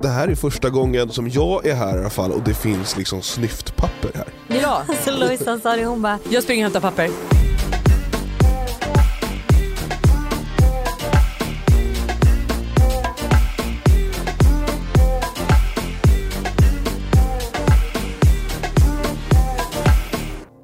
det 0.00 0.08
här 0.08 0.28
är 0.28 0.34
första 0.34 0.70
gången 0.70 1.08
som 1.08 1.28
jag 1.28 1.66
är 1.66 1.74
här 1.74 1.96
i 1.96 2.00
alla 2.00 2.10
fall 2.10 2.32
och 2.32 2.42
det 2.42 2.54
finns 2.54 2.96
liksom 2.96 3.22
snyftpapper 3.22 4.10
här. 4.14 4.58
Ja, 4.62 4.82
Så 5.04 5.10
Lojsan 5.18 5.60
sa 5.60 5.76
det, 5.76 5.84
hon 5.84 6.02
bara 6.02 6.18
jag 6.30 6.42
springer 6.42 6.66
och 6.66 6.72
hämtar 6.72 6.90
papper. 6.90 7.08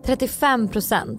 "35% 0.07 1.19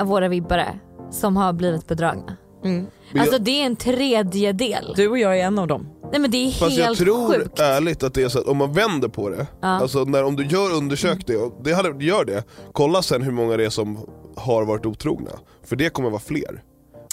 av 0.00 0.06
våra 0.06 0.28
vibbare 0.28 0.78
som 1.10 1.36
har 1.36 1.52
blivit 1.52 1.86
bedragna. 1.86 2.36
Mm. 2.64 2.86
Alltså 3.18 3.38
det 3.38 3.62
är 3.62 3.66
en 3.66 3.76
tredjedel. 3.76 4.92
Du 4.96 5.08
och 5.08 5.18
jag 5.18 5.38
är 5.38 5.44
en 5.44 5.58
av 5.58 5.66
dem. 5.66 5.95
Nej 6.10 6.20
men 6.20 6.30
det 6.30 6.36
är 6.36 6.50
fast 6.50 6.76
jag 6.76 6.84
helt 6.86 6.98
tror 6.98 7.32
sjukt. 7.34 7.60
ärligt 7.60 8.02
att 8.02 8.14
det 8.14 8.22
är 8.22 8.28
så 8.28 8.38
att 8.38 8.46
om 8.46 8.56
man 8.56 8.72
vänder 8.72 9.08
på 9.08 9.28
det, 9.28 9.46
alltså 9.60 10.04
när, 10.04 10.24
om 10.24 10.36
du 10.36 10.46
gör 10.46 10.72
undersök 10.74 11.26
det, 11.26 11.36
och 11.36 11.60
det 11.64 11.72
hade, 11.72 12.04
gör 12.04 12.24
det, 12.24 12.44
kolla 12.72 13.02
sen 13.02 13.22
hur 13.22 13.32
många 13.32 13.56
det 13.56 13.64
är 13.64 13.70
som 13.70 13.98
har 14.36 14.64
varit 14.64 14.86
otrogna. 14.86 15.30
För 15.64 15.76
det 15.76 15.90
kommer 15.90 16.10
vara 16.10 16.20
fler. 16.20 16.62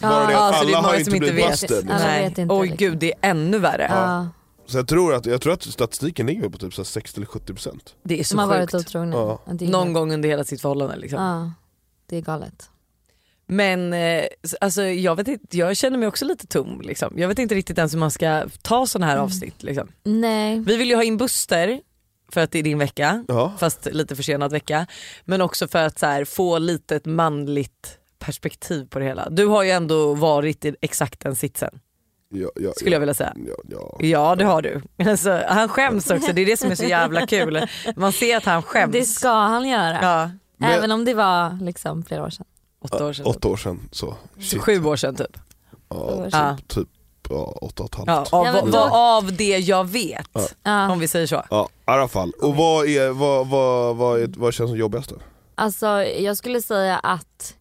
Bara 0.01 0.25
det 0.27 0.33
Ja, 0.33 0.49
att 0.49 0.55
så 0.59 0.65
det 0.65 0.71
är 0.71 0.75
alla 0.75 0.77
har 0.77 0.83
många 0.83 0.99
inte 0.99 1.11
blivit 1.11 1.35
vet. 1.37 1.49
busted. 1.51 1.89
Alla 1.91 1.99
Nej. 2.05 2.29
vet 2.29 2.37
inte 2.37 2.53
Oj 2.55 2.67
liksom. 2.69 2.77
gud 2.87 2.97
det 2.97 3.13
är 3.21 3.29
ännu 3.29 3.59
värre. 3.59 3.87
Ja, 3.91 4.27
Så 4.65 4.77
jag 4.77 4.87
tror 4.87 5.13
att, 5.13 5.25
jag 5.25 5.41
tror 5.41 5.53
att 5.53 5.63
statistiken 5.63 6.25
ligger 6.25 6.49
på 6.49 6.57
typ 6.57 6.73
så 6.73 6.81
här 6.81 6.85
60 6.85 7.17
eller 7.19 7.27
70%. 7.27 7.79
Det 8.03 8.19
är 8.19 8.23
som 8.23 8.37
så 8.37 8.41
har 8.41 8.47
varit 8.47 8.71
sjukt. 8.71 8.87
otrogna. 8.87 9.15
Ja. 9.15 9.39
Ja, 9.45 9.53
det 9.53 9.67
Någon 9.69 9.93
gång 9.93 10.13
under 10.13 10.29
hela 10.29 10.43
sitt 10.43 10.61
förhållande 10.61 10.95
liksom. 10.95 11.21
Ja, 11.23 11.51
det 12.09 12.17
är 12.17 12.21
galet. 12.21 12.69
Men 13.47 13.93
eh, 13.93 14.23
alltså, 14.61 14.83
jag, 14.83 15.15
vet 15.15 15.27
inte, 15.27 15.57
jag 15.57 15.77
känner 15.77 15.97
mig 15.97 16.07
också 16.07 16.25
lite 16.25 16.47
tom. 16.47 16.81
Liksom. 16.81 17.13
Jag 17.17 17.27
vet 17.27 17.39
inte 17.39 17.55
riktigt 17.55 17.77
ens 17.77 17.93
hur 17.93 17.99
man 17.99 18.11
ska 18.11 18.43
ta 18.61 18.87
sådana 18.87 19.11
här 19.11 19.17
avsnitt. 19.17 19.63
Liksom. 19.63 19.87
Nej. 20.03 20.59
Vi 20.59 20.77
vill 20.77 20.89
ju 20.89 20.95
ha 20.95 21.03
in 21.03 21.17
Buster 21.17 21.79
för 22.31 22.41
att 22.41 22.51
det 22.51 22.59
är 22.59 22.63
din 22.63 22.77
vecka, 22.79 23.25
Ja. 23.27 23.53
fast 23.59 23.87
lite 23.91 24.15
försenad 24.15 24.51
vecka. 24.51 24.87
Men 25.25 25.41
också 25.41 25.67
för 25.67 25.85
att 25.85 25.99
så 25.99 26.05
här, 26.05 26.25
få 26.25 26.57
lite 26.57 26.95
ett 26.95 27.05
manligt 27.05 27.97
perspektiv 28.19 28.85
på 28.89 28.99
det 28.99 29.05
hela. 29.05 29.29
Du 29.29 29.45
har 29.45 29.63
ju 29.63 29.71
ändå 29.71 30.13
varit 30.13 30.65
i 30.65 30.75
exakt 30.81 31.19
den 31.19 31.35
sitsen 31.35 31.79
Ja, 32.35 32.49
ja, 32.55 32.71
skulle 32.75 32.95
jag 32.95 32.99
vilja 32.99 33.13
säga. 33.13 33.33
Ja, 33.47 33.55
ja. 33.69 33.97
Ja 34.01 34.35
det 34.35 34.45
har 34.45 34.61
du. 34.61 34.81
Alltså, 35.09 35.41
han 35.47 35.69
skäms 35.69 36.11
också, 36.11 36.33
det 36.33 36.41
är 36.41 36.45
det 36.45 36.57
som 36.57 36.71
är 36.71 36.75
så 36.75 36.83
jävla 36.85 37.27
kul. 37.27 37.67
Man 37.95 38.11
ser 38.13 38.37
att 38.37 38.45
han 38.45 38.63
skäms. 38.63 38.93
Det 38.93 39.03
ska 39.05 39.29
han 39.31 39.67
göra. 39.69 39.99
Ja, 40.01 40.31
Men- 40.57 40.71
Även 40.71 40.91
om 40.91 41.05
det 41.05 41.13
var 41.13 41.57
liksom 41.63 42.03
flera 42.05 42.23
år 42.23 42.29
sedan. 42.29 42.45
Åtta 42.83 43.05
år 43.05 43.13
sedan. 43.13 43.25
Åtta 43.25 43.47
år 43.47 43.57
sedan 43.57 43.89
så. 43.91 44.15
Så 44.35 44.41
Shit. 44.41 44.61
Sju 44.61 44.85
år 44.85 44.95
sedan 44.95 45.15
typ. 45.15 45.37
Ja, 45.89 45.95
år 45.95 46.29
sedan. 46.29 46.57
typ, 46.57 46.67
typ 46.67 46.87
ja, 47.29 47.57
åtta 47.61 47.83
och 47.83 47.89
ett 47.89 47.95
halvt. 47.95 48.07
Ja, 48.09 48.25
Ja. 48.31 48.37
av, 48.39 48.45
Ja, 48.45 48.53
men 48.53 48.71
vad- 48.71 48.89
då- 48.89 48.95
av 48.95 49.33
det 49.33 49.57
jag 49.57 49.87
vet. 49.87 50.55
Ja. 50.63 50.91
Om 50.91 50.99
vi 50.99 51.07
säger 51.07 51.27
så. 51.27 51.35
i 51.35 51.65
alla 51.85 52.07
fall. 52.07 52.31
Och 52.41 52.55
vad, 52.55 52.87
är, 52.87 53.09
vad, 53.09 53.47
vad, 53.47 53.95
vad, 53.95 54.21
är, 54.21 54.29
vad 54.37 54.53
känns 54.53 54.69
som 54.69 54.77
jobbigast 54.77 55.09
då? 55.09 55.15
Alltså 55.55 55.87
jag 56.03 56.37
skulle 56.37 56.61
säga 56.61 56.97
att 56.97 57.53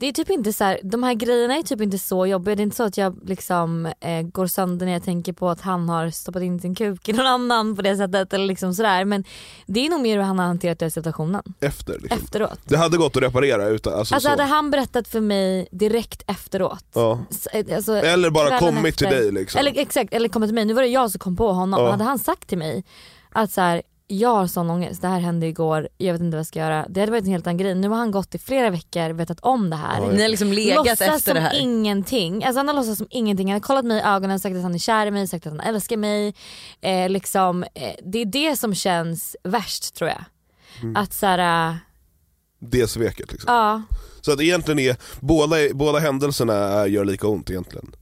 det 0.00 0.06
är 0.08 0.12
typ 0.12 0.30
inte 0.30 0.52
så 0.52 0.64
här, 0.64 0.80
de 0.82 1.02
här 1.02 1.14
grejerna 1.14 1.54
är 1.56 1.62
typ 1.62 1.80
inte 1.80 1.98
så 1.98 2.26
jobbiga. 2.26 2.54
Det 2.56 2.60
är 2.62 2.64
inte 2.64 2.76
så 2.76 2.82
att 2.82 2.96
jag 2.96 3.18
liksom 3.28 3.86
eh, 4.00 4.22
går 4.22 4.46
sönder 4.46 4.86
när 4.86 4.92
jag 4.92 5.04
tänker 5.04 5.32
på 5.32 5.48
att 5.48 5.60
han 5.60 5.88
har 5.88 6.10
stoppat 6.10 6.42
in 6.42 6.60
sin 6.60 6.74
kuk 6.74 7.08
i 7.08 7.12
någon 7.12 7.26
annan 7.26 7.76
på 7.76 7.82
det 7.82 7.96
sättet 7.96 8.32
eller 8.32 8.46
liksom 8.46 8.74
sådär. 8.74 9.04
Men 9.04 9.24
det 9.66 9.86
är 9.86 9.90
nog 9.90 10.00
mer 10.00 10.16
hur 10.16 10.22
han 10.24 10.38
har 10.38 10.46
hanterat 10.46 10.78
den 10.78 10.90
situationen 10.90 11.42
Efter 11.60 11.98
liksom. 11.98 12.18
efteråt. 12.24 12.58
Det 12.64 12.76
hade 12.76 12.96
gått 12.96 13.16
att 13.16 13.22
reparera 13.22 13.66
utan, 13.68 13.94
alltså, 13.94 14.14
Alltså 14.14 14.26
så. 14.26 14.30
hade 14.30 14.42
han 14.42 14.70
berättat 14.70 15.08
för 15.08 15.20
mig 15.20 15.68
direkt 15.72 16.22
efteråt. 16.26 16.84
ja. 16.94 17.18
eh, 17.52 17.76
Alltså, 17.76 17.96
Eller 17.96 18.30
bara 18.30 18.58
kommit 18.58 18.96
till 18.96 19.06
efter. 19.06 19.20
dig 19.20 19.32
liksom. 19.32 19.58
Eller 19.58 19.78
exakt, 19.78 20.12
eller 20.14 20.28
kommit 20.28 20.48
till 20.48 20.54
mig. 20.54 20.64
Nu 20.64 20.72
var 20.74 20.82
det 20.82 20.88
jag 20.88 21.10
som 21.10 21.18
kom 21.18 21.36
på 21.36 21.52
honom. 21.52 21.80
Ja. 21.84 21.90
Hade 21.90 22.04
han 22.04 22.18
sagt 22.18 22.48
till 22.48 22.58
mig 22.58 22.84
att 23.32 23.50
så 23.52 23.60
här, 23.60 23.82
jag 24.12 24.34
har 24.34 24.46
sån 24.46 24.70
ångest, 24.70 25.02
det 25.02 25.08
här 25.08 25.20
hände 25.20 25.46
igår, 25.46 25.88
jag 25.98 26.12
vet 26.12 26.20
inte 26.22 26.34
vad 26.36 26.38
jag 26.38 26.46
ska 26.46 26.58
göra. 26.58 26.86
Det 26.88 27.00
hade 27.00 27.12
varit 27.12 27.24
en 27.24 27.30
helt 27.30 27.46
annan 27.46 27.56
grej. 27.56 27.74
Nu 27.74 27.88
har 27.88 27.96
han 27.96 28.10
gått 28.10 28.34
i 28.34 28.38
flera 28.38 28.70
veckor, 28.70 29.10
vetat 29.10 29.40
om 29.40 29.70
det 29.70 29.76
här. 29.76 30.12
Ni 30.12 30.22
har 30.22 30.28
liksom 30.28 30.52
legat 30.52 30.76
låtsas 30.76 31.00
efter 31.00 31.18
som 31.20 31.34
det 31.34 31.40
här. 31.40 31.58
ingenting. 31.60 32.44
Alltså 32.44 32.58
han 32.58 32.68
har 32.68 32.74
låtsats 32.74 32.98
som 32.98 33.06
ingenting. 33.10 33.48
Han 33.48 33.54
har 33.54 33.60
kollat 33.60 33.84
mig 33.84 33.98
i 33.98 34.00
ögonen, 34.00 34.40
sagt 34.40 34.56
att 34.56 34.62
han 34.62 34.74
är 34.74 34.78
kär 34.78 35.06
i 35.06 35.10
mig, 35.10 35.28
sagt 35.28 35.46
att 35.46 35.52
han 35.52 35.60
älskar 35.60 35.96
mig. 35.96 36.34
Eh, 36.80 37.08
liksom, 37.08 37.62
eh, 37.62 37.92
det 38.04 38.18
är 38.18 38.24
det 38.26 38.56
som 38.56 38.74
känns 38.74 39.36
värst 39.44 39.94
tror 39.94 40.10
jag. 40.10 40.24
Mm. 40.82 40.96
Att 40.96 41.12
så 41.12 41.26
här, 41.26 41.68
äh, 41.70 41.76
Det 42.58 42.88
sveket 42.90 43.32
liksom. 43.32 43.54
ja, 43.54 43.82
Så 44.20 44.32
att 44.32 44.40
egentligen 44.40 44.78
är, 44.78 44.96
båda, 45.20 45.56
båda 45.74 45.98
händelserna 45.98 46.86
gör 46.86 47.04
lika 47.04 47.26
ont 47.26 47.50
egentligen. 47.50 47.92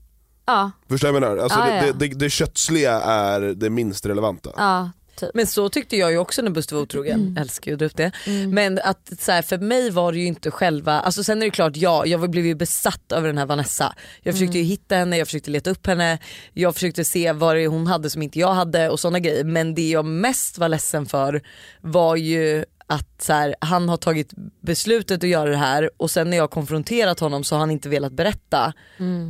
ja, 0.45 0.71
Förstår 0.89 1.07
du 1.07 1.11
vad 1.13 1.21
jag 1.23 1.29
menar? 1.29 1.43
Alltså 1.43 1.59
Ja, 1.59 1.65
det, 1.65 1.75
ja. 1.87 1.93
det, 1.93 2.07
det, 2.07 2.15
det 2.19 2.29
köttsliga 2.29 3.01
är 3.01 3.41
det 3.41 3.69
minst 3.69 4.05
relevanta. 4.05 4.49
ja, 4.57 4.89
typ. 5.19 5.29
Men 5.33 5.47
så 5.47 5.69
tyckte 5.69 5.97
jag 5.97 6.11
ju 6.11 6.17
också 6.17 6.41
när 6.41 6.51
Buster 6.51 6.75
var 6.75 6.83
otrogen. 6.83 7.37
Älskar 7.39 7.71
ju 7.71 7.73
att 7.73 7.79
dra 7.79 7.85
upp 7.85 7.97
det. 7.97 8.11
Mm. 8.27 8.49
Men 8.49 8.79
att 8.83 9.11
så 9.19 9.31
här, 9.31 9.41
för 9.41 9.57
mig 9.57 9.89
var 9.89 10.11
det 10.11 10.19
ju 10.19 10.25
inte 10.25 10.51
själva, 10.51 10.99
alltså 10.99 11.23
sen 11.23 11.41
är 11.41 11.45
det 11.45 11.51
klart 11.51 11.75
ja, 11.75 12.05
jag 12.05 12.29
blev 12.29 12.45
ju 12.45 12.55
besatt 12.55 13.11
över 13.11 13.27
den 13.27 13.37
här 13.37 13.45
Vanessa. 13.45 13.95
Jag 14.23 14.33
försökte 14.33 14.57
ju 14.57 14.63
hitta 14.63 14.95
henne, 14.95 15.17
jag 15.17 15.27
försökte 15.27 15.51
leta 15.51 15.69
upp 15.69 15.87
henne, 15.87 16.19
jag 16.53 16.73
försökte 16.73 17.05
se 17.05 17.31
vad 17.31 17.55
det 17.55 17.67
hon 17.67 17.87
hade 17.87 18.09
som 18.09 18.21
inte 18.21 18.39
jag 18.39 18.53
hade 18.53 18.89
och 18.89 18.99
sådana 18.99 19.19
grejer. 19.19 19.43
Men 19.43 19.75
det 19.75 19.89
jag 19.89 20.05
mest 20.05 20.57
var 20.57 20.69
ledsen 20.69 21.05
för 21.05 21.41
var 21.81 22.15
ju 22.15 22.65
att 22.89 23.21
så 23.21 23.33
här, 23.33 23.55
han 23.61 23.89
har 23.89 23.97
tagit 23.97 24.33
beslutet 24.61 25.23
att 25.23 25.29
göra 25.29 25.49
det 25.49 25.57
här 25.57 25.89
och 25.97 26.11
sen 26.11 26.29
när 26.29 26.37
jag 26.37 26.51
konfronterat 26.51 27.19
honom 27.19 27.43
så 27.43 27.55
har 27.55 27.59
han 27.59 27.71
inte 27.71 27.89
velat 27.89 28.13
berätta 28.13 28.73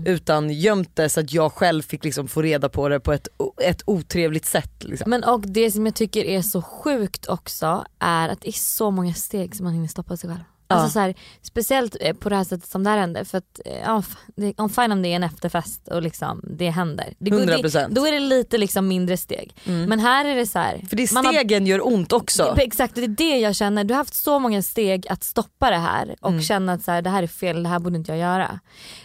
utan 0.05 0.49
gömt 0.49 0.95
det 0.95 1.09
så 1.09 1.19
att 1.19 1.33
jag 1.33 1.53
själv 1.53 1.81
fick 1.81 2.03
liksom 2.03 2.27
få 2.27 2.41
reda 2.41 2.69
på 2.69 2.89
det 2.89 2.99
på 2.99 3.13
ett, 3.13 3.27
ett 3.61 3.81
otrevligt 3.85 4.45
sätt. 4.45 4.83
Liksom. 4.83 5.09
Men 5.09 5.23
och 5.23 5.41
det 5.41 5.71
som 5.71 5.85
jag 5.85 5.95
tycker 5.95 6.25
är 6.25 6.41
så 6.41 6.61
sjukt 6.61 7.27
också 7.27 7.85
är 7.99 8.29
att 8.29 8.41
det 8.41 8.47
är 8.47 8.51
så 8.51 8.91
många 8.91 9.13
steg 9.13 9.55
som 9.55 9.63
man 9.63 9.73
hinner 9.73 9.87
stoppa 9.87 10.17
sig 10.17 10.29
själv. 10.29 10.43
Alltså 10.71 10.85
Ja. 10.85 10.89
så 10.89 10.99
här, 10.99 11.15
speciellt 11.41 11.95
eh, 12.01 12.13
på 12.15 12.29
det 12.29 12.35
här 12.35 12.43
sättet 12.43 12.69
som 12.69 12.83
det 12.83 12.89
här 12.89 12.97
hände. 12.97 13.25
För 13.25 13.37
att, 13.37 13.59
eh, 13.65 13.79
ja, 13.85 14.03
det, 14.35 14.53
om 14.59 14.69
fine 14.69 14.91
om 14.91 15.01
det 15.01 15.09
är 15.09 15.15
en 15.15 15.23
efterfest 15.23 15.87
och 15.87 16.01
liksom 16.01 16.41
det 16.57 16.69
händer. 16.69 17.13
Det, 17.19 17.29
går- 17.31 17.39
100%. 17.39 17.71
Det, 17.89 17.95
då 17.95 18.07
är 18.07 18.11
det 18.11 18.19
lite 18.19 18.57
liksom 18.57 18.87
mindre 18.87 19.17
steg. 19.17 19.55
Men 19.63 19.99
här 19.99 20.25
är 20.25 20.35
det 20.35 20.45
så 20.45 20.59
här. 20.59 20.81
För 20.89 20.95
det 20.95 21.11
man 21.11 21.25
har- 21.25 21.33
stegen 21.33 21.67
gör 21.67 21.87
ont 21.87 22.13
också. 22.13 22.55
Exakt, 22.57 22.95
det 22.95 23.03
är 23.03 23.07
det 23.07 23.37
jag 23.39 23.55
känner. 23.55 23.83
Du 23.83 23.93
har 23.93 23.97
haft 23.99 24.13
så 24.13 24.39
många 24.39 24.61
steg 24.61 25.07
att 25.07 25.23
stoppa 25.23 25.69
det 25.69 25.77
här 25.77 26.15
och 26.21 26.29
Mm. 26.29 26.41
känna 26.41 26.73
att 26.73 26.83
så 26.83 26.91
här, 26.91 27.01
det 27.01 27.09
här 27.09 27.23
är 27.23 27.27
fel, 27.27 27.63
det 27.63 27.69
här 27.69 27.79
borde 27.79 27.97
inte 27.97 28.11
jag 28.11 28.19
göra. 28.19 28.59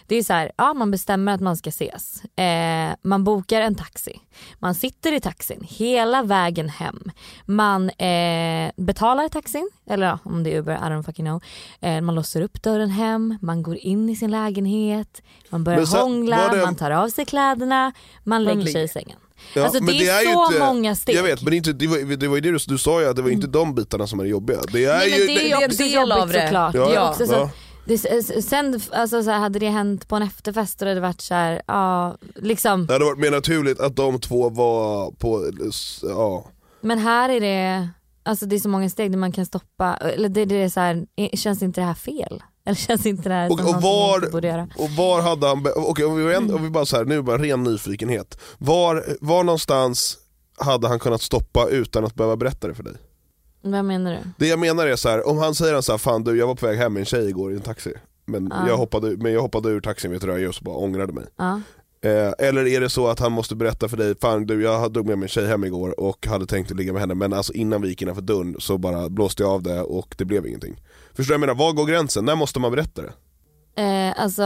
Det 0.07 0.15
är 0.15 0.23
så 0.23 0.33
här, 0.33 0.51
ja 0.57 0.73
man 0.73 0.91
bestämmer 0.91 1.31
att 1.33 1.41
man 1.41 1.57
ska 1.57 1.69
ses. 1.69 2.21
Eh, 2.39 2.95
man 3.01 3.23
bokar 3.23 3.61
en 3.61 3.75
taxi. 3.75 4.19
Man 4.59 4.75
sitter 4.75 5.11
i 5.13 5.19
taxin 5.19 5.65
hela 5.69 6.23
vägen 6.23 6.69
hem. 6.69 7.11
Man 7.45 7.89
eh, 7.89 8.71
betalar 8.77 9.29
taxin, 9.29 9.69
eller 9.89 10.07
ja, 10.07 10.19
om 10.23 10.43
det 10.43 10.53
är 10.53 10.57
Uber, 10.59 10.73
I 10.75 10.77
don't 10.77 11.03
fucking 11.03 11.25
know. 11.25 11.41
Eh, 11.81 12.01
man 12.01 12.15
låser 12.15 12.41
upp 12.41 12.61
dörren 12.63 12.89
hem, 12.89 13.37
man 13.41 13.63
går 13.63 13.77
in 13.77 14.09
i 14.09 14.15
sin 14.15 14.31
lägenhet, 14.31 15.21
man 15.49 15.63
börjar 15.63 15.85
sen 15.85 15.99
hångla, 15.99 16.47
det- 16.53 16.61
man 16.61 16.75
tar 16.75 16.91
av 16.91 17.09
sig 17.09 17.25
kläderna, 17.25 17.91
man 18.23 18.43
lägger 18.43 18.65
sig 18.65 18.83
i 18.83 18.87
sängen. 18.87 19.17
Ja, 19.53 19.63
alltså 19.63 19.79
det, 19.79 19.85
men 19.85 19.95
är, 19.95 20.33
så 20.33 20.45
inte- 20.51 20.59
många 20.59 20.95
steg. 20.95 21.15
Jag 21.15 21.23
vet 21.23 21.41
men 21.41 21.51
det, 21.51 21.57
inte, 21.57 21.73
det, 21.73 21.87
var, 21.87 22.15
det 22.17 22.27
var 22.27 22.35
ju 22.35 22.41
det 22.41 22.51
du, 22.51 22.57
du 22.67 22.77
sa 22.77 23.01
ju 23.01 23.07
att 23.07 23.15
det 23.15 23.21
var 23.21 23.29
inte 23.29 23.47
de 23.47 23.75
bitarna 23.75 24.07
som 24.07 24.19
är 24.19 24.25
jobbiga. 24.25 24.59
Det 24.71 24.85
är 24.85 24.97
Nej, 24.97 25.19
ju, 25.21 25.27
det 25.27 25.51
är 25.51 25.59
det 25.59 25.65
också 25.65 25.83
del 25.83 25.93
jobbigt 25.93 26.13
av 26.17 26.27
det. 26.29 26.41
såklart. 26.43 26.75
Ja, 26.75 26.85
det 26.87 26.93
ja, 26.93 27.09
också 27.09 27.27
så, 27.27 27.33
ja. 27.33 27.49
det, 27.85 27.97
sen 28.43 28.81
alltså, 28.91 29.23
så 29.23 29.31
här, 29.31 29.39
hade 29.39 29.59
det 29.59 29.69
hänt 29.69 30.07
på 30.07 30.15
en 30.15 30.21
efterfest 30.23 30.81
och 30.81 30.85
det 30.85 30.91
hade 30.91 31.01
varit 31.01 31.21
så 31.21 31.33
här, 31.33 31.61
ja 31.67 32.17
liksom. 32.35 32.85
det 32.85 32.93
hade 32.93 33.05
varit 33.05 33.19
mer 33.19 33.31
naturligt 33.31 33.79
att 33.79 33.95
de 33.95 34.19
två 34.19 34.49
var 34.49 35.11
på, 35.11 35.51
ja. 36.01 36.45
Men 36.81 36.99
här 36.99 37.29
är 37.29 37.39
det, 37.41 37.89
alltså 38.25 38.45
det 38.45 38.55
är 38.55 38.59
så 38.59 38.69
många 38.69 38.89
steg 38.89 39.11
där 39.11 39.17
man 39.17 39.31
kan 39.31 39.45
stoppa, 39.45 39.93
eller 39.97 40.29
det, 40.29 40.45
det 40.45 40.55
är 40.55 40.69
så 40.69 40.79
här, 40.79 41.05
eh, 41.15 41.29
känns 41.33 41.63
inte 41.63 41.81
det 41.81 41.85
här 41.85 41.93
fel? 41.93 42.43
Eller 42.67 42.75
känns 42.75 43.05
inte 43.05 43.29
det 43.29 43.35
här 43.35 43.51
Och, 43.51 43.59
som 43.59 43.75
och, 43.75 43.81
var, 43.81 44.15
inte 44.17 44.29
borde 44.29 44.47
göra? 44.47 44.67
och 44.77 44.89
var 44.89 45.21
hade 45.21 45.47
han, 45.47 45.65
okej 45.75 46.05
om 46.05 46.17
vi, 46.17 46.35
ändå- 46.35 46.55
om 46.55 46.63
vi 46.63 46.69
bara 46.69 46.85
så 46.85 46.97
här, 46.97 47.05
nu 47.05 47.21
bara 47.21 47.37
ren 47.37 47.63
nyfikenhet. 47.63 48.39
Var, 48.57 49.05
var 49.21 49.43
någonstans 49.43 50.17
hade 50.57 50.87
han 50.87 50.99
kunnat 50.99 51.21
stoppa 51.21 51.67
utan 51.69 52.05
att 52.05 52.15
behöva 52.15 52.35
berätta 52.37 52.67
det 52.67 52.73
för 52.73 52.83
dig? 52.83 52.93
Vad 53.61 53.85
menar 53.85 54.11
du? 54.11 54.19
Det 54.37 54.47
jag 54.47 54.59
menar 54.59 54.87
är 54.87 54.95
så 54.95 55.09
här, 55.09 55.27
om 55.27 55.37
han 55.37 55.55
säger 55.55 55.81
så 55.81 55.91
här, 55.93 55.97
fan 55.97 56.23
du 56.23 56.37
jag 56.37 56.47
var 56.47 56.55
på 56.55 56.65
väg 56.65 56.77
hem 56.77 56.93
med 56.93 56.99
en 56.99 57.05
tjej 57.05 57.29
igår 57.29 57.51
i 57.51 57.55
en 57.55 57.61
taxi 57.61 57.93
men, 58.25 58.47
Ja. 58.51 58.67
jag, 58.67 58.77
hoppade, 58.77 59.17
men 59.17 59.33
jag 59.33 59.41
hoppade 59.41 59.69
ur 59.69 59.81
taxin 59.81 60.11
du 60.11 60.17
vad 60.19 60.29
jag 60.29 60.39
just 60.41 60.61
bara 60.61 60.75
ångrade 60.75 61.13
mig. 61.13 61.23
Ja. 61.37 61.61
Eh, 62.05 62.47
eller 62.47 62.67
är 62.67 62.81
det 62.81 62.89
så 62.89 63.07
att 63.07 63.19
han 63.19 63.31
måste 63.31 63.55
berätta 63.55 63.89
för 63.89 63.97
dig, 63.97 64.15
fan 64.21 64.45
du 64.45 64.61
jag 64.63 64.93
drog 64.93 65.05
med 65.07 65.17
mig 65.17 65.25
en 65.25 65.29
tjej 65.29 65.47
hem 65.47 65.63
igår 65.63 65.99
och 65.99 66.27
hade 66.27 66.45
tänkt 66.45 66.71
att 66.71 66.77
ligga 66.77 66.93
med 66.93 67.01
henne 67.01 67.13
men 67.15 67.33
alltså 67.33 67.53
innan 67.53 67.81
vi 67.81 67.87
gick 67.87 68.01
innanför 68.01 68.21
dörren 68.21 68.55
så 68.59 68.77
bara 68.77 69.09
blåste 69.09 69.43
jag 69.43 69.51
av 69.51 69.63
det 69.63 69.81
och 69.81 70.15
det 70.17 70.25
blev 70.25 70.47
ingenting. 70.47 70.81
Förstår 71.13 71.33
du 71.33 71.39
vad 71.39 71.49
jag 71.49 71.55
menar? 71.55 71.65
Var 71.67 71.73
går 71.73 71.85
gränsen? 71.85 72.25
När 72.25 72.35
måste 72.35 72.59
man 72.59 72.71
berätta 72.71 73.01
det? 73.01 73.11
Eh, 73.77 74.23
alltså, 74.23 74.43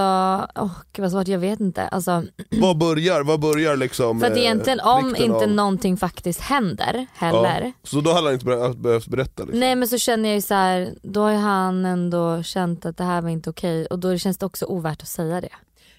åh 0.55 0.71
gud 0.93 1.03
vad 1.03 1.11
svårt, 1.11 1.27
jag 1.27 1.39
vet 1.39 1.59
inte. 1.59 1.87
Alltså, 1.87 2.23
Vad 2.61 2.77
börjar, 2.77 3.23
vad 3.23 3.39
börjar 3.39 3.75
liksom 3.77 4.19
för 4.19 4.27
att 4.27 4.33
eh, 4.37 4.39
egentligen 4.43 4.79
om 4.79 5.03
plikten 5.13 5.25
inte 5.25 5.45
av- 5.45 5.49
någonting 5.51 5.97
faktiskt 5.97 6.41
händer 6.41 7.05
heller. 7.13 7.61
Ja, 7.65 7.71
så 7.89 8.01
då 8.01 8.11
hade 8.13 8.27
han 8.27 8.33
inte 8.33 8.45
behövt, 8.45 8.77
behövt 8.77 9.07
berätta 9.07 9.43
liksom. 9.43 9.59
Nej 9.59 9.75
men 9.75 9.87
så 9.87 9.97
känner 9.97 10.29
jag 10.29 10.35
ju 10.35 10.41
så 10.41 10.53
här, 10.53 10.89
då 11.01 11.21
har 11.21 11.33
han 11.33 11.85
ändå 11.85 12.43
känt 12.43 12.85
att 12.85 12.97
det 12.97 13.03
här 13.03 13.21
var 13.21 13.29
inte 13.29 13.49
okej 13.49 13.85
och 13.85 13.99
då 13.99 14.17
känns 14.17 14.37
det 14.37 14.45
också 14.45 14.65
ovärt 14.65 15.01
att 15.01 15.07
säga 15.07 15.41
det. 15.41 15.49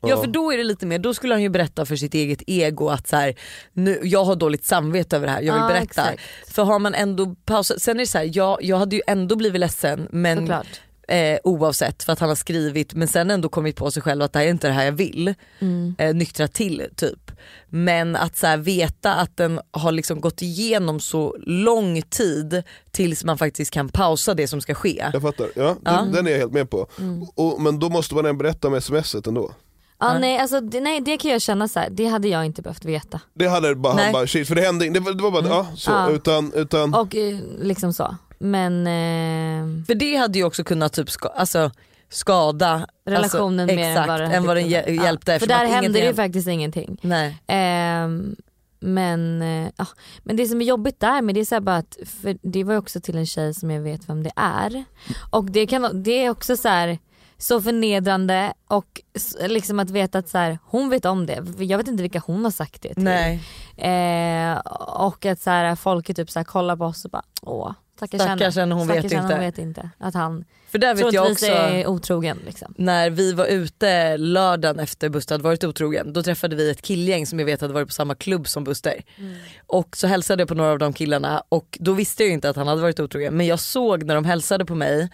Ja 0.02 0.16
för 0.20 0.26
då 0.26 0.52
är 0.52 0.56
det 0.58 0.64
lite 0.64 0.86
mer, 0.86 0.98
då 0.98 1.14
skulle 1.14 1.34
han 1.34 1.42
ju 1.42 1.48
berätta 1.48 1.86
för 1.86 1.96
sitt 1.96 2.14
eget 2.14 2.42
ego 2.46 2.88
att 2.88 3.08
så 3.08 3.16
här, 3.16 3.34
nu, 3.72 4.00
jag 4.02 4.24
har 4.24 4.36
dåligt 4.36 4.64
samvete 4.64 5.16
över 5.16 5.26
det 5.26 5.32
här, 5.32 5.42
jag 5.42 5.54
vill 5.54 5.62
Ja, 5.62 5.68
berätta. 5.68 5.82
exakt. 5.84 6.22
För 6.54 6.62
har 6.62 6.78
man 6.78 6.94
ändå 6.94 7.34
pausat, 7.44 7.82
sen 7.82 7.96
är 7.96 8.00
det 8.00 8.06
så 8.06 8.18
här, 8.18 8.30
jag, 8.34 8.58
jag 8.62 8.76
hade 8.76 8.96
ju 8.96 9.02
ändå 9.06 9.36
blivit 9.36 9.60
ledsen 9.60 10.08
men 10.10 10.38
Såklart. 10.38 10.80
eh, 11.08 11.38
oavsett 11.44 12.02
för 12.02 12.12
att 12.12 12.18
han 12.20 12.28
har 12.28 12.36
skrivit 12.36 12.94
men 12.94 13.08
sen 13.08 13.30
ändå 13.30 13.48
kommit 13.48 13.76
på 13.76 13.90
sig 13.90 14.02
själv 14.02 14.22
att 14.22 14.32
det 14.32 14.38
här 14.38 14.46
är 14.46 14.50
inte 14.50 14.66
det 14.66 14.72
här 14.72 14.84
jag 14.84 14.92
vill. 14.92 15.34
Mm. 15.58 15.94
Eh, 15.98 16.14
nyktra 16.14 16.48
till 16.48 16.86
typ. 16.96 17.30
Men 17.68 18.16
att 18.16 18.36
så 18.36 18.46
här, 18.46 18.56
veta 18.56 19.14
att 19.14 19.36
den 19.36 19.60
har 19.70 19.92
liksom 19.92 20.20
gått 20.20 20.42
igenom 20.42 21.00
så 21.00 21.36
lång 21.46 22.02
tid 22.02 22.62
tills 22.90 23.24
man 23.24 23.38
faktiskt 23.38 23.70
kan 23.70 23.88
pausa 23.88 24.34
det 24.34 24.48
som 24.48 24.60
ska 24.60 24.74
ske. 24.74 25.06
Jag 25.12 25.22
fattar, 25.22 25.46
ja, 25.56 25.76
Den, 25.82 26.12
den 26.12 26.26
är 26.26 26.30
jag 26.30 26.38
helt 26.38 26.52
med 26.52 26.70
på. 26.70 26.86
Och, 27.36 27.60
men 27.60 27.78
då 27.78 27.88
måste 27.88 28.14
man 28.14 28.26
ändå 28.26 28.38
berätta 28.42 28.70
med 28.70 28.84
smset 28.84 29.26
ändå. 29.26 29.52
Ja, 30.00 30.18
nej, 30.18 30.38
alltså, 30.38 30.60
det, 30.60 30.80
nej 30.80 31.00
det 31.00 31.16
kan 31.16 31.30
jag 31.30 31.40
känna 31.42 31.68
så 31.68 31.80
här, 31.80 31.88
det 31.90 32.06
hade 32.06 32.28
jag 32.28 32.46
inte 32.46 32.62
behövt 32.62 32.84
veta. 32.84 33.20
Det 33.34 33.46
hade 33.48 33.74
bara, 33.74 33.94
Nej. 33.94 34.04
han 34.04 34.12
bara 34.12 34.26
shit, 34.26 34.48
för 34.48 34.54
det 34.54 34.60
hände 34.62 34.88
det 34.90 35.00
var, 35.00 35.12
det 35.12 35.22
var 35.22 35.30
bara 35.30 35.46
ja, 35.48 35.66
så, 35.76 35.90
Ja. 35.90 36.10
utan, 36.10 36.52
utan 36.54 36.94
Och 36.94 37.16
eh, 37.16 37.38
liksom 37.60 37.92
så. 37.92 38.16
Men 38.38 38.86
eh, 38.86 39.84
För 39.86 39.94
det 39.94 40.16
hade 40.16 40.38
ju 40.38 40.44
också 40.44 40.64
kunnat 40.64 40.92
typ 40.92 41.10
ska, 41.10 41.28
alltså, 41.28 41.70
skada 42.08 42.86
relationen 43.06 43.60
alltså, 43.60 43.76
mer 43.76 43.84
än 43.84 43.90
exakt, 43.90 44.08
vad 44.08 44.20
den 44.20 44.30
än 44.32 44.46
vad 44.46 44.56
den 44.56 44.64
hade 44.64 44.76
hjä- 44.76 44.84
kunnat. 44.86 45.04
hjälpte. 45.04 45.32
Ja, 45.32 45.38
För 45.38 45.44
eftersom 45.46 45.58
där 45.66 45.76
att 45.76 45.82
hände 45.82 46.00
det 46.00 46.06
ju 46.06 46.14
faktiskt 46.14 46.48
ingenting. 46.48 46.98
Nej. 47.02 47.36
Ehm, 47.46 48.36
men, 48.80 49.42
eh, 49.42 49.70
ja. 49.76 49.86
men 50.24 50.36
det 50.36 50.46
som 50.46 50.60
är 50.60 50.64
jobbigt 50.64 51.00
där 51.00 51.22
med 51.22 51.34
det 51.34 51.40
är 51.40 51.44
så 51.44 51.54
här 51.54 51.60
bara 51.60 51.76
att, 51.76 51.96
för 52.22 52.36
det 52.42 52.64
var 52.64 52.72
ju 52.72 52.78
också 52.78 53.00
till 53.00 53.18
en 53.18 53.26
tjej 53.26 53.54
som 53.54 53.70
jag 53.70 53.80
vet 53.82 54.08
vem 54.08 54.22
det 54.22 54.32
är. 54.36 54.84
Och 55.30 55.44
det, 55.44 55.66
kan, 55.66 55.82
vara- 55.82 55.92
det 55.92 56.24
är 56.24 56.30
också 56.30 56.56
så 56.56 56.68
här 56.68 56.98
så 57.40 57.62
förnedrande 57.62 58.52
och 58.68 59.00
liksom 59.40 59.80
att 59.80 59.90
veta 59.90 60.18
att 60.18 60.28
så 60.28 60.38
här, 60.38 60.58
hon 60.64 60.90
vet 60.90 61.04
om 61.04 61.26
det. 61.26 61.44
Jag 61.58 61.78
vet 61.78 61.88
inte 61.88 62.02
vilka 62.02 62.22
hon 62.26 62.44
har 62.44 62.50
sagt 62.50 62.82
det 62.82 62.94
till. 62.94 63.02
Nej. 63.04 63.40
Eh, 63.76 64.58
och 64.98 65.26
att 65.26 65.40
så 65.40 65.50
här, 65.50 65.76
folk 65.76 66.10
är 66.10 66.14
typ 66.14 66.30
så 66.30 66.38
här, 66.38 66.44
kollar 66.44 66.76
på 66.76 66.84
oss 66.84 67.04
och 67.04 67.10
bara 67.10 67.22
åh 67.42 67.72
stackars, 67.96 68.20
Stackars 68.22 68.56
henne, 68.56 68.74
hon 68.74 68.86
vet 68.86 68.96
Stackars 68.96 69.12
henne, 69.12 69.22
inte. 69.22 69.34
hon 69.34 69.44
vet 69.44 69.58
inte. 69.58 69.90
Att 69.98 70.14
han 70.14 70.44
För 70.68 70.78
där 70.78 70.94
vet 70.94 71.12
jag 71.12 71.30
också, 71.30 71.46
är 71.46 71.86
otrogen. 71.86 72.38
Liksom. 72.46 72.74
när 72.78 73.10
vi 73.10 73.32
var 73.32 73.46
ute 73.46 74.16
lördagen 74.16 74.78
efter 74.78 75.08
Buster 75.08 75.34
hade 75.34 75.44
varit 75.44 75.64
otrogen, 75.64 76.12
då 76.12 76.22
träffade 76.22 76.56
vi 76.56 76.70
ett 76.70 76.82
killgäng 76.82 77.26
som 77.26 77.38
jag 77.38 77.46
vet 77.46 77.60
hade 77.60 77.74
varit 77.74 77.88
på 77.88 77.94
samma 77.94 78.14
klubb 78.14 78.48
som 78.48 78.64
Buster. 78.64 79.02
Och 79.66 79.96
så 79.96 80.06
hälsade 80.06 80.40
jag 80.40 80.48
på 80.48 80.54
några 80.54 80.70
av 80.70 80.78
de 80.78 80.92
killarna 80.92 81.42
och 81.48 81.78
då 81.80 81.92
visste 81.92 82.22
jag 82.24 82.32
inte 82.32 82.50
att 82.50 82.56
han 82.56 82.68
hade 82.68 82.82
varit 82.82 83.00
otrogen 83.00 83.34
men 83.36 83.46
jag 83.46 83.60
såg 83.60 84.04
när 84.04 84.14
de 84.14 84.24
hälsade 84.24 84.64
på 84.64 84.74
mig 84.74 85.10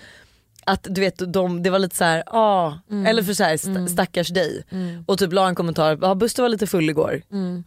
att 0.67 0.87
du 0.91 1.01
vet, 1.01 1.33
de, 1.33 1.63
det 1.63 1.71
var 1.71 1.79
lite 1.79 1.97
så 1.97 2.05
här, 2.05 2.23
ah, 2.27 2.73
eller 3.07 3.23
för 3.23 3.33
så 3.35 3.45
här, 3.45 3.55
st- 3.55 3.89
stackars 3.89 4.29
dig. 4.29 4.65
Och 5.07 5.19
typ 5.19 5.33
la 5.33 5.49
en 5.49 5.55
kommentar, 5.55 5.99
ah, 6.03 6.15
Buster 6.15 6.43
var 6.43 6.49
lite 6.49 6.67
full 6.67 6.91
igår. 6.91 7.23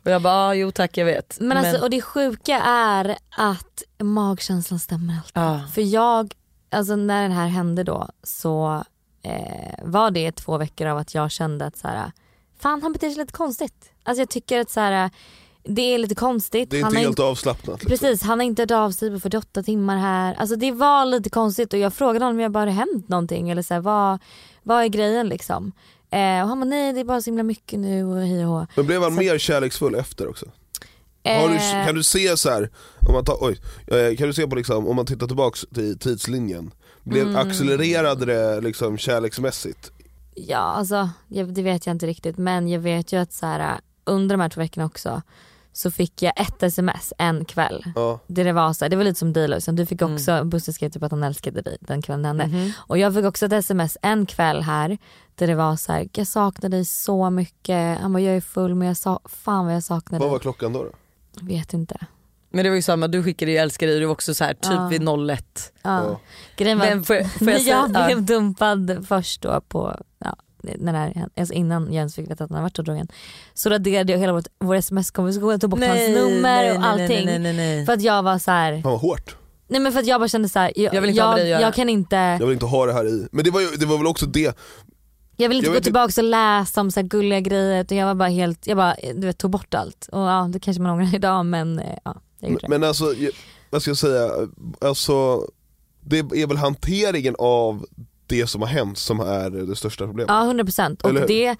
Och 0.06 0.12
jag 0.12 0.22
bara, 0.22 0.34
ah, 0.34 0.54
jo 0.54 0.72
tack 0.72 0.98
jag 0.98 1.06
vet. 1.06 1.38
Men, 1.40 1.57
alltså, 1.57 1.84
och 1.84 1.90
det 1.90 2.01
sjuka 2.01 2.60
är 2.66 3.18
att 3.38 3.84
magkänslan 4.04 4.80
stämmer 4.80 5.13
alltid. 5.18 5.31
Ja. 5.34 5.62
För 5.74 5.81
jag, 5.81 6.34
alltså 6.69 6.96
när 6.96 7.28
det 7.30 7.34
här 7.36 7.48
hände 7.48 7.84
då 7.84 8.07
så 8.24 8.84
eh, 9.24 9.74
var 9.84 10.12
det 10.12 10.31
två 10.31 10.57
veckor 10.57 10.88
av 10.88 10.98
att 10.98 11.16
jag 11.16 11.31
kände 11.31 11.66
att 11.66 11.78
så 11.78 11.88
här, 11.88 12.12
fan 12.60 12.81
han 12.81 12.94
beter 12.94 13.10
sig 13.10 13.18
lite 13.18 13.34
konstigt. 13.34 13.92
Alltså 14.04 14.22
jag 14.22 14.30
tycker 14.30 14.60
att 14.60 14.69
så 14.69 14.80
här, 14.80 15.10
det 15.75 15.81
är 15.94 15.98
lite 15.98 16.16
konstigt. 16.16 16.69
det 16.69 16.77
är 16.80 16.83
han 16.83 16.89
inte 16.92 17.00
har 17.00 17.06
helt 17.06 17.19
avslappnat. 17.19 17.83
Liksom. 17.83 17.89
Precis, 18.07 18.21
han 18.24 18.39
har 18.39 18.45
inte 18.45 18.62
hört 18.62 18.71
av 18.71 18.92
sig 18.92 19.12
på 19.12 19.19
48 19.19 19.63
timmar 19.63 19.98
här. 19.98 20.33
Alltså 20.33 20.56
det 20.56 20.71
var 20.71 21.06
lite 21.06 21.30
konstigt 21.30 21.74
och 21.74 21.80
jag 21.80 21.94
frågade 21.94 22.25
honom 22.25 22.38
om 22.38 22.42
jag 22.42 22.51
bara 22.51 22.69
hänt 22.69 23.10
någonting 23.10 23.50
eller 23.50 23.62
så 23.62 23.74
här, 23.74 23.81
vad, 23.81 24.19
vad 24.63 24.83
är 24.83 24.88
grejen 24.88 25.30
liksom. 25.30 25.71
Eh, 26.12 26.42
och 26.42 26.48
han 26.50 26.60
bara 26.60 26.66
nej 26.66 26.94
det 26.94 27.00
är 27.00 27.04
bara 27.04 27.21
så 27.21 27.25
himla 27.30 27.44
mycket 27.44 27.80
nu 27.80 28.04
och 28.06 28.21
hej 28.21 28.45
och. 28.45 28.66
Men 28.75 28.86
blev 28.86 29.01
han 29.01 29.16
mer 29.16 29.38
kärleksfull 29.38 29.95
efter 29.95 30.27
också? 30.30 30.45
Har 31.25 31.31
Eh, 31.33 31.51
du, 31.51 31.86
kan 31.86 31.95
du 31.95 32.04
se 32.04 32.38
så 32.38 32.50
här, 32.50 32.69
om 33.07 33.13
man 33.13 33.25
tar, 33.25 33.38
oj, 33.42 33.57
eh, 33.88 34.18
kan 34.18 34.27
du 34.27 34.33
se 34.33 34.48
på 34.48 34.56
liksom, 34.56 34.88
om 34.88 34.95
man 34.95 35.06
tittar 35.06 35.27
tillbaks 35.27 35.66
till 35.74 36.00
tidslinjen, 36.00 36.71
blev, 37.04 37.24
Mm. 37.24 37.36
accelererade 37.36 38.25
det 38.25 38.62
liksom 38.62 38.98
kärleksmässigt? 38.98 39.92
Ja 40.36 40.57
alltså 40.57 41.10
det 41.27 41.62
vet 41.62 41.86
jag 41.86 41.94
inte 41.94 42.07
riktigt 42.07 42.38
men 42.38 42.68
jag 42.68 42.80
vet 42.80 43.13
ju 43.13 43.18
att 43.21 43.33
så 43.33 43.45
här, 43.45 43.80
under 44.06 44.38
de 44.38 44.42
här 44.42 44.50
två 44.50 44.62
veckorna 44.62 44.86
också 44.86 45.21
så 45.74 45.92
fick 45.92 46.21
jag 46.21 46.33
ett 46.42 46.63
sms 46.63 47.13
en 47.18 47.45
kväll. 47.45 47.83
Ja. 47.95 48.19
Där 48.27 48.44
det 48.44 48.54
var 48.54 48.74
så 48.74 48.86
här, 48.86 48.89
det 48.89 48.95
var 48.95 49.04
lite 49.04 49.19
som 49.19 49.33
Dilösen, 49.33 49.75
du 49.75 49.86
fick 49.86 50.01
också, 50.01 50.44
Buster 50.44 50.71
skrev 50.71 50.89
typ 50.89 51.04
att 51.04 51.12
han 51.12 51.24
älskade 51.24 51.62
dig 51.62 51.77
den 51.81 52.01
kvällen 52.01 52.38
det 52.38 52.44
hände. 52.44 52.74
Och 52.77 52.98
jag 52.98 53.13
fick 53.13 53.25
också 53.25 53.45
ett 53.45 53.54
sms 53.54 53.98
en 54.01 54.25
kväll 54.25 54.62
här 54.62 54.98
där 55.36 55.48
det 55.48 55.56
var 55.56 55.75
så 55.75 55.92
här, 55.92 56.10
jag 56.13 56.27
saknar 56.27 56.69
dig 56.69 56.86
så 56.86 57.30
mycket. 57.30 58.00
Han 58.00 58.13
bara 58.13 58.21
jag 58.24 58.36
är 58.36 58.42
full 58.42 58.75
men 58.75 58.88
jag 58.88 58.98
sa, 58.98 59.19
fan 59.25 59.66
vad 59.66 59.75
jag 59.75 59.83
saknar 59.83 60.19
Vad 60.19 60.27
dig. 60.27 60.31
var 60.31 60.39
klockan 60.39 60.74
då? 60.74 60.83
då? 60.83 60.89
Vet 61.42 61.74
inte. 61.74 61.98
Men 62.51 62.63
det 62.63 62.69
var 62.69 62.75
ju 62.75 62.81
samma, 62.81 63.07
du 63.07 63.24
skickade 63.24 63.51
ju 63.51 63.57
älskar 63.57 63.88
dig, 63.88 64.00
du 64.00 64.06
var 64.06 64.13
också 64.13 64.33
så 64.33 64.44
här, 64.44 64.54
typ 64.54 64.71
Ja. 64.71 64.88
vid 64.88 65.01
01. 65.30 65.74
Ja. 65.83 66.04
Ja. 66.04 66.19
Grejen 66.57 66.80
var 66.80 66.86
Men 66.86 67.04
får, 67.04 67.24
får 67.39 67.50
jag 67.50 67.62
jag 67.62 67.92
ja. 67.94 68.06
blev 68.06 68.24
dumpad 68.24 69.06
först 69.07 69.42
då 69.42 69.62
på, 69.68 70.01
ja, 70.19 70.36
när 70.63 70.94
det 70.94 71.00
här, 71.00 71.27
alltså 71.38 71.53
innan 71.53 71.94
Jens 71.94 72.15
fick 72.15 72.25
veta 72.31 72.44
att 72.44 72.50
han 72.50 72.56
hade 72.56 72.63
varit 72.63 72.79
otrogen. 72.79 73.07
Så 73.53 73.69
raderade 73.69 74.11
jag 74.11 74.19
hela 74.19 74.33
vårt, 74.33 74.47
vår 74.59 74.75
sms-konversation, 74.75 75.59
tog 75.59 75.69
bort 75.69 75.79
hans 75.79 76.09
nummer 76.15 76.77
och 76.77 76.83
allting. 76.85 77.25
Nej, 77.25 77.39
nej, 77.39 77.53
nej, 77.53 77.85
För 77.85 77.94
att 77.94 78.01
jag 78.01 78.23
var 78.23 78.38
så 78.39 78.51
här, 78.51 78.81
Fan 78.81 78.91
vad 78.91 79.01
hårt, 79.01 79.35
nej 79.67 79.79
men 79.81 79.91
för 79.91 80.00
att 80.00 80.06
jag 80.07 80.21
bara 80.21 80.27
kände 80.27 80.50
så 80.50 80.59
här, 80.59 80.71
jag, 80.75 80.94
Jag 80.94 81.01
vill 81.01 81.09
inte 81.09 81.23
ha 81.23 81.35
med 81.35 81.47
jag, 81.50 81.61
jag 81.61 81.73
kan 81.73 81.89
inte, 81.89 82.15
jag 82.15 82.45
vill 82.47 82.53
inte 82.53 82.65
ha 82.65 82.85
det 82.85 82.94
här 82.94 83.06
i. 83.07 83.27
Men 83.31 83.44
det 83.44 83.51
var, 83.51 83.61
ju, 83.61 83.67
det 83.67 83.85
var 83.85 83.97
väl 83.97 84.07
också 84.07 84.25
det, 84.25 84.57
jag 85.38 85.50
vill 85.50 85.57
inte 85.57 85.67
Jag 85.67 85.71
gå 85.73 85.77
vet 85.77 85.83
tillbaka 85.83 86.21
och 86.21 86.27
läsa 86.27 86.81
om 86.81 86.91
så 86.91 87.00
här 87.00 87.07
gulliga 87.07 87.39
grejer 87.39 87.81
utan 87.81 87.97
jag 87.97 88.06
var 88.06 88.15
bara 88.15 88.29
helt, 88.29 88.67
jag 88.67 88.77
bara 88.77 88.95
du 89.15 89.27
vet, 89.27 89.38
tog 89.38 89.51
bort 89.51 89.73
allt. 89.73 90.09
Och 90.11 90.19
ja 90.21 90.50
det 90.53 90.59
kanske 90.59 90.81
man 90.83 90.91
ångrar 90.91 91.15
idag 91.15 91.45
men 91.45 91.79
eh, 91.79 91.97
ja, 92.03 92.21
jag 92.39 92.51
gjorde 92.51 92.61
det. 92.61 92.69
men 92.69 92.83
alltså, 92.83 93.13
jag- 93.13 93.31
vad 93.69 93.81
ska 93.81 93.89
jag 93.91 93.97
säga, 93.97 94.29
alltså 94.81 95.41
det 96.01 96.17
är 96.19 96.47
väl 96.47 96.57
hanteringen 96.57 97.35
av 97.39 97.85
det 98.30 98.48
som 98.48 98.62
har 98.62 98.70
hänt 98.70 98.98
som 98.98 99.20
är 99.20 99.50
det 99.50 99.76
största 99.76 100.06
problemet. 100.06 100.30
Ja 100.30 100.54
100% 100.54 101.02
och 101.02 101.28
det, 101.28 101.56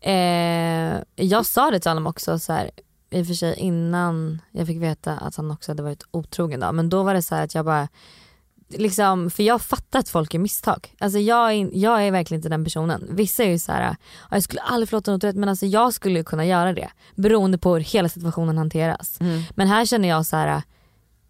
eh, 0.00 1.02
jag 1.26 1.46
sa 1.46 1.70
det 1.70 1.80
till 1.80 1.90
honom 1.90 2.06
också 2.06 2.38
så 2.38 2.52
här, 2.52 2.70
i 3.10 3.22
och 3.22 3.26
för 3.26 3.34
sig 3.34 3.54
innan 3.58 4.42
jag 4.50 4.66
fick 4.66 4.82
veta 4.82 5.12
att 5.12 5.36
han 5.36 5.50
också 5.50 5.70
hade 5.70 5.82
varit 5.82 6.02
otrogen 6.10 6.60
då, 6.60 6.72
men 6.72 6.88
då 6.88 7.02
var 7.02 7.14
det 7.14 7.22
så 7.22 7.34
här 7.34 7.44
att 7.44 7.54
jag 7.54 7.64
bara 7.64 7.88
Liksom, 8.72 9.30
för 9.30 9.42
jag 9.42 9.62
fattar 9.62 9.98
att 9.98 10.08
folk 10.08 10.34
gör 10.34 10.40
misstag. 10.40 10.94
Alltså 10.98 11.18
jag, 11.18 11.52
är, 11.52 11.70
jag 11.72 12.06
är 12.06 12.10
verkligen 12.10 12.38
inte 12.38 12.48
den 12.48 12.64
personen. 12.64 13.08
Vissa 13.10 13.44
är 13.44 13.48
ju 13.48 13.58
så 13.58 13.72
här, 13.72 13.82
"Ja, 13.82 13.96
jag 14.30 14.42
skulle 14.42 14.60
aldrig 14.60 14.88
förlåta 14.88 15.10
något 15.12 15.24
rätt 15.24 15.36
men 15.36 15.48
alltså 15.48 15.66
jag 15.66 15.94
skulle 15.94 16.24
kunna 16.24 16.46
göra 16.46 16.72
det. 16.72 16.90
Beroende 17.14 17.58
på 17.58 17.74
hur 17.74 17.80
hela 17.80 18.08
situationen 18.08 18.58
hanteras. 18.58 19.18
Men 19.54 19.68
här 19.68 19.84
känner 19.84 20.08
jag 20.08 20.26
så 20.26 20.36
här, 20.36 20.62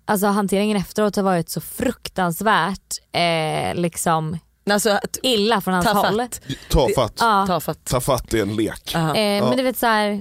alltså 0.04 0.26
hanteringen 0.26 0.76
efteråt 0.76 1.16
har 1.16 1.22
varit 1.22 1.48
så 1.48 1.60
fruktansvärt 1.60 2.98
eh, 3.12 3.74
liksom 3.74 4.38
Alltså, 4.70 4.98
t- 5.12 5.20
illa 5.22 5.60
från 5.60 5.74
hans 5.74 5.86
ta 5.86 5.92
håll. 5.92 6.18
fatt. 6.20 6.40
Ta 6.70 6.88
fatt, 6.96 7.14
Ja. 7.20 7.44
Ta 7.46 7.60
fatt. 7.60 7.84
ta 7.84 8.00
fatt 8.00 8.34
är 8.34 8.42
en 8.42 8.56
lek. 8.56 8.92
Aha. 8.94 9.08
Eh, 9.16 9.48
Men 9.48 9.56
du 9.56 9.62
vet 9.62 9.78
så 9.78 9.86
här, 9.86 10.20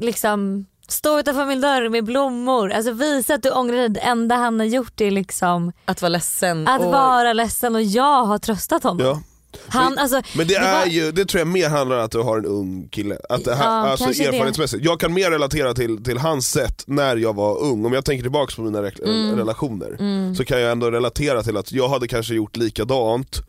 liksom 0.00 0.66
stå 0.88 1.18
utanför 1.18 1.44
min 1.46 1.60
dörr 1.60 1.88
med 1.88 2.04
blommor, 2.04 2.72
alltså 2.72 2.92
visa 2.92 3.34
att 3.34 3.42
du 3.42 3.50
ångrar 3.50 3.76
dig. 3.76 3.88
Det 3.88 4.00
enda 4.00 4.34
han 4.34 4.60
har 4.60 4.66
gjort 4.66 5.00
är 5.00 5.10
liksom 5.10 5.72
Att 5.84 6.02
vara 6.02 6.08
ledsen. 6.08 6.68
att 6.68 6.80
och, 6.80 6.92
vara 6.92 7.32
ledsen 7.32 7.74
och 7.74 7.82
jag 7.82 8.24
har 8.24 8.38
tröstat 8.38 8.82
honom. 8.82 9.06
Ja. 9.06 9.20
Han, 9.68 9.98
alltså, 9.98 10.22
Men 10.36 10.46
det, 10.46 10.54
är 10.54 10.78
var- 10.80 10.86
ju, 10.86 11.12
det 11.12 11.24
tror 11.24 11.38
jag 11.38 11.48
mer 11.48 11.68
handlar 11.68 11.98
om 11.98 12.04
att 12.04 12.10
du 12.10 12.18
har 12.22 12.38
en 12.38 12.46
ung 12.46 12.88
kille. 12.88 13.16
Att 13.28 13.44
det 13.44 13.54
här, 13.54 13.64
Ja, 13.64 13.70
alltså 13.70 14.04
kanske 14.04 14.22
det. 14.22 14.28
erfarenhetsmässigt. 14.28 14.84
Jag 14.84 15.00
kan 15.00 15.14
mer 15.14 15.30
relatera 15.30 15.74
till, 15.74 16.04
till 16.04 16.18
hans 16.18 16.50
sätt 16.50 16.84
när 16.86 17.16
jag 17.16 17.34
var 17.36 17.58
ung. 17.62 17.84
Om 17.86 17.92
jag 17.92 18.04
tänker 18.04 18.22
tillbaka 18.22 18.52
på 18.56 18.62
mina 18.62 18.82
re- 18.82 19.04
Mm. 19.04 19.36
relationer 19.38 20.34
så 20.34 20.44
kan 20.44 20.60
jag 20.60 20.72
ändå 20.72 20.90
relatera 20.90 21.42
till 21.42 21.56
att 21.56 21.72
jag 21.72 21.88
hade 21.88 22.08
kanske 22.08 22.34
gjort 22.34 22.56
likadant 22.56 23.40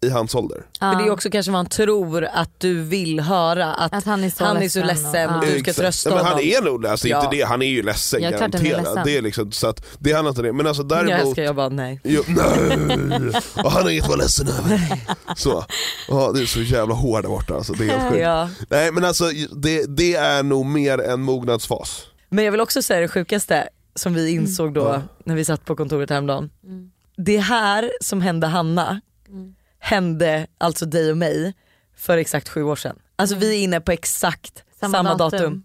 i 0.00 0.08
hans 0.10 0.34
ålder. 0.34 0.62
ja, 0.80 0.92
För 0.92 0.98
det 1.00 1.06
är 1.08 1.10
också 1.12 1.30
kanske 1.30 1.52
vad 1.52 1.58
han 1.58 1.66
tror 1.66 2.24
att 2.24 2.50
du 2.60 2.82
vill 2.82 3.20
höra. 3.20 3.74
Att, 3.74 3.92
att 3.92 4.04
han 4.04 4.24
är 4.24 4.30
så 4.30 4.44
han 4.44 4.56
är 4.56 4.60
ledsen. 4.60 4.82
så 4.82 4.86
ledsen 4.86 5.30
och, 5.30 5.44
ja. 5.44 5.50
du 5.54 5.58
ska 5.60 5.72
trösta 5.72 6.10
ja, 6.10 6.16
men 6.16 6.24
Han 6.24 6.34
honom. 6.34 6.48
är 6.48 6.62
nog 6.62 6.86
alltså, 6.86 7.08
Ja. 7.08 7.24
inte 7.24 7.36
det, 7.36 7.42
han 7.42 7.62
är 7.62 7.66
ju 7.66 7.82
ledsen 7.82 8.22
Ja, 8.22 8.26
han 8.26 8.34
är 8.34 8.38
garanterat. 8.38 8.82
ledsen. 8.82 9.02
Det, 9.04 9.16
är 9.16 9.22
liksom, 9.22 9.52
så 9.52 9.66
att, 9.66 9.84
det 9.98 10.12
handlar 10.12 10.28
inte 10.30 10.40
om 10.40 10.46
det. 10.46 10.52
Men 10.52 10.66
alltså 10.66 10.82
Jag 10.82 10.88
däremot, 10.88 11.26
älskar 11.26 11.42
jag 11.42 11.56
bara 11.56 11.68
nej. 11.68 12.00
Jo, 12.04 12.22
nej. 12.28 13.40
Och 13.64 13.72
han 13.72 13.82
har 13.82 13.90
inget 13.90 14.02
att 14.04 14.08
vara 14.08 14.18
ledsen 14.20 14.48
över. 14.48 14.80
Så. 15.36 15.64
Ja, 16.08 16.32
det 16.34 16.40
är 16.42 16.46
så 16.46 16.60
jävla 16.60 16.94
hård 16.94 17.22
där 17.22 17.28
borta 17.28 17.54
alltså. 17.54 17.72
Det 17.72 17.84
är 17.84 17.88
helt 17.98 18.10
sjukt. 18.12 18.22
Ja. 18.22 18.48
Nej 18.68 18.92
men 18.92 19.04
alltså 19.04 19.24
det, 19.56 19.96
det 19.96 20.14
är 20.14 20.42
nog 20.42 20.66
mer 20.66 20.98
en 21.00 21.20
mognadsfas. 21.22 22.02
Men 22.28 22.44
jag 22.44 22.52
vill 22.52 22.60
också 22.60 22.82
säga 22.82 23.00
det 23.00 23.08
sjukaste 23.08 23.68
som 23.94 24.14
vi 24.14 24.30
insåg 24.30 24.74
då 24.74 24.80
Ja. 24.80 25.02
när 25.24 25.34
vi 25.34 25.44
satt 25.44 25.64
på 25.64 25.76
kontoret 25.76 26.10
häromdagen. 26.10 26.50
Det 27.16 27.38
här 27.38 27.90
som 28.00 28.20
hände 28.20 28.46
Hanna 28.46 29.00
hände 29.88 30.46
alltså 30.58 30.86
dig 30.86 31.10
och 31.10 31.16
mig 31.16 31.54
för 31.96 32.18
exakt 32.18 32.48
sju 32.48 32.62
år 32.62 32.76
sedan. 32.76 32.98
Alltså 33.16 33.36
vi 33.36 33.58
är 33.58 33.62
inne 33.62 33.80
på 33.80 33.92
exakt 33.92 34.64
samma, 34.80 35.14
datum. 35.14 35.64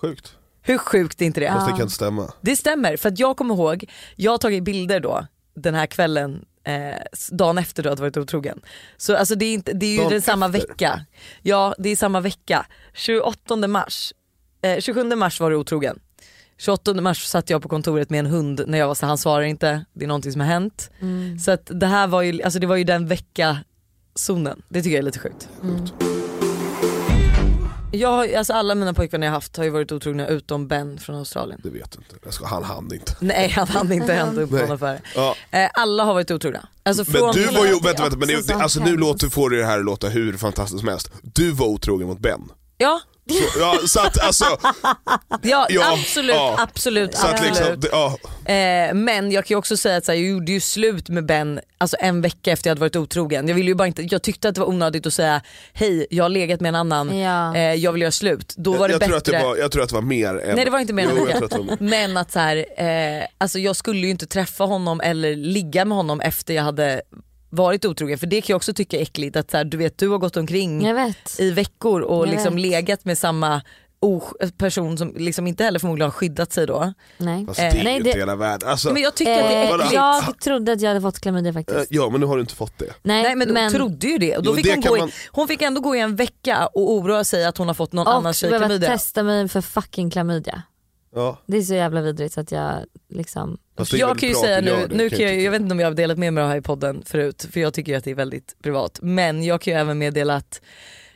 Sjukt. 0.00 0.36
Hur 0.62 0.78
sjukt 0.78 1.22
är 1.22 1.26
inte 1.26 1.40
det? 1.40 1.52
Fast 1.52 1.66
det 1.66 1.76
kan 1.76 1.90
stämma. 1.90 2.32
Det 2.40 2.56
stämmer 2.56 2.96
för 2.96 3.08
att 3.08 3.18
jag 3.18 3.36
kommer 3.36 3.54
ihåg, 3.54 3.84
jag 4.16 4.30
har 4.30 4.38
tagit 4.38 4.64
bilder 4.64 5.00
då 5.00 5.26
den 5.54 5.74
här 5.74 5.86
kvällen 5.86 6.44
eh, 6.64 6.96
dagen 7.30 7.58
efter 7.58 7.82
du 7.82 7.88
hade 7.88 8.02
varit 8.02 8.16
otrogen. 8.16 8.60
Så 8.96 9.16
alltså 9.16 9.34
det 9.34 9.44
är, 9.44 9.54
inte, 9.54 9.72
det 9.72 9.86
är 9.86 9.90
ju 9.90 9.98
Dagen 9.98 10.10
den 10.10 10.22
samma 10.22 10.46
efter? 10.46 10.58
vecka. 10.58 11.04
Ja 11.42 11.74
det 11.78 11.88
är 11.88 11.96
samma 11.96 12.20
vecka. 12.20 12.66
28 12.94 13.56
mars, 13.56 14.12
eh, 14.62 14.80
27 14.80 15.04
mars 15.04 15.40
var 15.40 15.50
du 15.50 15.56
otrogen. 15.56 15.98
28 16.58 16.94
mars 16.94 17.24
satt 17.26 17.50
jag 17.50 17.62
på 17.62 17.68
kontoret 17.68 18.10
med 18.10 18.20
en 18.20 18.26
hund 18.26 18.64
när 18.66 18.78
jag 18.78 18.86
var 18.86 18.94
så 18.94 19.06
han 19.06 19.18
svarar 19.18 19.42
inte, 19.44 19.84
det 19.92 20.04
är 20.04 20.08
någonting 20.08 20.32
som 20.32 20.40
har 20.40 20.48
hänt. 20.48 20.90
Mm. 21.00 21.38
Så 21.38 21.50
att 21.50 21.70
det 21.74 21.86
här 21.86 22.06
var 22.06 22.22
ju, 22.22 22.42
alltså 22.42 22.58
det 22.58 22.66
var 22.66 22.76
ju 22.76 22.84
den 22.84 23.06
vecka 23.06 23.58
zonen. 24.14 24.62
Det 24.68 24.82
tycker 24.82 24.94
jag 24.94 24.98
är 24.98 25.02
lite 25.02 25.18
sjukt. 25.18 25.48
Mm. 25.62 25.86
Jag 27.92 28.34
alltså 28.34 28.52
alla 28.52 28.74
mina 28.74 28.94
pojkvänner 28.94 29.26
jag 29.26 29.34
haft 29.34 29.56
har 29.56 29.64
ju 29.64 29.70
varit 29.70 29.92
otrogna 29.92 30.26
utom 30.26 30.68
Ben 30.68 30.98
från 30.98 31.16
Australien. 31.16 31.60
Det 31.64 31.70
vet 31.70 31.88
jag 31.94 32.00
inte, 32.04 32.16
jag 32.24 32.34
ska, 32.34 32.46
han 32.46 32.64
hann 32.64 32.92
inte. 32.94 33.12
Nej 33.20 33.48
han 33.48 33.68
hann 33.68 33.92
inte 33.92 34.12
hämta 34.12 34.40
upp 34.40 34.50
honom 34.50 34.78
för 34.78 35.00
Ja. 35.14 35.36
eh, 35.50 35.68
Alla 35.74 36.04
har 36.04 36.14
varit 36.14 36.30
otrogna. 36.30 36.68
Alltså 36.82 37.04
Men 37.08 37.32
du 37.32 37.44
var 37.46 37.64
ju, 37.66 37.72
låter 37.72 37.84
vänta, 37.84 38.02
vänta, 38.02 38.18
men 38.18 38.28
det, 38.28 38.54
alltså 38.54 38.80
nu 38.80 38.96
låter, 38.96 39.28
får 39.28 39.50
det 39.50 39.64
här 39.64 39.78
låta 39.82 40.08
hur 40.08 40.36
fantastiskt 40.36 40.80
som 40.80 40.88
helst. 40.88 41.10
Du 41.22 41.50
var 41.50 41.66
otrogen 41.66 42.06
mot 42.08 42.18
Ben. 42.18 42.48
Ja, 42.78 43.00
Så, 43.30 43.58
ja, 43.60 43.78
så 43.86 44.00
att 44.00 44.20
alltså, 44.22 44.44
ja, 45.42 45.66
Ja, 45.70 45.92
absolut, 45.92 46.34
ja. 46.36 46.54
absolut, 46.58 47.14
så 47.14 47.26
att 47.26 47.32
absolut. 47.32 47.56
liksom, 47.58 47.80
det, 47.80 47.88
ja, 47.92 48.18
Eh, 48.46 48.94
men 48.94 49.30
jag 49.32 49.44
kan 49.46 49.54
ju 49.54 49.58
också 49.58 49.76
säga 49.76 49.96
att 49.96 50.04
så 50.04 50.12
här, 50.12 50.18
jag 50.18 50.28
gjorde 50.30 50.52
ju 50.52 50.60
slut 50.60 51.08
med 51.08 51.26
Ben 51.26 51.60
alltså 51.78 51.96
en 52.00 52.20
vecka 52.20 52.52
efter 52.52 52.68
jag 52.68 52.70
hade 52.70 52.80
varit 52.80 52.96
otrogen. 52.96 53.48
Jag, 53.48 53.54
ville 53.54 53.68
ju 53.68 53.74
bara 53.74 53.86
inte, 53.88 54.02
jag 54.02 54.22
tyckte 54.22 54.48
att 54.48 54.54
det 54.54 54.60
var 54.60 54.68
onödigt 54.68 55.06
att 55.06 55.14
säga 55.14 55.40
hej 55.72 56.06
jag 56.10 56.24
har 56.24 56.28
legat 56.28 56.60
med 56.60 56.68
en 56.68 56.74
annan, 56.74 57.18
Ja. 57.18 57.56
eh, 57.56 57.74
jag 57.74 57.92
vill 57.92 58.02
göra 58.02 58.12
slut. 58.12 58.54
Då 58.56 58.72
var 58.72 58.78
jag, 58.78 58.88
det 58.88 58.92
jag, 58.92 59.00
bättre. 59.00 59.20
tror 59.20 59.36
att 59.36 59.42
det 59.42 59.46
var, 59.48 59.56
jag 59.56 59.72
tror 59.72 59.82
att 59.82 59.88
det 59.88 59.94
var 59.94 60.02
mer 60.02 60.28
än... 60.38 60.56
Nej 60.56 60.64
det 60.64 60.70
var 60.70 60.78
inte 60.78 60.92
mer 60.92 61.04
än 61.04 61.10
Jo, 61.16 61.28
jag 61.30 61.44
att. 61.44 61.80
Men 61.80 62.16
att 62.16 62.32
så 62.32 62.38
här, 62.38 62.56
eh, 62.76 63.26
alltså 63.38 63.58
jag 63.58 63.76
skulle 63.76 63.98
ju 64.00 64.10
inte 64.10 64.26
träffa 64.26 64.64
honom 64.64 65.00
eller 65.00 65.36
ligga 65.36 65.84
med 65.84 65.96
honom 65.96 66.20
efter 66.20 66.54
jag 66.54 66.62
hade 66.62 67.02
varit 67.50 67.84
otrogen. 67.84 68.18
För 68.18 68.26
det 68.26 68.40
kan 68.40 68.52
jag 68.54 68.56
också 68.56 68.74
tycka 68.74 68.96
är 68.98 69.02
äckligt 69.02 69.36
att 69.36 69.50
så 69.50 69.56
här, 69.56 69.64
du 69.64 69.76
vet 69.76 69.98
du 69.98 70.08
har 70.08 70.18
gått 70.18 70.36
omkring 70.36 70.86
i 71.38 71.50
veckor 71.50 72.00
och 72.00 72.26
Jag 72.26 72.30
liksom 72.34 72.54
vet. 72.56 72.62
legat 72.62 73.04
med 73.04 73.18
samma 73.18 73.62
person 74.58 74.98
som 74.98 75.14
liksom 75.16 75.46
inte 75.46 75.64
heller 75.64 75.78
förmodligen 75.78 76.06
har 76.06 76.12
skyddat 76.12 76.52
sig 76.52 76.66
då. 76.66 76.92
Nej. 77.18 77.44
Alltså, 77.48 77.62
det 77.62 77.68
är 77.68 77.72
Eh, 77.72 77.78
ju 77.78 77.84
nej, 77.84 77.96
inte 77.96 78.12
det- 78.12 78.18
hela 78.18 78.36
världen. 78.36 78.68
Alltså, 78.68 78.92
Men 78.92 79.02
jag 79.02 79.14
tycker 79.14 79.32
att 79.42 79.48
det 79.48 79.54
är 79.54 79.64
Eh, 79.64 79.74
äckligt. 79.74 79.92
jag 79.92 80.40
trodde 80.40 80.72
att 80.72 80.80
jag 80.80 80.88
hade 80.90 81.00
fått 81.00 81.18
klamydia 81.20 81.48
eh, 81.50 81.54
faktiskt. 81.54 81.86
ja 81.90 82.10
men 82.10 82.20
nu 82.20 82.26
har 82.26 82.36
du 82.36 82.40
inte 82.40 82.54
fått 82.54 82.78
det. 82.78 82.92
Nej, 83.02 83.22
Nej 83.22 83.36
men, 83.36 83.56
hon 83.56 83.72
trodde 83.72 84.06
ju 84.06 84.18
det 84.18 84.36
och 84.36 84.42
då 84.42 84.50
Jo, 84.50 84.54
fick 84.56 84.64
det 84.64 84.72
hon, 84.74 84.82
kan 84.82 84.90
gå 84.90 84.96
i, 84.96 85.00
man- 85.00 85.10
hon 85.30 85.48
fick 85.48 85.62
ändå 85.62 85.80
gå 85.80 85.96
i 85.96 86.00
en 86.00 86.16
vecka 86.16 86.66
och 86.66 86.90
oroa 86.92 87.24
sig 87.24 87.44
att 87.46 87.58
hon 87.58 87.66
har 87.66 87.74
fått 87.74 87.92
någon 87.92 88.06
annan 88.06 88.26
och 88.26 88.34
tjej 88.34 88.50
behöva 88.50 88.66
klamydia. 88.66 88.90
testa 88.90 89.22
mig 89.22 89.48
för 89.48 89.60
fucking 89.60 90.10
klamydia. 90.10 90.62
Ja. 91.16 91.38
Det 91.46 91.56
är 91.56 91.62
så 91.62 91.74
jävla 91.74 92.00
vidrigt 92.00 92.34
så 92.34 92.40
att 92.40 92.52
jag 92.52 92.84
liksom... 93.08 93.58
Jag 93.92 94.18
kan 94.18 94.28
ju 94.28 94.34
säga 94.34 94.60
du 94.60 94.66
nu, 94.66 94.88
nu 94.96 95.10
kan 95.10 95.18
jag 95.20 95.40
jag, 95.40 95.50
vet 95.50 95.60
inte 95.60 95.72
om 95.72 95.80
jag 95.80 95.86
har 95.86 95.94
delat 95.94 96.18
med 96.18 96.32
mig 96.32 96.42
av 96.42 96.48
det 96.48 96.52
här 96.52 96.58
i 96.58 96.62
podden 96.62 97.02
förut 97.06 97.46
för 97.50 97.60
jag 97.60 97.74
tycker 97.74 97.92
ju 97.92 97.98
att 97.98 98.04
det 98.04 98.10
är 98.10 98.14
väldigt 98.14 98.56
privat. 98.62 98.98
Men 99.02 99.42
jag 99.44 99.60
kan 99.60 99.74
ju 99.74 99.80
även 99.80 99.98
meddela 99.98 100.34
att 100.36 100.60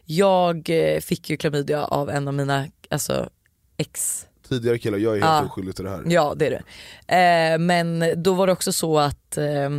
jag 0.05 0.71
eh, 0.71 1.01
fick 1.01 1.31
ju 1.31 1.37
klamydia 1.37 1.85
av 1.85 2.11
en 2.11 2.29
av 2.29 2.35
mina 2.35 2.67
alltså, 2.91 3.29
ex 3.77 4.27
Tidigare 4.49 4.79
killar, 4.79 4.99
jag 4.99 5.17
är 5.17 5.21
helt 5.21 5.31
Ja. 5.31 5.45
oskyldig 5.45 5.77
till 5.77 5.85
det 5.85 5.91
här. 5.91 6.03
Ja 6.07 6.35
det 6.37 6.47
är 6.47 6.63
det. 7.07 7.53
Eh, 7.55 7.59
men 7.59 8.05
då 8.23 8.35
var 8.35 8.47
det 8.47 8.53
också 8.53 8.73
så 8.73 8.99
att 8.99 9.37
eh, 9.37 9.71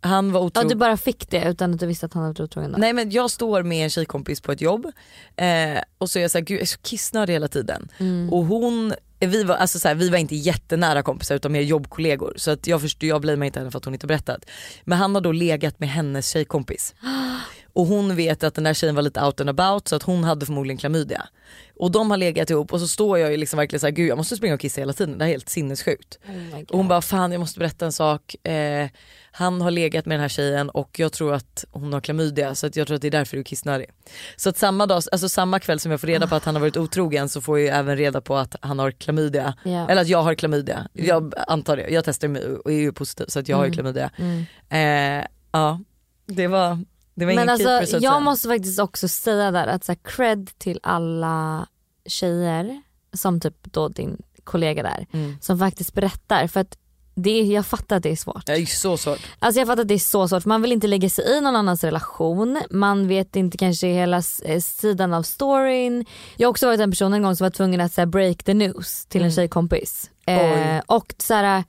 han 0.00 0.32
var 0.32 0.40
Ja, 0.40 0.46
otrogen. 0.46 0.68
du 0.68 0.74
bara 0.74 0.96
fick 0.96 1.30
det 1.30 1.44
utan 1.44 1.74
att 1.74 1.80
du 1.80 1.86
visste 1.86 2.06
att 2.06 2.14
han 2.14 2.22
varit 2.22 2.40
otrogen 2.40 2.72
då? 2.72 2.78
Nej 2.78 2.92
men 2.92 3.10
jag 3.10 3.30
står 3.30 3.62
med 3.62 3.84
en 3.84 3.90
tjejkompis 3.90 4.40
på 4.40 4.52
ett 4.52 4.60
jobb 4.60 4.86
eh, 5.36 5.78
och 5.98 6.10
så 6.10 6.18
är 6.18 6.22
jag 6.22 6.30
såhär, 6.30 6.44
gud 6.44 6.56
jag 6.56 6.62
är 6.62 6.66
så 6.66 6.78
kissnödig 6.78 7.32
hela 7.32 7.48
tiden. 7.48 7.88
Mm. 7.98 8.32
Och 8.32 8.44
hon, 8.44 8.94
vi 9.26 9.44
var, 9.44 9.56
alltså 9.56 9.78
så 9.78 9.88
här, 9.88 9.94
vi 9.94 10.08
var 10.08 10.18
inte 10.18 10.36
jättenära 10.36 11.02
kompisar 11.02 11.34
utan 11.34 11.52
mer 11.52 11.60
jobbkollegor 11.60 12.34
så 12.36 12.50
att 12.50 12.66
jag, 12.66 12.80
förstår, 12.80 13.08
jag 13.08 13.20
blamear 13.20 13.46
inte 13.46 13.58
henne 13.58 13.70
för 13.70 13.78
att 13.78 13.84
hon 13.84 13.94
inte 13.94 14.06
berättat. 14.06 14.44
Men 14.84 14.98
han 14.98 15.14
har 15.14 15.22
då 15.22 15.32
legat 15.32 15.80
med 15.80 15.88
hennes 15.88 16.28
tjejkompis. 16.28 16.94
Och 17.72 17.86
hon 17.86 18.16
vet 18.16 18.44
att 18.44 18.54
den 18.54 18.64
där 18.64 18.74
tjejen 18.74 18.94
var 18.94 19.02
lite 19.02 19.24
out 19.24 19.40
and 19.40 19.50
about 19.50 19.88
så 19.88 19.96
att 19.96 20.02
hon 20.02 20.24
hade 20.24 20.46
förmodligen 20.46 20.78
klamydia. 20.78 21.28
Och 21.76 21.90
de 21.90 22.10
har 22.10 22.18
legat 22.18 22.50
ihop 22.50 22.72
och 22.72 22.80
så 22.80 22.88
står 22.88 23.18
jag 23.18 23.30
ju 23.30 23.36
liksom 23.36 23.56
verkligen 23.56 23.80
såhär, 23.80 23.92
gud 23.92 24.08
jag 24.08 24.18
måste 24.18 24.36
springa 24.36 24.54
och 24.54 24.60
kissa 24.60 24.80
hela 24.80 24.92
tiden, 24.92 25.18
det 25.18 25.24
här 25.24 25.30
är 25.30 25.34
helt 25.34 25.48
sinnessjukt. 25.48 26.18
Oh. 26.28 26.60
Och 26.68 26.76
hon 26.76 26.88
bara, 26.88 27.02
fan 27.02 27.32
jag 27.32 27.38
måste 27.38 27.58
berätta 27.58 27.86
en 27.86 27.92
sak. 27.92 28.46
Eh, 28.46 28.88
han 29.32 29.60
har 29.60 29.70
legat 29.70 30.06
med 30.06 30.14
den 30.14 30.20
här 30.20 30.28
tjejen 30.28 30.70
och 30.70 30.98
jag 30.98 31.12
tror 31.12 31.34
att 31.34 31.64
hon 31.70 31.92
har 31.92 32.00
klamydia 32.00 32.54
så 32.54 32.66
att 32.66 32.76
jag 32.76 32.86
tror 32.86 32.94
att 32.94 33.02
det 33.02 33.08
är 33.08 33.10
därför 33.10 33.36
du 33.36 33.40
är 33.40 33.44
kissnödig. 33.44 33.86
Så 34.36 34.48
att 34.48 34.58
samma, 34.58 34.86
dag, 34.86 35.02
alltså 35.12 35.28
samma 35.28 35.60
kväll 35.60 35.80
som 35.80 35.90
jag 35.90 36.00
får 36.00 36.06
reda 36.06 36.26
på 36.26 36.34
att 36.34 36.44
han 36.44 36.54
har 36.54 36.60
varit 36.60 36.76
otrogen 36.76 37.28
så 37.28 37.40
får 37.40 37.58
jag 37.60 37.78
även 37.78 37.96
reda 37.96 38.20
på 38.20 38.36
att 38.36 38.56
han 38.60 38.78
har 38.78 38.90
klamydia. 38.90 39.54
Ja. 39.64 39.88
Eller 39.88 40.02
att 40.02 40.08
jag 40.08 40.22
har 40.22 40.34
klamydia. 40.34 40.88
Jag 40.92 41.34
antar 41.46 41.76
det. 41.76 41.88
Jag 41.88 42.04
testar 42.04 42.28
mig 42.28 42.46
och 42.46 42.72
är 42.72 42.76
ju 42.76 42.92
positiv 42.92 43.24
så 43.28 43.38
att 43.38 43.48
jag 43.48 43.56
har 43.56 43.64
ju 43.64 43.72
klamydia. 43.72 44.10
Mm. 44.16 44.44
Eh, 45.20 45.26
ja, 45.52 45.80
det 46.26 46.46
var, 46.46 46.84
det 47.14 47.24
var 47.24 47.32
Men 47.32 47.38
ingen 47.38 47.48
alltså 47.48 47.68
keeper 47.86 48.04
jag 48.04 48.22
måste 48.22 48.48
faktiskt 48.48 48.78
också 48.78 49.08
säga 49.08 49.50
där 49.50 49.66
att 49.66 49.84
så 49.84 49.92
här, 49.92 49.98
cred 50.04 50.50
till 50.58 50.80
alla 50.82 51.66
tjejer 52.06 52.82
som 53.12 53.40
typ 53.40 53.56
då 53.62 53.88
din 53.88 54.22
kollega 54.44 54.82
där 54.82 55.06
Mm. 55.12 55.36
som 55.40 55.58
faktiskt 55.58 55.94
berättar 55.94 56.46
för 56.46 56.60
att 56.60 56.76
det 57.22 57.30
är, 57.40 57.44
jag 57.44 57.66
fattar 57.66 57.96
att 57.96 58.02
det 58.02 58.10
är 58.10 58.16
svårt. 58.16 58.46
Det 58.46 58.52
är 58.52 58.66
så 58.66 58.96
svårt. 58.96 59.18
Alltså 59.38 59.60
jag 59.60 59.66
fattar 59.68 59.82
att 59.82 59.88
det 59.88 59.94
är 59.94 59.98
så 59.98 60.28
svårt 60.28 60.44
man 60.44 60.62
vill 60.62 60.72
inte 60.72 60.86
lägga 60.86 61.10
sig 61.10 61.24
i 61.24 61.40
någon 61.40 61.56
annans 61.56 61.84
relation. 61.84 62.62
Man 62.70 63.08
vet 63.08 63.36
inte 63.36 63.58
kanske 63.58 63.86
hela 63.86 64.22
eh, 64.44 64.60
sidan 64.60 65.14
av 65.14 65.22
storyn. 65.22 66.04
Jag 66.36 66.46
har 66.48 66.50
också 66.50 66.66
varit 66.66 66.80
en 66.80 66.90
person 66.90 67.14
en 67.14 67.22
gång 67.22 67.36
som 67.36 67.44
var 67.44 67.50
tvungen 67.50 67.80
att 67.80 67.92
så 67.92 68.00
här, 68.00 68.06
break 68.06 68.42
the 68.42 68.54
news 68.54 69.06
till 69.06 69.20
en 69.20 69.24
Mm. 69.26 69.34
tjejkompis. 69.36 70.10
Eh, 70.26 70.80
och 70.86 71.14
så 71.18 71.34
här, 71.34 71.64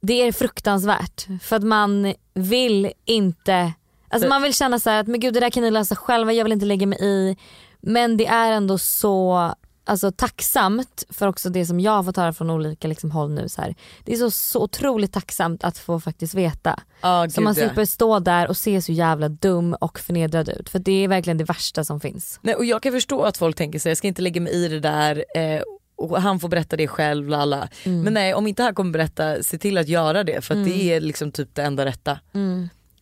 det 0.00 0.14
är 0.22 0.32
fruktansvärt 0.32 1.26
för 1.42 1.56
att 1.56 1.62
man 1.64 2.14
vill 2.34 2.92
inte, 3.04 3.72
alltså 4.08 4.28
man 4.28 4.42
vill 4.42 4.54
känna 4.54 4.78
så 4.80 4.90
här 4.90 5.00
att 5.00 5.06
men 5.06 5.20
gud 5.20 5.34
det 5.34 5.40
där 5.40 5.50
kan 5.50 5.62
ni 5.62 5.70
lösa 5.70 5.96
själva, 5.96 6.32
jag 6.32 6.44
vill 6.44 6.52
inte 6.52 6.66
lägga 6.66 6.86
mig 6.86 6.98
i. 7.02 7.36
Men 7.80 8.16
det 8.16 8.26
är 8.26 8.52
ändå 8.52 8.78
så 8.78 9.54
alltså, 9.84 10.12
tacksamt 10.12 11.04
för 11.10 11.26
också 11.26 11.50
det 11.50 11.66
som 11.66 11.80
jag 11.80 11.92
har 11.92 12.02
fått 12.02 12.16
höra 12.16 12.32
från 12.32 12.50
olika 12.50 12.88
liksom, 12.88 13.10
håll 13.10 13.30
nu. 13.30 13.48
Så 13.48 13.62
här. 13.62 13.74
Det 14.04 14.12
är 14.12 14.16
så, 14.16 14.30
så 14.30 14.62
otroligt 14.62 15.12
tacksamt 15.12 15.64
att 15.64 15.78
få 15.78 16.00
faktiskt 16.00 16.34
veta. 16.34 16.80
Ja, 17.00 17.28
Så 17.30 17.40
man 17.40 17.54
slipper 17.54 17.84
stå 17.84 18.18
där 18.18 18.48
och 18.48 18.56
se 18.56 18.82
så 18.82 18.92
jävla 18.92 19.28
dum 19.28 19.74
och 19.80 19.98
förnedrad 19.98 20.48
ut. 20.48 20.68
För 20.68 20.78
det 20.78 21.04
är 21.04 21.08
verkligen 21.08 21.38
det 21.38 21.44
värsta 21.44 21.84
som 21.84 22.00
finns. 22.00 22.38
Nej, 22.42 22.54
och 22.54 22.64
jag 22.64 22.82
kan 22.82 22.92
förstå 22.92 23.22
att 23.22 23.36
folk 23.36 23.56
tänker 23.56 23.78
sig 23.78 23.90
jag 23.90 23.98
ska 23.98 24.08
inte 24.08 24.22
lägga 24.22 24.40
mig 24.40 24.52
i 24.52 24.68
det 24.68 24.80
där 24.80 25.24
eh, 25.34 25.62
och 25.96 26.22
han 26.22 26.40
får 26.40 26.48
berätta 26.48 26.76
det 26.76 26.88
själv. 26.88 27.28
Lala. 27.28 27.68
Mm. 27.84 28.02
Men 28.02 28.14
nej 28.14 28.34
om 28.34 28.46
inte 28.46 28.62
han 28.62 28.74
kommer 28.74 28.90
berätta, 28.90 29.42
se 29.42 29.58
till 29.58 29.78
att 29.78 29.88
göra 29.88 30.24
det 30.24 30.44
för 30.44 30.54
att 30.54 30.64
det 30.64 30.92
är 30.92 31.00
liksom 31.00 31.32
typ 31.32 31.54
det 31.54 31.62
enda 31.62 31.84
rätta. 31.84 32.18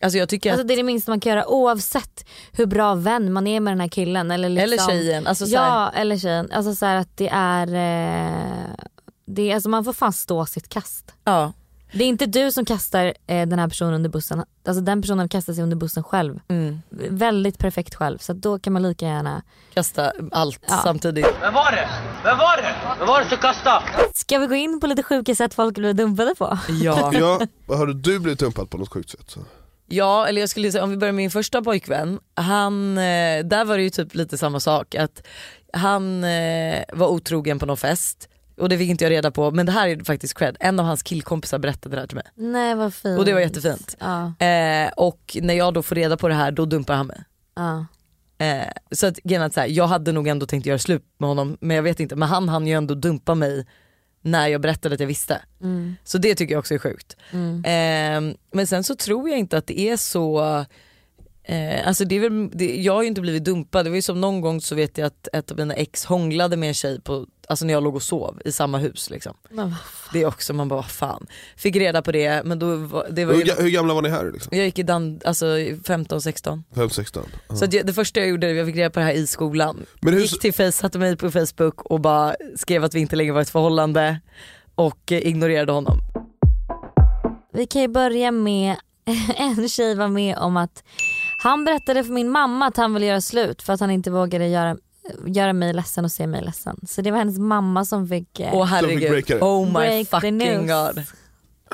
Alltså 0.03 0.17
jag 0.17 0.29
tycker 0.29 0.51
Alltså 0.51 0.61
att, 0.61 0.67
det 0.67 0.73
är 0.73 0.77
det 0.77 0.83
minsta 0.83 1.11
man 1.11 1.19
kan 1.19 1.29
göra 1.31 1.47
oavsett 1.47 2.25
hur 2.51 2.65
bra 2.65 2.95
vän 2.95 3.33
man 3.33 3.47
är 3.47 3.59
med 3.59 3.71
den 3.71 3.79
här 3.81 3.87
killen. 3.87 4.31
Eller, 4.31 4.49
liksom, 4.49 4.63
eller 4.63 4.77
tjejen, 5.01 5.27
alltså 5.27 5.45
så 5.45 5.53
ja 5.53 5.61
här, 5.61 6.01
eller 6.01 6.17
tjejen. 6.17 6.49
Alltså 6.51 6.75
så 6.75 6.85
här 6.85 6.95
att 6.95 7.17
det 7.17 7.29
är, 7.33 7.67
eh, 7.67 8.69
det 9.25 9.51
är 9.51 9.55
alltså 9.55 9.69
man 9.69 9.83
får 9.83 9.93
fan 9.93 10.13
stå 10.13 10.45
sitt 10.45 10.69
kast. 10.69 11.13
ja, 11.23 11.53
Det 11.93 12.03
är 12.03 12.07
inte 12.07 12.25
du 12.25 12.51
som 12.51 12.65
kastar 12.65 13.05
eh, 13.27 13.47
den 13.47 13.59
här 13.59 13.67
personen 13.67 13.93
under 13.93 14.09
bussen. 14.09 14.43
Alltså 14.67 14.81
den 14.81 15.01
personen 15.01 15.29
kastar 15.29 15.53
sig 15.53 15.63
under 15.63 15.75
bussen 15.77 16.03
själv. 16.03 16.39
mm, 16.47 16.81
Väldigt 17.09 17.57
perfekt 17.57 17.95
själv 17.95 18.17
så 18.17 18.33
då 18.33 18.59
kan 18.59 18.73
man 18.73 18.83
lika 18.83 19.05
gärna. 19.05 19.41
kasta 19.73 20.11
allt 20.31 20.59
Ja. 20.67 20.79
samtidigt. 20.83 21.27
Vem 21.41 21.53
var 21.53 21.71
det? 21.71 21.89
Vem 22.23 22.37
var 22.37 22.57
det? 22.57 22.75
Vem 22.99 23.07
var 23.07 23.19
det 23.23 23.29
som 23.29 23.37
kastade? 23.37 23.83
Ska 24.13 24.37
vi 24.39 24.47
gå 24.47 24.55
in 24.55 24.79
på 24.79 24.87
lite 24.87 25.03
sjuka 25.03 25.35
sätt 25.35 25.53
folk 25.53 25.75
blir 25.75 25.93
dumpade 25.93 26.35
på? 26.35 26.57
Ja. 26.69 27.11
Ja, 27.13 27.41
hörde 27.75 27.93
du 27.93 28.19
blivit 28.19 28.39
dumpad 28.39 28.69
på 28.69 28.77
något 28.77 28.89
sjukt 28.93 29.09
sätt? 29.09 29.35
Ja 29.95 30.27
eller 30.27 30.41
jag 30.41 30.49
skulle 30.49 30.71
säga 30.71 30.83
om 30.83 30.89
vi 30.89 30.97
börjar 30.97 31.11
med 31.11 31.23
min 31.23 31.31
första 31.31 31.61
pojkvän, 31.61 32.19
han, 32.35 32.97
eh, 32.97 33.43
där 33.45 33.65
var 33.65 33.77
det 33.77 33.83
ju 33.83 33.89
typ 33.89 34.15
lite 34.15 34.37
samma 34.37 34.59
sak 34.59 34.95
att 34.95 35.27
han 35.73 36.23
eh, 36.23 36.83
var 36.93 37.07
otrogen 37.07 37.59
på 37.59 37.65
någon 37.65 37.77
fest 37.77 38.29
och 38.57 38.69
det 38.69 38.77
fick 38.77 38.89
inte 38.89 39.03
jag 39.05 39.11
reda 39.11 39.31
på 39.31 39.51
men 39.51 39.65
det 39.65 39.71
här 39.71 39.87
är 39.87 40.03
faktiskt 40.03 40.33
cred, 40.37 40.57
en 40.59 40.79
av 40.79 40.85
hans 40.85 41.03
killkompisar 41.03 41.59
berättade 41.59 41.95
det 41.95 41.99
här 41.99 42.07
till 42.07 42.15
mig 42.15 42.25
Nej 42.35 42.75
vad 42.75 42.93
fint. 42.93 43.19
och 43.19 43.25
det 43.25 43.33
var 43.33 43.39
jättefint. 43.39 43.97
Ja, 43.99 44.45
Eh, 44.45 44.91
och 44.97 45.37
när 45.41 45.53
jag 45.53 45.73
då 45.73 45.83
får 45.83 45.95
reda 45.95 46.17
på 46.17 46.27
det 46.27 46.33
här 46.33 46.51
då 46.51 46.65
dumpar 46.65 46.93
han 46.95 47.07
mig. 47.07 47.23
ja. 47.55 47.85
Eh, 48.37 48.67
så 48.91 49.07
att, 49.07 49.31
att 49.41 49.53
så 49.53 49.59
här, 49.59 49.67
jag 49.67 49.87
hade 49.87 50.11
nog 50.11 50.27
ändå 50.27 50.45
tänkt 50.45 50.65
göra 50.65 50.79
slut 50.79 51.03
med 51.17 51.29
honom 51.29 51.57
men 51.61 51.75
jag 51.75 51.83
vet 51.83 51.99
inte, 51.99 52.15
men 52.15 52.29
han 52.29 52.49
hann 52.49 52.67
ju 52.67 52.73
ändå 52.73 52.93
dumpa 52.95 53.35
mig 53.35 53.65
när 54.23 54.47
jag 54.47 54.61
berättade 54.61 54.93
att 54.93 54.99
jag 54.99 55.07
visste. 55.07 55.41
Mm. 55.61 55.95
Så 56.03 56.17
det 56.17 56.35
tycker 56.35 56.53
jag 56.53 56.59
också 56.59 56.73
är 56.73 56.79
sjukt. 56.79 57.17
Mm. 57.31 57.63
Eh, 57.65 58.35
men 58.51 58.67
sen 58.67 58.83
så 58.83 58.95
tror 58.95 59.29
jag 59.29 59.39
inte 59.39 59.57
att 59.57 59.67
det 59.67 59.79
är 59.79 59.97
så 59.97 60.65
Eh, 61.45 61.87
alltså 61.87 62.05
det 62.05 62.15
är 62.15 62.19
väl, 62.19 62.49
det, 62.53 62.75
jag 62.75 62.93
har 62.93 63.01
ju 63.01 63.07
inte 63.07 63.21
blivit 63.21 63.43
dumpad, 63.43 63.85
det 63.85 63.89
var 63.89 63.95
ju 63.95 64.01
som 64.01 64.21
någon 64.21 64.41
gång 64.41 64.61
så 64.61 64.75
vet 64.75 64.97
jag 64.97 65.05
att 65.07 65.27
ett 65.33 65.51
av 65.51 65.57
mina 65.57 65.73
ex 65.73 66.05
hånglade 66.05 66.57
med 66.57 66.67
en 66.67 66.73
tjej 66.73 67.01
på, 67.01 67.25
alltså 67.47 67.65
när 67.65 67.73
jag 67.73 67.83
låg 67.83 67.95
och 67.95 68.03
sov 68.03 68.41
i 68.45 68.51
samma 68.51 68.77
hus 68.77 69.09
liksom. 69.09 69.33
Men 69.49 69.69
vad 69.69 69.79
fan. 69.79 70.09
Det 70.13 70.21
är 70.21 70.25
också, 70.25 70.53
man 70.53 70.67
bara 70.67 70.75
vad 70.75 70.91
fan. 70.91 71.27
Fick 71.55 71.75
reda 71.75 72.01
på 72.01 72.11
det 72.11 72.45
men 72.45 72.59
då 72.59 72.75
var, 72.75 73.07
det 73.11 73.25
var 73.25 73.33
Hur, 73.33 73.43
ju, 73.45 73.53
hur 73.57 73.69
gamla 73.69 73.93
var 73.93 74.01
ni 74.01 74.09
här? 74.09 74.31
Liksom? 74.31 74.57
jag 74.57 74.65
gick 74.65 74.79
i 74.79 74.83
dan, 74.83 75.19
alltså 75.25 75.45
15-16. 75.45 76.63
5-16? 76.73 77.19
Ja. 77.49 77.55
Så 77.55 77.65
att 77.65 77.73
jag, 77.73 77.85
det 77.85 77.93
första 77.93 78.19
jag 78.19 78.29
gjorde, 78.29 78.51
jag 78.51 78.67
fick 78.67 78.75
reda 78.75 78.89
på 78.89 78.99
det 78.99 79.05
här 79.05 79.13
i 79.13 79.27
skolan. 79.27 79.85
Men 79.99 80.13
hur, 80.13 80.21
Gick 80.21 80.41
till 80.41 80.53
face, 80.53 80.71
satte 80.71 80.99
mig 80.99 81.17
på 81.17 81.31
Facebook 81.31 81.81
och 81.81 81.99
bara 81.99 82.35
skrev 82.55 82.83
att 82.83 82.95
vi 82.95 82.99
inte 82.99 83.15
längre 83.15 83.33
var 83.33 83.41
ett 83.41 83.49
förhållande 83.49 84.19
och 84.75 85.11
eh, 85.11 85.27
ignorerade 85.27 85.71
honom. 85.71 85.99
Vi 87.53 87.65
kan 87.65 87.81
ju 87.81 87.87
börja 87.87 88.31
med 88.31 88.75
en 89.37 89.69
tjej 89.69 89.95
var 89.95 90.07
med 90.07 90.37
om 90.37 90.57
att 90.57 90.83
han 91.43 91.63
berättade 91.65 92.03
för 92.03 92.11
min 92.13 92.29
mamma 92.29 92.65
att 92.67 92.77
han 92.77 92.93
ville 92.93 93.05
göra 93.05 93.21
slut 93.21 93.61
för 93.61 93.73
att 93.73 93.79
han 93.79 93.91
inte 93.91 94.11
vågade 94.11 94.47
göra, 94.47 94.77
göra 95.25 95.53
mig 95.53 95.73
ledsen 95.73 96.05
och 96.05 96.11
se 96.11 96.27
mig 96.27 96.41
ledsen. 96.41 96.79
Så 96.87 97.01
det 97.01 97.11
var 97.11 97.17
hennes 97.17 97.37
mamma 97.39 97.85
som 97.85 98.07
fick 98.07 98.39
eh, 98.39 98.49
Åh 98.53 98.69
breaka 98.69 98.75
herregud, 98.75 99.23
det. 99.27 99.41
oh 99.41 99.65
my 99.65 99.73
break 99.73 100.07
fucking 100.09 100.67
god. 100.67 101.03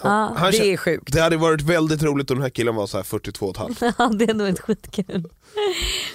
Ja, 0.03 0.33
Han 0.35 0.51
Det 0.51 0.73
är 0.73 0.77
sjukt. 0.77 1.13
det 1.13 1.21
hade 1.21 1.37
varit 1.37 1.61
väldigt 1.61 2.03
roligt 2.03 2.31
om 2.31 2.37
den 2.37 2.41
här 2.43 2.49
killen 2.49 2.75
var 2.75 2.87
så 2.87 2.97
här 2.97 3.03
42 3.03 3.45
och 3.45 3.51
ett 3.51 3.57
halvt. 3.57 3.81
ja, 3.97 4.07
det 4.07 4.29
är 4.29 4.33
nog 4.33 4.47
ett 4.47 4.59
skitkul. 4.59 5.29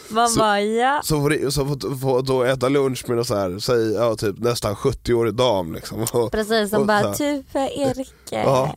Man 0.09 0.29
Så- 0.29 0.39
bara 0.41 0.61
ja. 0.61 1.01
Så 1.05 1.21
får, 1.21 1.51
så 1.51 1.67
får, 1.67 1.97
får 1.99 2.23
då 2.23 2.43
äta 2.45 2.69
lunch 2.69 3.05
med 3.09 3.17
någon 3.17 3.25
så 3.25 3.35
här, 3.37 3.59
säg, 3.59 3.93
ja, 3.93 4.17
typ 4.17 4.39
nästan 4.39 4.75
70-årig 4.75 5.35
dam 5.35 5.75
liksom. 5.75 6.03
Och, 6.13 6.33
Precis 6.33 6.71
som 6.71 6.81
och 6.81 6.87
bara 6.87 7.15
typ 7.15 7.47
Erik 7.55 8.13
Ja. 8.31 8.75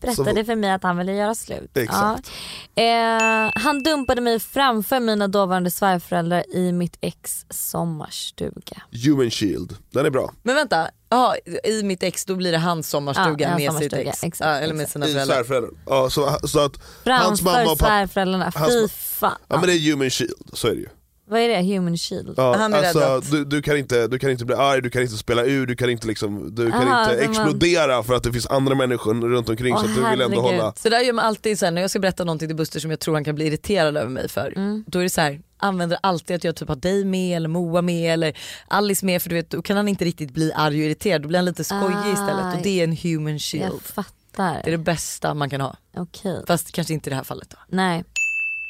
Berättade 0.00 0.40
Så- 0.40 0.44
för 0.44 0.56
mig 0.56 0.70
att 0.70 0.82
han 0.82 0.96
ville 0.96 1.12
göra 1.14 1.34
slut. 1.34 1.76
Exakt. 1.76 2.30
Ja. 2.74 2.82
Eh, 2.82 3.52
han 3.54 3.82
dumpade 3.82 4.20
mig 4.20 4.40
framför 4.40 5.00
mina 5.00 5.28
dåvarande 5.28 5.70
svärföräldrar 5.70 6.44
i 6.56 6.72
mitt 6.72 6.96
ex 7.00 7.46
sommarstuga. 7.50 8.82
Human 9.04 9.30
shield, 9.30 9.76
den 9.90 10.06
är 10.06 10.10
bra. 10.10 10.32
Men 10.42 10.54
vänta, 10.54 10.88
aha, 11.10 11.36
i 11.64 11.82
mitt 11.82 12.02
ex 12.02 12.24
då 12.24 12.34
blir 12.34 12.52
det 12.52 12.58
hans 12.58 12.90
sommarstuga 12.90 13.48
Ja, 13.48 13.50
med 13.50 13.58
sitt 13.60 13.66
sommarstuga, 13.72 14.10
ex. 14.10 14.24
exakt, 14.24 14.40
ja, 14.40 14.56
eller 14.56 14.74
med 14.74 14.84
exakt. 14.84 15.06
sina 15.06 15.22
I 15.40 15.44
föräldrar. 15.44 15.70
Ja, 15.86 16.10
så, 16.10 16.38
så 16.48 16.60
att 16.60 16.72
hans 17.04 17.42
mamma 17.42 17.54
Framför 17.56 17.72
och 17.72 17.78
pappa, 17.78 17.88
svärföräldrarna, 17.90 18.52
fy 18.52 18.88
fan. 18.88 19.38
ja 19.48 19.56
men 19.58 19.66
det 19.66 19.74
är 19.74 19.90
human 19.92 20.10
shield, 20.10 20.50
så 20.52 20.68
är 20.68 20.74
det 20.74 20.80
ju. 20.80 20.88
Vad 21.28 21.40
är 21.40 21.48
det? 21.48 21.74
Human 21.74 21.96
shield? 21.96 22.34
Ja, 22.36 22.56
Han 22.56 22.74
är 22.74 22.80
rädd 22.80 22.86
alltså, 22.96 23.04
att- 23.04 23.30
du, 23.30 23.44
du, 23.44 23.62
kan 23.62 23.76
inte, 23.76 24.06
du 24.06 24.18
kan 24.18 24.30
inte 24.30 24.44
bli 24.44 24.54
arg, 24.54 24.82
du 24.82 24.90
kan 24.90 25.02
inte 25.02 25.16
spela 25.16 25.44
ur, 25.44 25.66
du 25.66 25.76
kan 25.76 25.90
inte, 25.90 26.06
liksom, 26.06 26.54
du 26.54 26.70
kan 26.70 26.88
Aha, 26.88 27.12
inte 27.12 27.24
så 27.24 27.30
man- 27.30 27.30
explodera 27.48 28.02
för 28.02 28.14
att 28.14 28.22
det 28.22 28.32
finns 28.32 28.46
andra 28.46 28.74
människor 28.74 29.14
runt 29.28 29.48
omkring 29.48 29.74
Åh, 29.74 29.80
så 29.80 29.86
att 29.88 29.94
du 29.94 30.10
vill 30.10 30.20
ändå 30.20 30.40
hålla 30.40 30.72
Så 30.76 30.88
där 30.88 31.00
gör 31.00 31.12
man 31.12 31.24
alltid 31.24 31.58
sen 31.58 31.74
när 31.74 31.80
jag 31.80 31.90
ska 31.90 31.98
berätta 31.98 32.24
någonting 32.24 32.48
till 32.48 32.56
Buster 32.56 32.80
som 32.80 32.90
jag 32.90 33.00
tror 33.00 33.14
han 33.14 33.24
kan 33.24 33.34
bli 33.34 33.46
irriterad 33.46 33.96
över 33.96 34.10
mig 34.10 34.28
för. 34.28 34.52
Mm. 34.56 34.84
Då 34.86 34.98
är 34.98 35.02
det 35.02 35.10
så 35.10 35.20
här, 35.20 35.40
använder 35.58 35.98
alltid 36.02 36.36
att 36.36 36.44
jag 36.44 36.56
typ 36.56 36.68
har 36.68 36.76
dig 36.76 37.04
med 37.04 37.36
eller 37.36 37.48
Moa 37.48 37.82
med 37.82 38.12
eller 38.12 38.38
Alice 38.68 39.06
med 39.06 39.22
för 39.22 39.28
du 39.30 39.34
vet 39.36 39.50
då 39.50 39.62
kan 39.62 39.76
han 39.76 39.88
inte 39.88 40.04
riktigt 40.04 40.30
bli 40.30 40.52
arg 40.54 40.80
och 40.80 40.86
irriterad, 40.86 41.22
då 41.22 41.28
blir 41.28 41.38
han 41.38 41.44
lite 41.44 41.64
skojig 41.64 41.96
Ah, 41.96 42.12
istället 42.12 42.56
och 42.56 42.62
det 42.62 42.80
är 42.80 42.84
en 42.84 42.96
human 42.96 43.38
shield. 43.38 43.72
Jag 43.74 43.82
fattar. 43.82 44.60
Det 44.64 44.68
är 44.68 44.70
det 44.70 44.78
bästa 44.78 45.34
man 45.34 45.50
kan 45.50 45.60
ha. 45.60 45.76
Okej. 45.96 46.44
Fast 46.46 46.72
kanske 46.72 46.94
inte 46.94 47.08
i 47.08 47.10
det 47.10 47.16
här 47.16 47.24
fallet 47.24 47.50
då. 47.50 47.56
Nej. 47.68 48.04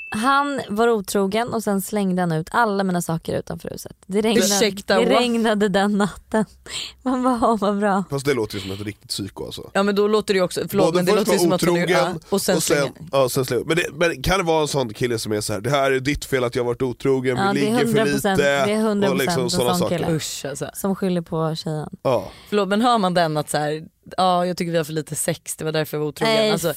Han 0.08 0.60
var 0.68 0.88
otrogen 0.88 1.54
och 1.54 1.62
sen 1.62 1.82
slängde 1.82 2.22
han 2.22 2.32
ut 2.32 2.48
alla 2.50 2.84
mina 2.84 3.02
saker 3.02 3.38
utanför 3.38 3.68
huset. 3.70 3.92
Det 4.06 4.20
regnade, 4.20 4.46
Ursäkta, 4.46 4.98
det 5.00 5.04
regnade 5.04 5.68
den 5.68 5.98
natten. 5.98 6.44
Man 7.02 7.22
bara, 7.22 7.40
åh 7.42 7.58
vad 7.58 7.78
bra. 7.78 8.04
Fast 8.10 8.26
det 8.26 8.34
låter 8.34 8.54
ju 8.54 8.60
som 8.60 8.70
ett 8.70 8.80
riktigt 8.80 9.08
psyko 9.08 9.44
alltså. 9.46 9.70
Ja 9.72 9.82
men 9.82 9.94
då 9.94 10.08
låter 10.08 10.34
det 10.34 10.38
ju 10.38 10.44
också, 10.44 10.60
förlåt 10.68 10.86
Både 10.86 10.96
men 10.96 11.06
det 11.06 11.12
låter 11.14 11.32
ju 11.32 11.38
som 11.38 11.48
vara 11.48 11.54
att 11.56 11.62
är, 11.62 11.68
otrogen 11.70 12.18
och 12.28 12.42
sen, 12.42 12.56
och 12.56 12.62
sen, 12.62 12.76
slänger- 12.76 12.92
ja, 13.12 13.28
sen 13.28 13.44
slänger. 13.44 13.64
Men, 13.64 13.76
det, 13.76 13.86
men 13.92 14.22
kan 14.22 14.38
det 14.38 14.44
vara 14.44 14.62
en 14.62 14.68
sån 14.68 14.94
kille 14.94 15.18
som 15.18 15.32
är 15.32 15.40
så 15.40 15.52
här: 15.52 15.60
det 15.60 15.70
här 15.70 15.90
är 15.92 16.00
ditt 16.00 16.24
fel 16.24 16.44
att 16.44 16.54
jag 16.54 16.62
har 16.62 16.66
varit 16.66 16.82
otrogen, 16.82 17.36
Ja, 17.36 17.52
vi 17.54 17.60
det 17.60 17.66
är 17.68 17.84
ligger 17.84 17.92
för 18.04 18.10
100%, 18.10 18.14
lite 18.14 18.36
det 18.36 18.72
är 18.72 18.76
100% 18.94 19.08
och 19.10 19.16
liksom 19.16 19.42
en 19.42 19.50
sån 19.50 19.78
saker. 19.78 19.98
kille. 19.98 20.10
Usch 20.12 20.44
alltså. 20.48 20.70
Som 20.74 20.96
skyller 20.96 21.20
på 21.20 21.54
tjejen. 21.56 21.88
Ja. 22.02 22.30
Förlåt 22.48 22.68
men 22.68 22.80
hör 22.80 22.98
man 22.98 23.14
den 23.14 23.36
att 23.36 23.50
så 23.50 23.58
här, 23.58 23.84
ja 24.16 24.46
jag 24.46 24.56
tycker 24.56 24.72
vi 24.72 24.76
har 24.78 24.84
för 24.84 24.92
lite 24.92 25.14
sex, 25.14 25.56
det 25.56 25.64
var 25.64 25.72
därför 25.72 25.96
jag 25.96 26.00
var 26.00 26.08
otrogen. 26.08 26.34
Nej, 26.34 26.50
alltså, 26.50 26.74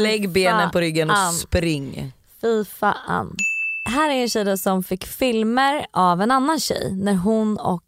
lägg 0.00 0.28
benen 0.28 0.70
på 0.70 0.80
ryggen 0.80 1.10
och 1.10 1.34
spring. 1.34 2.12
Fy 2.42 2.64
fan. 2.64 3.36
Här 3.84 4.10
är 4.10 4.14
en 4.22 4.28
tjej 4.28 4.44
då 4.44 4.56
som 4.56 4.82
fick 4.82 5.06
filmer 5.06 5.86
av 5.90 6.22
en 6.22 6.30
annan 6.30 6.60
tjej 6.60 6.92
när 6.92 7.14
hon 7.14 7.56
och, 7.58 7.84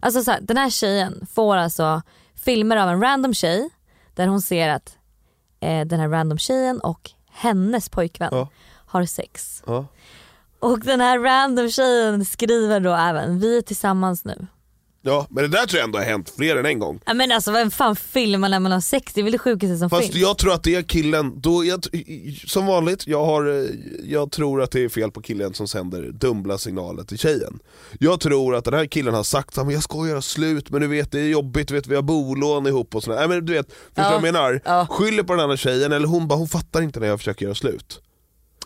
alltså 0.00 0.22
så 0.24 0.30
här, 0.30 0.40
den 0.40 0.56
här 0.56 0.70
tjejen 0.70 1.26
får 1.32 1.56
alltså 1.56 2.02
filmer 2.44 2.76
av 2.76 2.88
en 2.88 3.00
random 3.00 3.34
tjej 3.34 3.70
där 4.14 4.26
hon 4.26 4.42
ser 4.42 4.68
att 4.68 4.96
eh, 5.60 5.86
den 5.86 6.00
här 6.00 6.08
random 6.08 6.38
tjejen 6.38 6.80
och 6.80 7.10
hennes 7.30 7.88
pojkvän 7.88 8.28
Ja. 8.32 8.48
har 8.86 9.04
sex. 9.04 9.62
Ja. 9.66 9.86
Och 10.60 10.80
den 10.80 11.00
här 11.00 11.18
random 11.18 11.70
tjejen 11.70 12.24
skriver 12.24 12.80
då 12.80 12.94
även, 12.94 13.38
vi 13.40 13.58
är 13.58 13.62
tillsammans 13.62 14.24
nu. 14.24 14.46
Ja, 15.08 15.26
men 15.30 15.42
det 15.42 15.48
där 15.58 15.66
tror 15.66 15.78
jag 15.78 15.84
ändå 15.84 15.98
har 15.98 16.04
hänt 16.04 16.32
fler 16.36 16.56
än 16.56 16.66
en 16.66 16.78
gång. 16.78 17.00
Ja, 17.06 17.14
men 17.14 17.32
alltså 17.32 17.52
vem 17.52 17.70
fan 17.70 17.96
filmar 17.96 18.48
när 18.48 18.60
man 18.60 18.72
har 18.72 18.80
sex? 18.80 19.12
Det 19.12 19.20
är 19.20 19.22
väl 19.22 19.32
det 19.32 19.38
sjukaste 19.38 19.76
som 19.76 19.90
Fast 19.90 20.02
finns. 20.02 20.14
jag 20.16 20.38
tror 20.38 20.52
att 20.52 20.62
det 20.62 20.74
är 20.74 20.82
killen, 20.82 21.40
då 21.40 21.64
jag, 21.64 21.84
som 22.46 22.66
vanligt, 22.66 23.06
jag, 23.06 23.24
har, 23.24 23.58
eh, 23.60 23.64
jag 24.04 24.30
tror 24.30 24.62
att 24.62 24.70
det 24.70 24.84
är 24.84 24.88
fel 24.88 25.10
på 25.10 25.22
killen 25.22 25.54
som 25.54 25.68
sänder 25.68 26.02
dumbla 26.12 26.58
signaler 26.58 27.02
till 27.04 27.18
tjejen. 27.18 27.58
Jag 28.00 28.20
tror 28.20 28.54
att 28.54 28.64
den 28.64 28.74
här 28.74 28.86
killen 28.86 29.14
har 29.14 29.22
sagt 29.22 29.58
att 29.58 29.72
jag 29.72 29.82
ska 29.82 30.06
göra 30.08 30.22
slut 30.22 30.70
men 30.70 30.80
du 30.80 30.86
vet 30.86 31.12
det 31.12 31.20
är 31.20 31.28
jobbigt, 31.28 31.70
vet, 31.70 31.86
vi 31.86 31.94
har 31.94 32.02
bolån 32.02 32.66
ihop 32.66 32.94
och 32.94 33.02
sådär. 33.02 33.18
Nej, 33.18 33.28
men 33.28 33.46
du 33.46 33.52
vet, 33.52 33.66
förstår 33.66 33.86
du 33.94 34.02
Ja, 34.02 34.04
vad 34.08 34.14
jag 34.14 34.22
menar? 34.34 34.60
ja. 34.64 34.86
Skyller 34.90 35.22
på 35.22 35.32
den 35.32 35.40
andra 35.42 35.56
tjejen 35.56 35.92
eller 35.92 36.06
hon 36.06 36.28
bara, 36.28 36.38
hon 36.38 36.48
fattar 36.48 36.82
inte 36.82 37.00
när 37.00 37.06
jag 37.06 37.18
försöker 37.18 37.44
göra 37.44 37.54
slut. 37.54 38.00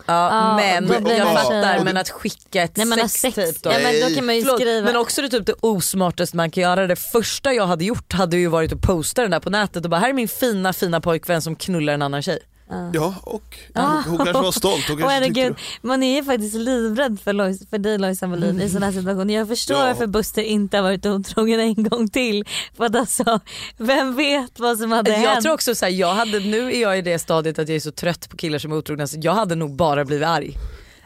Ja, 0.05 0.13
Ja, 0.15 0.55
men 0.55 1.17
jag 1.17 1.33
fattar 1.41 1.83
men 1.83 1.97
att 1.97 2.09
skicka 2.09 2.63
ett 2.63 2.77
har 2.77 3.07
sex, 3.07 3.35
sex, 3.35 3.35
typ 3.35 3.63
då. 3.63 3.71
ja, 3.71 3.79
men 3.79 4.09
då 4.09 4.15
kan 4.15 4.25
man 4.25 4.35
ju 4.35 4.41
Förlåt, 4.41 4.61
skriva. 4.61 4.85
Men 4.85 4.95
också 4.95 5.21
det, 5.21 5.29
typ 5.29 5.45
det 5.45 5.53
osmartaste 5.59 6.37
man 6.37 6.51
kan 6.51 6.63
göra. 6.63 6.87
Det 6.87 6.95
första 6.95 7.53
jag 7.53 7.67
hade 7.67 7.85
gjort 7.85 8.13
hade 8.13 8.37
ju 8.37 8.47
varit 8.47 8.73
att 8.73 8.81
posta 8.81 9.21
den 9.21 9.31
där 9.31 9.39
på 9.39 9.49
nätet 9.49 9.83
och 9.83 9.89
bara 9.89 9.99
här 9.99 10.09
är 10.09 10.13
min 10.13 10.27
fina 10.27 10.73
fina 10.73 11.01
pojkvän 11.01 11.41
som 11.41 11.55
knullar 11.55 11.93
en 11.93 12.01
annan 12.01 12.21
tjej. 12.21 12.39
Ja, 12.93 13.15
och 13.23 13.57
hon, 13.73 14.03
hon 14.07 14.17
kanske 14.17 14.33
var 14.43 14.51
stolt. 14.51 14.87
Hon 14.87 14.97
kanske 14.99 15.25
tyckte 15.25 15.39
herregud, 15.41 15.55
man 15.81 16.03
är 16.03 16.15
ju 16.15 16.23
faktiskt 16.23 16.55
livrädd 16.55 17.19
för, 17.23 17.33
Lois, 17.33 17.69
för 17.69 17.77
dig 17.77 17.97
Lojsan 17.97 18.29
Wallin 18.31 18.61
i 18.61 18.69
sådana 18.69 18.85
här 18.85 18.93
situationer. 18.93 19.33
Jag 19.33 19.47
förstår 19.47 19.77
Ja. 19.77 19.85
varför 19.85 20.07
Buster 20.07 20.41
inte 20.41 20.77
har 20.77 20.83
varit 20.83 21.05
otrogen 21.05 21.59
en 21.59 21.83
gång 21.83 22.09
till. 22.09 22.45
För 22.77 22.85
att 22.85 22.95
alltså, 22.95 23.39
vem 23.77 24.15
vet 24.15 24.59
vad 24.59 24.77
som 24.79 24.91
hade 24.91 25.11
hänt? 25.11 25.25
Jag 25.33 25.41
tror 25.43 25.53
också 25.53 25.75
så 25.75 25.85
här, 25.85 25.91
jag 25.91 26.13
hade, 26.13 26.39
nu 26.39 26.71
är 26.73 26.81
jag 26.81 26.97
i 26.97 27.01
det 27.01 27.19
stadiet 27.19 27.59
att 27.59 27.67
jag 27.69 27.75
är 27.75 27.79
så 27.79 27.91
trött 27.91 28.29
på 28.29 28.37
killar 28.37 28.59
som 28.59 28.71
är 28.71 28.75
otrogna 28.75 29.07
så 29.07 29.17
jag 29.21 29.33
hade 29.33 29.55
nog 29.55 29.75
bara 29.75 30.05
blivit 30.05 30.27
arg. 30.27 30.57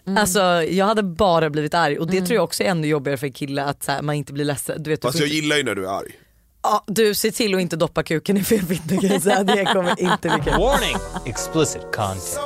Mm. 0.08 0.18
Alltså 0.18 0.40
jag 0.64 0.86
hade 0.86 1.04
bara 1.04 1.50
blivit 1.50 1.74
arg 1.74 2.00
och 2.00 2.08
det 2.12 2.22
tror 2.22 2.36
jag 2.36 2.44
också 2.44 2.64
är 2.64 2.68
ännu 2.68 2.88
jobbigare 2.88 3.18
för 3.18 3.28
en 3.28 3.34
kille 3.34 3.64
att 3.64 3.84
så 3.84 3.92
här, 3.92 4.02
man 4.02 4.16
inte 4.16 4.34
blir 4.34 4.46
ledsen. 4.46 4.84
Du, 4.84 4.90
vet, 4.90 5.02
du, 5.02 5.08
Fast 5.08 5.20
jag 5.20 5.28
inte, 5.28 5.36
gillar 5.36 5.58
ju 5.58 5.64
när 5.64 5.76
du 5.76 5.86
är 5.86 5.90
arg. 6.00 6.12
Ja, 6.72 6.84
du 6.88 7.14
ser 7.14 7.32
till 7.32 7.56
att 7.56 7.62
inte 7.62 7.76
doppa 7.76 8.04
kuken 8.04 8.38
i 8.38 8.44
fel 8.44 9.22
säga. 9.22 9.44
det 9.44 9.66
kommer 9.66 10.00
inte 10.02 10.30
bli 10.30 10.44
kul. 10.44 10.54
Warning! 10.60 10.98
Explicit 11.26 11.82
content. 11.82 12.40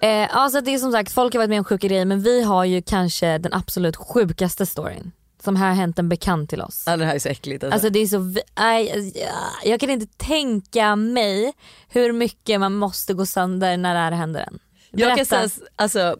Eh, 0.00 0.36
alltså 0.36 0.60
det 0.60 0.74
är 0.74 0.78
som 0.78 0.92
sagt, 0.92 1.12
folk 1.12 1.34
har 1.34 1.38
varit 1.38 1.50
med 1.50 1.58
om 1.58 1.64
sjuka 1.64 1.86
grejer 1.86 2.04
men 2.04 2.22
vi 2.22 2.42
har 2.42 2.64
ju 2.64 2.82
kanske 2.82 3.38
den 3.38 3.52
absolut 3.54 3.96
sjukaste 3.96 4.66
storyn. 4.66 5.12
Som 5.44 5.56
här 5.56 5.68
har 5.68 5.74
hänt 5.74 5.98
en 5.98 6.08
bekant 6.08 6.50
till 6.50 6.62
oss. 6.62 6.82
Ja, 6.86 6.96
det 6.96 7.04
här 7.04 7.14
är 7.14 7.18
så 7.18 7.28
äckligt. 7.28 7.64
Alltså. 7.64 7.74
Alltså 7.74 7.90
det 7.90 7.98
är 7.98 8.06
så, 8.06 8.18
vi- 8.18 8.40
aj, 8.54 9.12
ja, 9.14 9.28
jag 9.70 9.80
kan 9.80 9.90
inte 9.90 10.06
tänka 10.16 10.96
mig 10.96 11.52
hur 11.88 12.12
mycket 12.12 12.60
man 12.60 12.74
måste 12.74 13.14
gå 13.14 13.26
sönder 13.26 13.76
när 13.76 13.94
det 13.94 14.00
här 14.00 14.12
händer 14.12 14.40
en. 14.40 14.58
jag 14.90 15.08
kan 15.08 15.16
Berätta. 15.16 15.48
säga, 15.48 15.66
alltså, 15.76 16.16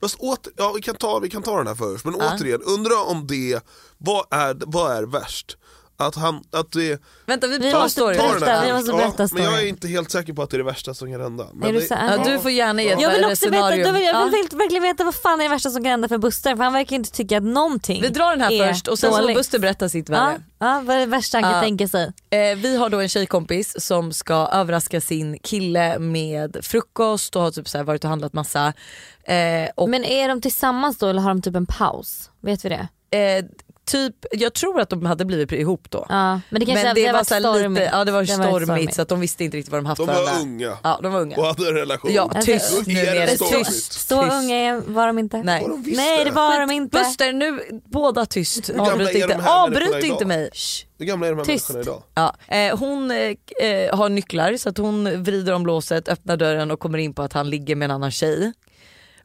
Fast 0.00 0.16
åter, 0.18 0.52
ja, 0.56 0.72
vi, 0.72 0.82
kan 0.82 0.94
ta, 0.94 1.18
vi 1.18 1.30
kan 1.30 1.42
ta 1.42 1.56
den 1.58 1.66
här 1.66 1.74
först, 1.74 2.04
men 2.04 2.14
återigen, 2.14 2.62
undra 2.62 3.00
om 3.00 3.26
det, 3.26 3.60
vad 3.98 4.26
är, 4.30 4.56
vad 4.66 4.96
är 4.96 5.02
värst? 5.02 5.56
Att 5.98 6.14
han, 6.14 6.44
att 6.52 6.72
det... 6.72 7.02
vänta 7.26 7.46
vi 7.46 7.58
Vi 7.58 7.72
tar 7.72 7.80
måste 7.82 8.00
berätta, 8.00 8.64
vi 8.66 8.72
måste 8.72 8.92
berätta 8.92 9.22
ja, 9.22 9.28
Men 9.32 9.42
jag 9.44 9.62
är 9.62 9.66
inte 9.66 9.88
helt 9.88 10.10
säker 10.10 10.32
på 10.32 10.42
att 10.42 10.50
det 10.50 10.56
är 10.56 10.58
det 10.58 10.64
värsta 10.64 10.94
som 10.94 11.12
kan 11.12 11.20
hända. 11.20 11.46
Men 11.54 11.74
det, 11.74 11.86
Ja, 11.90 12.24
du 12.24 12.38
får 12.38 12.50
gärna 12.50 12.82
ge 12.82 12.90
ett 12.90 13.00
Jag 13.00 13.10
vill 13.10 13.24
också 13.24 13.50
veta, 13.50 13.56
scenario. 13.56 13.86
jag 13.86 13.92
vill, 13.92 14.02
jag 14.02 14.14
Ja. 14.14 14.24
vill 14.24 14.58
verkligen 14.58 14.82
veta 14.82 15.04
vad 15.04 15.14
fan 15.14 15.40
är 15.40 15.44
det 15.44 15.50
värsta 15.50 15.70
som 15.70 15.82
kan 15.82 15.90
hända 15.90 16.08
för 16.08 16.18
Buster 16.18 16.56
för 16.56 16.64
han 16.64 16.72
verkar 16.72 16.96
inte 16.96 17.10
tycka 17.10 17.36
att 17.38 17.42
någonting 17.42 18.02
Vi 18.02 18.08
drar 18.08 18.30
den 18.30 18.40
här 18.40 18.52
är 18.52 18.72
först 18.72 18.88
och 18.88 18.98
sen 18.98 19.12
så 19.12 19.18
får. 19.22 19.34
Buster 19.34 19.58
berätta 19.58 19.88
sitt 19.88 20.08
Ja, 20.08 20.14
värre. 20.14 20.40
ja, 20.58 20.82
vad 20.84 20.96
är 20.96 21.00
det 21.00 21.06
värsta 21.06 21.36
han 21.36 21.42
kan 21.42 21.52
Ja. 21.52 21.60
tänka 21.60 21.88
sig? 21.88 22.12
Eh, 22.30 22.56
vi 22.56 22.76
har 22.76 22.88
då 22.90 23.00
en 23.00 23.08
tjejkompis 23.08 23.74
som 23.86 24.12
ska 24.12 24.34
överraska 24.52 25.00
sin 25.00 25.38
kille 25.38 25.98
med 25.98 26.56
frukost 26.62 27.36
och 27.36 27.42
har 27.42 27.50
typ 27.50 27.68
så 27.68 27.78
här 27.78 27.84
varit 27.84 28.04
och 28.04 28.10
handlat 28.10 28.32
massa. 28.32 28.72
Eh, 29.24 29.68
och, 29.74 29.88
Men 29.88 30.04
är 30.04 30.28
de 30.28 30.40
tillsammans 30.40 30.98
då 30.98 31.08
eller 31.08 31.20
har 31.22 31.28
de 31.30 31.42
typ 31.42 31.56
en 31.56 31.66
paus? 31.66 32.30
Vet 32.40 32.64
vi 32.64 32.68
det? 32.68 32.88
eh, 33.10 33.44
typ, 33.86 34.14
jag 34.32 34.54
tror 34.54 34.80
att 34.80 34.90
de 34.90 35.06
hade 35.06 35.24
blivit 35.24 35.52
ihop 35.52 35.90
då. 35.90 36.06
Ja, 36.08 36.40
men 36.50 36.60
det 36.60 36.66
kanske 36.66 36.84
Men 36.84 36.94
det, 36.94 37.00
det 37.06 37.12
var 37.12 37.18
här 37.18 37.40
stormigt. 37.40 37.70
lite, 37.82 37.90
ja 37.96 38.04
det 38.04 38.12
var 38.12 38.22
Det 38.22 38.36
varit 38.36 38.62
stormigt, 38.64 38.94
så 38.94 39.02
att 39.02 39.08
de 39.08 39.20
visste 39.20 39.44
inte 39.44 39.56
riktigt 39.56 39.72
vad 39.72 39.78
de 39.82 39.86
haft 39.86 39.98
de 39.98 40.06
varandra. 40.06 40.32
var 40.32 40.40
unga 40.40 40.76
Ja 40.82 41.00
de 41.02 41.12
var 41.12 41.20
unga. 41.20 41.36
och 41.36 41.44
hade 41.46 41.68
en 41.68 41.74
relation. 41.74 42.12
Ja 42.14 42.22
Alltså, 42.34 42.52
tyst 42.52 42.72
då 42.86 42.92
nu 42.92 42.98
är 43.00 43.26
det 43.26 43.36
stormigt. 43.36 43.66
tyst. 43.68 44.08
Så 44.08 44.22
unga 44.22 44.82
var 44.86 45.06
de 45.06 45.18
inte? 45.18 45.42
Nej. 45.42 45.62
De. 45.68 45.82
Nej 45.96 46.24
det 46.24 46.30
var 46.30 46.60
de 46.60 46.70
inte. 46.70 46.98
Buster 46.98 47.32
nu, 47.32 47.60
båda 47.84 48.26
tyst. 48.26 48.70
Avbryt 48.70 49.08
är 49.08 49.28
de 49.28 49.34
inte, 49.34 49.50
avbryt 49.50 50.04
inte 50.04 50.24
mig. 50.24 50.50
Hur 50.98 51.06
gamla 51.06 51.26
är 51.26 51.30
de 51.30 51.38
här 51.38 51.44
Tyst. 51.44 51.68
människorna 51.72 51.92
idag? 52.14 52.34
Ja. 52.48 52.56
Eh, 52.56 52.78
hon 52.78 53.10
eh, 53.10 53.96
har 53.96 54.08
nycklar 54.08 54.56
så 54.56 54.68
att 54.68 54.78
hon 54.78 55.22
vrider 55.22 55.52
om 55.52 55.66
låset, 55.66 56.08
öppnar 56.08 56.36
dörren 56.36 56.70
och 56.70 56.80
kommer 56.80 56.98
in 56.98 57.14
på 57.14 57.22
att 57.22 57.32
han 57.32 57.50
ligger 57.50 57.76
med 57.76 57.84
en 57.86 57.90
annan 57.90 58.10
tjej. 58.10 58.52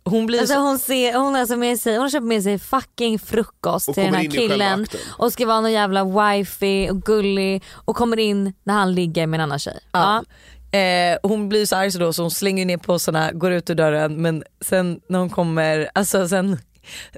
Hon 0.03 0.25
blir 0.25 0.39
Alltså 0.39 0.53
så, 0.55 0.59
hon, 0.59 0.79
ser, 0.79 1.13
hon, 1.13 1.35
alltså 1.35 1.55
med 1.55 1.79
sig, 1.79 1.93
hon 1.93 2.01
har 2.01 2.09
köpt 2.09 2.25
med 2.25 2.43
sig 2.43 2.59
fucking 2.59 3.19
frukost 3.19 3.89
Och 3.89 3.95
till 3.95 4.03
den 4.03 4.13
här 4.13 4.23
killen 4.23 4.85
och 5.17 5.33
ska 5.33 5.45
vara 5.45 5.61
någon 5.61 5.71
jävla 5.71 6.03
wifey 6.03 6.89
och 6.89 7.01
gullig 7.01 7.63
och 7.73 7.95
kommer 7.95 8.19
in 8.19 8.53
när 8.63 8.73
han 8.73 8.93
ligger 8.93 9.27
med 9.27 9.37
en 9.37 9.43
annan 9.43 9.59
tjej. 9.59 9.79
Ja. 9.91 10.23
Ja. 10.71 10.77
Eh, 10.79 11.17
hon 11.23 11.49
blir 11.49 11.65
så 11.65 11.75
arg 11.75 11.91
så, 11.91 11.99
då, 11.99 12.13
så 12.13 12.21
hon 12.21 12.31
slänger 12.31 12.65
ner 12.65 12.77
påsarna, 12.77 13.31
går 13.31 13.51
ut 13.51 13.69
ur 13.69 13.75
dörren 13.75 14.21
men 14.21 14.43
sen 14.61 14.99
när 15.09 15.19
hon 15.19 15.29
kommer, 15.29 15.89
alltså 15.93 16.27
sen 16.27 16.57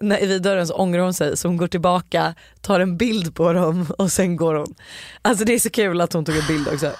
när, 0.02 0.19
vid 0.28 0.41
dörren 0.41 0.67
så 0.67 0.74
ångrar 0.74 1.02
hon 1.02 1.13
sig 1.13 1.38
så 1.38 1.48
hon 1.48 1.58
går 1.58 1.67
tillbaka, 1.67 2.36
tar 2.62 2.80
en 2.80 2.98
bild 2.98 3.36
på 3.36 3.54
dem 3.54 3.86
och 3.98 4.12
sen 4.12 4.36
går 4.36 4.56
hon. 4.56 4.76
Alltså 5.22 5.46
det 5.46 5.54
är 5.54 5.60
så 5.60 5.69
kul 5.69 6.02
att 6.02 6.13
hon 6.13 6.26
tog 6.26 6.36
en 6.36 6.48
bild 6.48 6.67
också. 6.67 6.91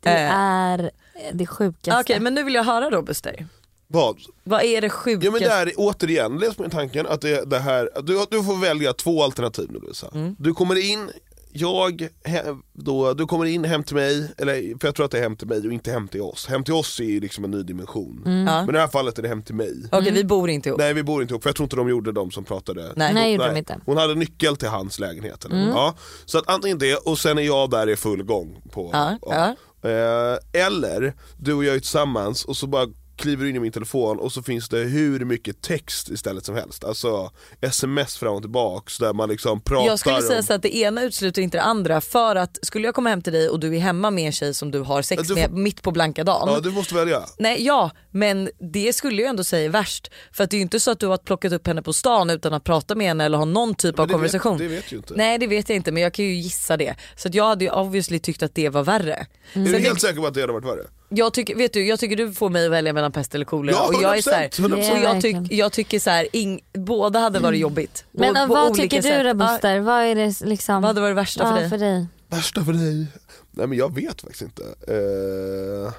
Det 0.00 0.10
Eh, 0.10 0.34
är 0.36 0.90
det 1.32 1.46
sjukaste. 1.46 2.00
Okej 2.00 2.20
men 2.20 2.34
nu 2.34 2.42
vill 2.42 2.54
jag 2.54 2.64
höra 2.64 2.90
då 2.90 3.02
Buster. 3.02 3.46
Vad? 3.92 4.16
Vad 4.44 4.62
är 4.62 4.80
det 4.80 4.90
sjukaste? 4.90 5.26
Ja 5.26 5.32
men 5.32 5.42
där 5.42 5.66
är 5.66 5.72
återigen, 5.76 6.38
läs 6.38 6.58
med 6.58 6.72
tanken 6.72 7.06
att 7.06 7.20
det, 7.20 7.50
det 7.50 7.58
här, 7.58 7.90
du, 8.02 8.26
du 8.30 8.44
får 8.44 8.60
välja 8.60 8.92
två 8.92 9.22
alternativ 9.22 9.66
nu 9.72 9.78
Lovisa. 9.78 10.10
Mm. 10.14 10.36
Du 10.38 10.54
kommer 10.54 10.90
in, 10.90 11.10
jag, 11.52 12.08
he, 12.24 12.42
då, 12.72 13.14
du 13.14 13.26
kommer 13.26 13.44
in 13.44 13.64
hem 13.64 13.82
till 13.82 13.96
mig, 13.96 14.28
eller 14.38 14.78
för 14.78 14.88
jag 14.88 14.94
tror 14.94 15.04
att 15.04 15.10
det 15.10 15.18
är 15.18 15.22
hem 15.22 15.36
till 15.36 15.48
mig 15.48 15.58
och 15.58 15.72
inte 15.72 15.90
hem 15.90 16.08
till 16.08 16.22
oss. 16.22 16.46
Hem 16.46 16.64
till 16.64 16.74
oss 16.74 17.00
är 17.00 17.04
ju 17.04 17.20
liksom 17.20 17.44
en 17.44 17.50
ny 17.50 17.62
dimension. 17.62 18.22
Mm. 18.26 18.44
Men 18.44 18.68
i 18.68 18.72
det 18.72 18.80
här 18.80 18.88
fallet 18.88 19.18
är 19.18 19.22
det 19.22 19.28
hem 19.28 19.42
till 19.42 19.54
mig. 19.54 19.74
Okej 19.92 20.12
vi 20.12 20.24
bor 20.24 20.50
inte 20.50 20.68
ihop. 20.68 20.78
Nej 20.78 20.94
vi 20.94 21.02
bor 21.02 21.22
inte 21.22 21.32
ihop, 21.32 21.42
för 21.42 21.50
jag 21.50 21.56
tror 21.56 21.64
inte 21.64 21.76
de 21.76 21.88
gjorde 21.88 22.12
de 22.12 22.30
som 22.30 22.44
pratade. 22.44 22.92
Nej. 22.96 23.14
Nej 23.14 23.32
gjorde 23.32 23.48
de 23.48 23.56
inte. 23.56 23.80
Hon 23.86 23.96
hade 23.96 24.14
nyckel 24.14 24.56
till 24.56 24.68
hans 24.68 24.98
lägenhet. 24.98 25.44
Mm. 25.44 25.68
Ja. 25.68 25.94
Så 26.24 26.38
att 26.38 26.48
antingen 26.48 26.78
det, 26.78 26.96
och 26.96 27.18
sen 27.18 27.38
är 27.38 27.42
jag 27.42 27.70
där 27.70 27.88
i 27.88 27.96
full 27.96 28.22
gång. 28.22 28.62
På, 28.72 28.90
Ja, 28.92 29.18
ja. 29.22 29.54
Eh, 29.84 30.66
eller, 30.66 31.14
du 31.36 31.54
och 31.54 31.64
jag 31.64 31.74
är 31.74 31.78
tillsammans 31.78 32.44
och 32.44 32.56
så 32.56 32.66
bara 32.66 32.86
kliver 33.22 33.44
du 33.44 33.50
in 33.50 33.56
i 33.56 33.60
min 33.60 33.72
telefon 33.72 34.18
och 34.18 34.32
så 34.32 34.42
finns 34.42 34.68
det 34.68 34.78
hur 34.78 35.24
mycket 35.24 35.62
text 35.62 36.08
istället 36.10 36.44
som 36.44 36.54
helst. 36.54 36.84
Alltså 36.84 37.30
sms 37.60 38.16
fram 38.16 38.34
och 38.34 38.42
tillbaks 38.42 38.98
där 38.98 39.12
man 39.12 39.28
liksom 39.28 39.60
pratar 39.60 39.86
Jag 39.86 39.98
skulle 39.98 40.22
säga 40.22 40.38
om... 40.38 40.44
så 40.44 40.52
att 40.54 40.62
det 40.62 40.76
ena 40.76 41.02
utesluter 41.02 41.42
inte 41.42 41.56
det 41.58 41.62
andra 41.62 42.00
för 42.00 42.36
att 42.36 42.58
skulle 42.62 42.84
jag 42.88 42.94
komma 42.94 43.08
hem 43.10 43.22
till 43.22 43.32
dig 43.32 43.48
och 43.48 43.60
du 43.60 43.76
är 43.76 43.80
hemma 43.80 44.10
med 44.10 44.26
en 44.26 44.32
tjej 44.32 44.54
som 44.54 44.70
du 44.70 44.78
har 44.80 45.02
sex 45.02 45.28
du 45.28 45.34
med 45.34 45.48
får- 45.50 45.56
mitt 45.56 45.82
på 45.82 45.90
blanka 45.90 46.24
dagen. 46.24 46.48
Ja 46.54 46.60
du 46.60 46.70
måste 46.70 46.94
välja. 46.94 47.22
Nej 47.38 47.64
ja, 47.64 47.90
men 48.10 48.50
det 48.72 48.92
skulle 48.92 49.22
jag 49.22 49.28
ändå 49.30 49.44
säga 49.44 49.64
är 49.64 49.68
värst. 49.68 50.10
För 50.32 50.44
att 50.44 50.50
det 50.50 50.54
är 50.56 50.58
ju 50.58 50.62
inte 50.62 50.80
så 50.80 50.90
att 50.90 50.98
du 51.00 51.06
har 51.06 51.16
plockat 51.16 51.52
upp 51.52 51.66
henne 51.66 51.82
på 51.82 51.92
stan 51.92 52.30
utan 52.30 52.52
att 52.54 52.64
prata 52.64 52.94
med 52.94 53.06
henne 53.06 53.24
eller 53.24 53.38
ha 53.38 53.44
någon 53.44 53.74
typ 53.74 53.98
av 53.98 54.06
det 54.06 54.12
konversation. 54.12 54.58
Vet, 54.58 54.68
det 54.68 54.74
vet 54.74 54.92
ju 54.92 54.96
inte. 54.96 55.14
Nej 55.16 55.38
det 55.38 55.46
vet 55.46 55.68
jag 55.68 55.76
inte 55.76 55.92
men 55.92 56.02
jag 56.02 56.14
kan 56.14 56.24
ju 56.24 56.34
gissa 56.34 56.76
det. 56.76 56.94
Så 57.16 57.28
jag 57.32 57.44
hade 57.44 57.64
ju 57.64 57.70
obviously 57.70 58.18
tyckt 58.18 58.42
att 58.42 58.54
det 58.54 58.68
var 58.68 58.82
värre. 58.84 59.14
Är 59.14 59.26
Sen 59.52 59.64
du 59.64 59.72
det- 59.72 59.78
helt 59.78 60.00
säker 60.00 60.20
på 60.20 60.26
att 60.26 60.34
det 60.34 60.40
hade 60.40 60.52
varit 60.52 60.64
värre? 60.66 60.86
Jag, 61.14 61.32
tycker, 61.34 61.54
vet 61.56 61.72
du, 61.72 61.86
jag 61.86 62.00
tycker 62.00 62.16
du 62.16 62.32
får 62.32 62.50
mig 62.50 62.66
att 62.66 62.72
välja 62.72 62.92
mellan 62.92 63.12
pest 63.12 63.34
eller 63.34 63.44
kolera. 63.44 63.76
Ja, 63.76 63.86
och 63.86 64.02
jag, 64.02 64.18
är 64.18 64.22
så 64.22 64.30
här, 64.30 64.48
100%, 64.48 64.68
100%. 64.68 64.92
och 64.92 64.98
jag, 65.04 65.20
tyck, 65.22 65.36
jag 65.52 65.72
tycker 65.72 65.98
så 66.00 66.10
här, 66.10 66.26
ing, 66.32 66.60
båda 66.72 67.18
hade 67.18 67.38
varit 67.38 67.60
jobbigt. 67.60 68.04
Men 68.12 68.30
och 68.36 68.48
på 68.48 68.54
vad 68.54 68.70
olika 68.70 68.82
tycker 68.82 68.96
du 68.96 69.02
sätt. 69.02 69.22
då 69.22 69.28
Ja, 69.28 69.34
Buster? 69.34 69.80
Vad 69.80 70.02
är 70.04 70.14
det 70.14 70.40
liksom? 70.40 70.74
Vad 70.74 70.84
hade 70.84 71.00
varit 71.00 71.16
värsta 71.16 71.44
för 71.46 71.54
ja, 71.54 71.60
dig? 71.60 71.70
för 71.70 71.78
dig? 71.78 72.06
Värsta 72.28 72.64
för 72.64 72.72
dig? 72.72 73.06
Nej 73.50 73.66
men 73.66 73.78
jag 73.78 73.94
vet 73.94 74.20
faktiskt 74.20 74.42
inte. 74.42 74.62
Eh, 74.62 75.92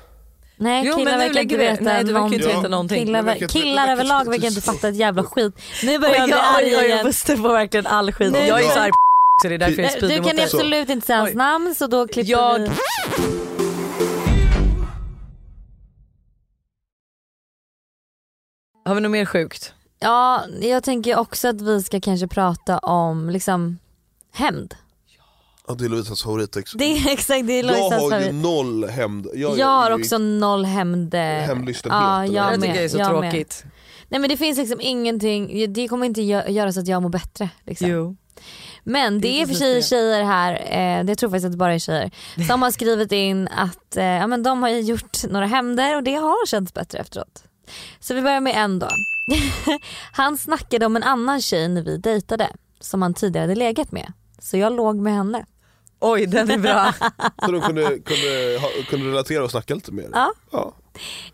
Nej 0.55 0.83
Jo, 0.85 0.95
killar 0.97 1.17
verkar 1.17 1.41
inte 1.41 1.57
vi- 1.57 1.63
veta 1.63 1.83
nej, 1.83 2.03
du 2.03 2.13
verkar 2.13 2.29
ju 2.29 2.35
inte 2.35 2.47
veta 2.47 2.67
någonting. 2.67 3.05
Killar, 3.05 3.21
verkar 3.21 3.47
killar 3.47 3.91
överlag 3.91 4.29
verkar 4.29 4.47
inte 4.47 4.61
fatta 4.61 4.87
ett 4.87 4.95
jävla 4.95 5.23
skit. 5.23 5.53
Nu 5.83 5.99
börjar 5.99 6.15
jag 6.15 6.25
bli 6.25 6.33
arg 6.33 6.85
igen. 6.85 7.05
Buster 7.05 7.37
får 7.37 7.53
verkligen 7.53 7.87
all 7.87 8.11
skit. 8.11 8.35
Jag 8.47 8.63
är 8.63 8.69
så 8.69 8.79
arg 8.79 8.91
så 9.41 9.47
det 9.49 9.53
är 9.55 9.59
därför 9.59 9.81
jag 9.81 10.09
Du 10.09 10.29
kan 10.29 10.39
absolut 10.39 10.89
inte 10.89 11.07
säga 11.07 11.19
hans 11.19 11.33
namn 11.33 11.75
så 11.75 11.87
då 11.87 12.07
klipper 12.07 12.31
Jag- 12.31 12.59
vi. 12.59 12.69
Har 18.85 18.95
vi 18.95 19.01
något 19.01 19.11
mer 19.11 19.25
sjukt? 19.25 19.73
Ja, 19.99 20.43
jag 20.61 20.83
tänker 20.83 21.17
också 21.17 21.47
att 21.47 21.61
vi 21.61 21.83
ska 21.83 21.99
kanske 22.01 22.27
prata 22.27 22.77
om 22.77 23.29
liksom 23.29 23.79
hämnd. 24.33 24.75
ja, 25.67 25.73
det 25.73 25.85
är 25.85 25.89
Lovisas 25.89 26.23
favorit. 26.23 26.57
Det 26.75 26.85
är 26.85 27.09
exakt 27.09 27.47
det 27.47 27.53
är 27.53 27.63
jag 27.63 27.65
Lovisas 27.65 28.11
har 28.11 28.19
ju 28.19 28.31
noll 28.31 28.89
hämnd. 28.89 29.27
Jag, 29.33 29.57
Jag 29.57 29.67
har 29.67 29.91
också 29.91 30.17
noll 30.17 30.65
hämnd. 30.65 31.15
Hämndlystenhet, 31.15 32.01
Ja, 32.01 32.25
jag 32.25 32.35
Jag 32.35 32.59
med. 32.59 32.61
tycker 32.61 32.73
det 32.73 32.83
är 32.85 32.89
så 32.89 32.97
jag 32.97 33.19
med. 33.21 33.31
tråkigt. 33.31 33.63
Nej 34.09 34.19
men 34.19 34.29
det 34.29 34.37
finns 34.37 34.57
liksom 34.57 34.81
ingenting, 34.81 35.73
det 35.73 35.87
kommer 35.87 36.05
inte 36.05 36.21
gö- 36.21 36.49
göra 36.49 36.73
så 36.73 36.79
att 36.79 36.87
jag 36.87 37.01
mår 37.01 37.09
bättre. 37.09 37.49
Liksom. 37.65 37.87
Jo. 37.89 38.15
Men 38.83 39.13
det 39.21 39.27
Det 39.27 39.41
är 39.41 39.45
för 39.47 39.53
sig 39.53 39.83
tjejer 39.83 40.23
här, 40.23 40.53
eh, 40.99 41.03
det 41.05 41.15
tror 41.15 41.29
faktiskt 41.29 41.45
att 41.45 41.51
det 41.51 41.57
bara 41.57 41.73
är 41.73 41.79
tjejer, 41.79 42.11
som 42.47 42.61
har 42.61 42.71
skrivit 42.71 43.11
in 43.11 43.47
att 43.47 43.97
eh, 43.97 44.03
ja, 44.05 44.27
men 44.27 44.43
de 44.43 44.61
har 44.63 44.69
ju 44.69 44.79
gjort 44.81 45.17
några 45.29 45.45
hämnder 45.45 45.95
och 45.95 46.03
det 46.03 46.13
har 46.15 46.45
känts 46.47 46.73
bättre 46.73 46.99
efteråt. 46.99 47.43
Så 47.99 48.13
vi 48.13 48.21
börjar 48.21 48.41
med 48.41 48.55
en 48.55 48.79
då. 48.79 48.87
han 50.11 50.37
snackade 50.37 50.85
om 50.85 50.95
en 50.95 51.03
annan 51.03 51.41
tjej 51.41 51.67
när 51.67 51.81
vi 51.81 51.97
dejtade 51.97 52.49
som 52.79 53.01
han 53.01 53.13
tidigare 53.13 53.43
hade 53.43 53.55
legat 53.55 53.91
med. 53.91 54.13
Så 54.39 54.57
jag 54.57 54.73
låg 54.73 54.95
med 54.95 55.13
henne. 55.13 55.45
Oj 55.99 56.25
den 56.25 56.51
är 56.51 56.57
bra. 56.57 56.93
Så 57.45 57.51
de 57.51 57.61
kunde, 57.61 57.83
kunde, 57.83 58.59
kunde 58.89 59.07
relatera 59.07 59.43
och 59.43 59.51
snacka 59.51 59.75
lite 59.75 59.91
mer? 59.91 60.09
Ja. 60.13 60.33
ja. 60.51 60.73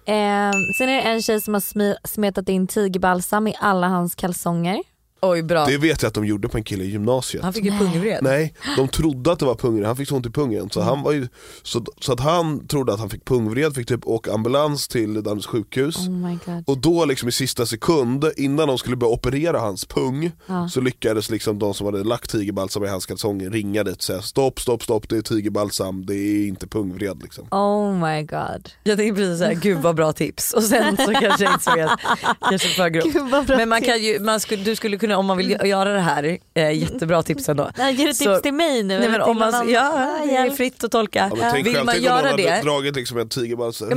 Eh, 0.05 0.51
sen 0.77 0.89
är 0.89 0.95
det 0.95 1.01
en 1.01 1.21
tjej 1.21 1.41
som 1.41 1.53
har 1.53 2.07
smetat 2.07 2.49
in 2.49 2.67
tigerbalsam 2.67 3.47
i 3.47 3.55
alla 3.59 3.87
hans 3.87 4.15
kalsonger. 4.15 4.83
Oj 5.21 5.43
bra. 5.43 5.65
Det 5.65 5.77
vet 5.77 6.01
jag 6.01 6.07
att 6.07 6.13
de 6.13 6.25
gjorde 6.25 6.47
på 6.49 6.57
en 6.57 6.63
kille 6.63 6.83
i 6.83 6.87
gymnasiet. 6.89 7.43
Han 7.43 7.53
fick 7.53 7.65
ju 7.65 7.71
pungvred. 7.71 8.19
Nej, 8.23 8.53
de 8.77 8.87
trodde 8.87 9.31
att 9.31 9.39
det 9.39 9.45
var 9.45 9.55
pungvred, 9.55 9.87
han 9.87 9.95
fick 9.95 10.07
så 10.09 10.15
ont 10.15 10.25
i 10.25 10.29
pungen 10.29 10.69
så, 10.69 10.81
han 10.81 11.01
var 11.03 11.11
ju, 11.11 11.27
så, 11.63 11.85
så 12.01 12.13
att 12.13 12.19
han 12.19 12.67
trodde 12.67 12.93
att 12.93 12.99
han 12.99 13.09
fick 13.09 13.25
pungvred, 13.25 13.75
fick 13.75 13.87
typ 13.87 14.07
åka 14.07 14.33
ambulans 14.33 14.87
till 14.87 15.13
Danderyds 15.13 15.45
sjukhus 15.47 15.97
Oh 15.97 16.09
my 16.11 16.37
god. 16.45 16.63
och 16.67 16.77
då 16.77 17.05
liksom 17.05 17.29
i 17.29 17.31
sista 17.31 17.65
sekund 17.65 18.25
innan 18.37 18.67
de 18.67 18.77
skulle 18.77 18.95
börja 18.95 19.13
operera 19.13 19.59
hans 19.59 19.85
pung 19.85 20.31
Ja. 20.47 20.69
så 20.69 20.81
lyckades 20.81 21.29
liksom 21.29 21.59
de 21.59 21.73
som 21.73 21.85
hade 21.85 22.03
lagt 22.03 22.29
tigerbalsam 22.31 22.83
i 22.83 22.87
hans 22.87 23.05
kalsonger 23.05 23.49
ringa 23.49 23.83
dit 23.83 23.95
och 23.95 24.03
säga 24.03 24.21
stopp, 24.21 24.59
stopp, 24.59 24.83
stopp, 24.83 25.09
det 25.09 25.17
är 25.17 25.21
tigerbalsam, 25.21 26.05
det 26.05 26.15
är 26.15 26.47
inte 26.47 26.67
pungvred 26.67 27.21
liksom. 27.23 27.47
Oh 27.51 27.93
my 28.09 28.23
god. 28.23 28.69
Jag 28.83 28.97
tänkte 28.97 29.15
precis 29.21 29.39
såhär, 29.39 29.53
gud 29.53 29.77
vad 29.77 29.95
bra 29.95 30.13
tips. 30.13 30.53
Och 30.53 30.63
sen 30.63 30.97
så 30.97 31.13
kanske 31.13 31.43
jag 31.43 31.53
insåg 31.53 31.79
att 31.79 31.99
kanske 32.49 32.67
för 32.69 32.89
grovt. 32.89 33.47
Men 33.47 33.69
man 33.69 33.81
kan 33.81 34.01
ju, 34.03 34.19
man 34.19 34.39
skulle, 34.39 34.63
du 34.63 34.75
skulle 34.75 34.97
kunna, 34.97 35.08
om 35.17 35.25
man 35.25 35.37
vill 35.37 35.57
göra 35.65 35.93
det 35.93 35.99
här, 35.99 36.37
eh, 36.53 36.71
jättebra 36.71 37.23
tips 37.23 37.49
ändå. 37.49 37.69
Ger 37.77 37.91
du 37.93 38.13
tips 38.13 38.17
Så- 38.23 38.39
till 38.39 38.53
mig 38.53 38.83
nu? 38.83 38.99
Nej, 38.99 39.09
men 39.09 39.21
om 39.21 39.37
man, 39.37 39.69
ja, 39.69 40.17
det 40.25 40.35
är 40.35 40.49
fritt 40.49 40.83
att 40.83 40.91
tolka. 40.91 41.27
Ja, 41.31 41.35
men 41.41 41.51
tänk 41.51 41.65
Vill 41.67 41.73
själv, 41.75 41.85
man 41.85 41.95
tänk 41.95 42.05
om 42.05 42.11
någon 42.11 42.21
göra 42.23 42.31
hade 42.31 42.43
det, 42.43 42.61
dragit 42.61 42.95
liksom 42.95 43.17
en 43.17 43.29
tigerbalsam, 43.29 43.89
Ja, 43.89 43.95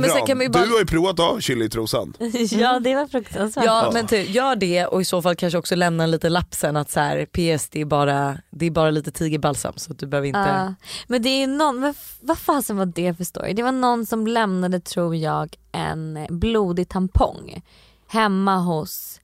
bara- 0.49 0.65
du 0.65 0.71
har 0.71 0.79
ju 0.79 0.85
provat 0.85 1.19
av 1.19 1.39
chili 1.39 1.65
i 1.65 1.69
trosan. 1.69 2.13
ja 2.51 2.79
det 2.79 2.95
var 2.95 3.07
fruktansvärt. 3.07 3.65
Ja 3.65 3.89
men 3.93 4.07
typ, 4.07 4.29
gör 4.29 4.55
det 4.55 4.85
och 4.85 5.01
i 5.01 5.05
så 5.05 5.21
fall 5.21 5.35
kanske 5.35 5.57
också 5.59 5.75
lämna 5.75 6.03
en 6.03 6.11
liten 6.11 6.33
lapp 6.33 6.53
sen 6.55 6.77
att 6.77 6.91
så 6.91 6.99
här, 6.99 7.25
PS 7.25 7.69
det 7.69 7.81
är, 7.81 7.85
bara, 7.85 8.37
det 8.49 8.65
är 8.65 8.71
bara 8.71 8.89
lite 8.91 9.11
tigerbalsam 9.11 9.73
så 9.75 9.91
att 9.91 9.99
du 9.99 10.05
behöver 10.07 10.27
inte... 10.27 10.39
Ja. 10.39 10.73
men 11.07 11.21
det 11.21 11.29
är 11.29 11.47
någon, 11.47 11.79
men 11.79 11.89
f- 11.89 12.15
vad 12.21 12.37
fasen 12.37 12.77
var 12.77 12.85
det 12.85 13.13
för 13.17 13.23
story? 13.23 13.53
Det 13.53 13.63
var 13.63 13.71
någon 13.71 14.05
som 14.05 14.27
lämnade 14.27 14.79
tror 14.79 15.15
jag 15.15 15.55
en 15.71 16.25
blodig 16.29 16.89
tampong 16.89 17.61
hemma 18.07 18.55
hos 18.57 19.19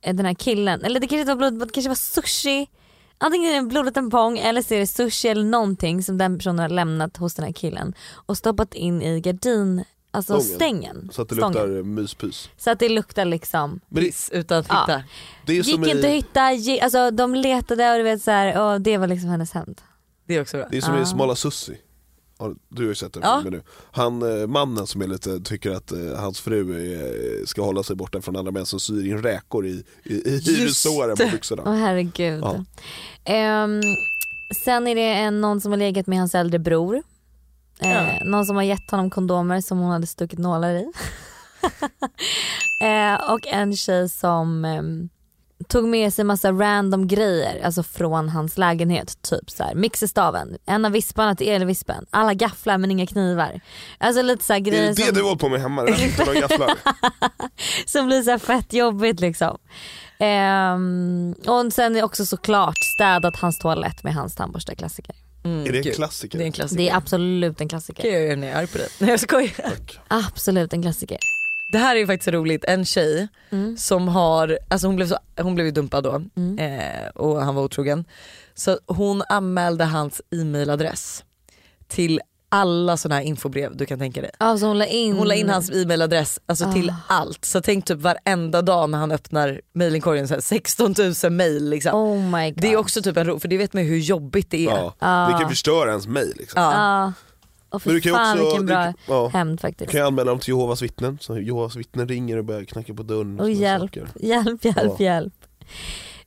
den 0.00 0.24
här 0.26 0.34
killen. 0.34 0.84
Eller 0.84 1.00
det 1.00 1.06
kanske 1.06 1.20
inte 1.20 1.34
var 1.34 1.50
blodigt, 1.50 1.68
det 1.68 1.74
kanske 1.74 1.88
var 1.88 1.94
sushi. 2.22 2.66
Antingen 3.18 3.48
är 3.48 3.52
det 3.52 3.58
en 3.58 3.68
blodig 3.68 3.94
tampong 3.94 4.38
eller 4.38 4.62
så 4.62 4.74
är 4.74 4.78
det 4.78 4.86
sushi 4.86 5.28
eller 5.28 5.44
någonting 5.44 6.02
som 6.02 6.18
den 6.18 6.38
personen 6.38 6.58
har 6.58 6.68
lämnat 6.68 7.16
hos 7.16 7.34
den 7.34 7.44
här 7.44 7.52
killen 7.52 7.94
och 8.26 8.36
stoppat 8.36 8.74
in 8.74 9.02
i 9.02 9.20
gardin, 9.20 9.84
alltså 10.10 10.40
Stången. 10.40 10.56
stängen. 10.56 11.10
Så 11.12 11.22
att 11.22 11.28
det 11.28 11.34
stången. 11.34 11.52
luktar 11.52 11.82
myspys. 11.82 12.48
Så 12.56 12.70
att 12.70 12.78
det 12.78 12.88
luktar 12.88 13.24
liksom 13.24 13.80
Men 13.88 14.02
det, 14.02 14.06
Piss, 14.08 14.30
utan 14.32 14.58
att 14.58 14.66
Ja. 14.68 14.80
hitta. 14.80 15.02
det 15.46 15.58
är 15.58 15.62
som 15.62 15.82
Gick 15.84 15.94
inte 15.94 16.06
att 16.08 16.12
i, 16.12 16.16
hitta, 16.16 16.52
ge, 16.52 16.80
alltså 16.80 17.10
de 17.10 17.34
letade 17.34 17.90
och 17.92 17.96
du 17.98 18.02
vet 18.02 18.22
så 18.22 18.30
här, 18.30 18.60
och 18.62 18.80
det 18.80 18.96
var 18.98 19.06
liksom 19.06 19.28
hennes 19.30 19.52
hämnd. 19.52 19.80
Det 20.26 20.34
är 20.36 20.42
också 20.42 20.56
bra. 20.56 20.66
det 20.70 20.76
är 20.76 20.80
som 20.80 20.94
Ja. 20.94 21.02
i 21.02 21.06
Smala 21.06 21.34
Sussi. 21.34 21.78
Du 22.68 22.82
har 22.82 22.88
ju 22.88 22.94
sett 22.94 23.12
den 23.12 23.22
Ja. 23.22 23.40
filmen 23.42 23.60
nu. 23.64 23.70
Han, 23.92 24.40
eh, 24.40 24.46
mannen 24.46 24.86
som 24.86 25.02
är 25.02 25.06
lite, 25.06 25.40
tycker 25.40 25.70
att 25.70 25.92
eh, 25.92 25.98
hans 26.16 26.40
fru 26.40 26.60
eh, 27.40 27.46
ska 27.46 27.62
hålla 27.62 27.82
sig 27.82 27.96
borta 27.96 28.20
från 28.22 28.36
andra 28.36 28.52
män 28.52 28.66
som 28.66 28.80
syr 28.80 29.06
in 29.06 29.22
räkor 29.22 29.66
i, 29.66 29.84
i, 30.04 30.14
i 30.14 30.32
Just 30.34 30.48
hyresdåren 30.48 31.16
på 31.16 31.24
byxorna. 31.32 31.62
Åh 31.66 31.74
herregud. 31.74 32.42
Ja. 32.44 32.64
Ehm, 33.24 33.80
sen 34.64 34.86
är 34.86 34.94
det 34.94 35.12
en, 35.14 35.40
någon 35.40 35.60
som 35.60 35.72
har 35.72 35.78
legat 35.78 36.06
med 36.06 36.18
hans 36.18 36.34
äldre 36.34 36.58
bror. 36.58 37.02
Eh, 37.80 37.90
Ja. 37.90 38.06
Någon 38.24 38.46
som 38.46 38.56
har 38.56 38.62
gett 38.62 38.90
honom 38.90 39.10
kondomer 39.10 39.60
som 39.60 39.78
hon 39.78 39.90
hade 39.90 40.06
stuckit 40.06 40.38
nålar 40.38 40.70
i. 40.74 40.86
eh, 42.82 43.32
och 43.32 43.46
en 43.46 43.76
tjej 43.76 44.08
som 44.08 44.64
ehm, 44.64 45.08
tog 45.68 45.88
med 45.88 46.14
sig 46.14 46.24
massa 46.24 46.52
random 46.52 47.08
grejer 47.08 47.64
alltså 47.64 47.82
från 47.82 48.28
hans 48.28 48.58
lägenhet. 48.58 49.22
Typ 49.22 49.50
så 49.50 49.64
här, 49.64 49.74
mixerstaven, 49.74 50.56
en 50.66 50.84
av 50.84 50.92
visparna 50.92 51.34
till 51.34 51.48
elvispen, 51.48 52.06
alla 52.10 52.34
gafflar 52.34 52.78
men 52.78 52.90
inga 52.90 53.06
knivar. 53.06 53.60
Alltså 53.98 54.22
lite 54.22 54.44
så 54.44 54.52
här 54.52 54.60
Är 54.60 54.64
grejer 54.64 54.82
det 54.82 54.94
det 54.94 55.02
som, 55.06 55.14
du 55.14 55.22
hållit 55.22 55.40
på 55.40 55.48
med 55.48 55.60
hemma? 55.60 55.82
Några 56.18 56.40
gafflar? 56.40 56.74
som 57.86 58.06
blir 58.06 58.22
så 58.22 58.30
här 58.30 58.38
fett 58.38 58.72
jobbigt 58.72 59.20
liksom. 59.20 59.58
Ehm, 60.18 61.34
och 61.46 61.72
sen 61.72 61.96
är 61.96 62.02
också 62.02 62.26
såklart 62.26 62.76
städat 62.96 63.36
hans 63.36 63.58
toalett 63.58 64.02
med 64.02 64.14
hans 64.14 64.34
tandborste, 64.34 64.74
klassiker. 64.74 65.14
Mm, 65.44 65.66
Är 65.66 65.72
det 65.72 65.78
en 65.78 65.84
gud. 65.84 65.94
klassiker? 65.94 66.38
Det 66.38 66.44
är 66.44 66.46
en 66.46 66.52
klassiker. 66.52 66.82
Det 66.82 66.88
är 66.88 66.96
absolut 66.96 67.60
en 67.60 67.68
klassiker. 67.68 68.02
kan 68.02 68.10
jag 68.10 68.44
är 68.44 68.56
arg 68.56 68.66
på 68.66 68.78
dig. 68.78 68.88
Nej 68.98 69.10
jag 69.10 69.20
skojar. 69.20 69.50
Tack. 69.56 69.98
Absolut 70.08 70.72
en 70.72 70.82
klassiker. 70.82 71.18
Det 71.72 71.78
här 71.78 71.96
är 71.96 72.00
ju 72.00 72.06
faktiskt 72.06 72.28
roligt, 72.28 72.64
en 72.64 72.84
tjej 72.84 73.28
Mm. 73.50 73.76
som 73.76 74.08
har, 74.08 74.58
alltså 74.68 74.86
hon 74.86 74.96
blev, 74.96 75.06
så, 75.08 75.18
hon 75.40 75.54
blev 75.54 75.66
ju 75.66 75.72
dumpad 75.72 76.04
då 76.04 76.22
Mm. 76.36 76.58
eh, 76.58 77.08
och 77.14 77.42
han 77.44 77.54
var 77.54 77.62
otrogen. 77.62 78.04
Så 78.54 78.78
hon 78.86 79.22
anmälde 79.28 79.84
hans 79.84 80.20
e-mailadress 80.30 81.24
till 81.88 82.20
alla 82.50 82.96
sådana 82.96 83.14
här 83.20 83.22
infobrev 83.26 83.76
du 83.76 83.86
kan 83.86 83.98
tänka 83.98 84.20
dig. 84.20 84.30
Alltså 84.38 84.66
hon 84.66 84.78
la 84.78 84.86
in, 84.86 85.16
Hon 85.16 85.28
la 85.28 85.34
in 85.34 85.48
hans 85.50 85.70
e-mailadress 85.70 86.40
alltså 86.46 86.72
till 86.72 86.90
Ah. 86.90 86.94
allt. 87.14 87.44
Så 87.44 87.60
tänk 87.60 87.84
typ 87.84 87.98
varenda 87.98 88.62
dag 88.62 88.90
när 88.90 88.98
han 88.98 89.12
öppnar 89.12 89.60
mailinkorgen 89.74 90.28
så 90.28 90.34
här 90.34 90.40
16 90.40 90.94
000 91.24 91.32
mail 91.32 91.70
liksom. 91.70 91.94
Oh 91.94 92.18
my 92.38 92.50
god. 92.50 92.62
Det 92.62 92.72
är 92.72 92.76
också 92.76 93.02
typ 93.02 93.16
en 93.16 93.26
ro, 93.26 93.38
för 93.40 93.48
det 93.48 93.56
vet 93.58 93.72
man 93.72 93.82
ju 93.82 93.88
hur 93.88 93.98
jobbigt 93.98 94.50
det 94.50 94.66
är. 94.66 94.70
Ja. 94.70 94.94
Ja. 94.98 95.28
Det 95.32 95.38
kan 95.40 95.48
förstöra 95.50 95.88
ens 95.90 96.06
mail 96.06 96.34
liksom. 96.38 96.62
Ja. 96.62 97.12
Och 97.70 97.82
Men 97.84 97.94
du 97.94 98.00
kan 98.00 98.12
ju 98.12 98.16
fan 98.18 98.32
också- 98.40 98.44
vilken 98.44 98.66
du 98.66 98.72
bra 98.72 98.92
ja. 99.08 99.28
hämnd 99.28 99.58
Du 99.58 99.60
faktiskt. 99.60 99.90
kan 99.90 100.00
ju 100.00 100.06
anmäla 100.06 100.30
dem 100.30 100.38
till 100.40 100.48
Jehovas 100.48 100.82
vittnen, 100.82 101.18
så 101.20 101.38
Jehovas 101.38 101.76
vittnen 101.76 102.08
ringer 102.08 102.36
och 102.36 102.44
börjar 102.44 102.64
knacka 102.64 102.94
på 102.94 103.02
dörren. 103.02 103.40
Och 103.40 103.46
såna 103.46 103.56
hjälp, 103.58 103.82
saker. 103.82 104.08
hjälp, 104.20 104.64
hjälp, 104.64 104.76
Ja. 104.98 105.04
hjälp. 105.04 105.34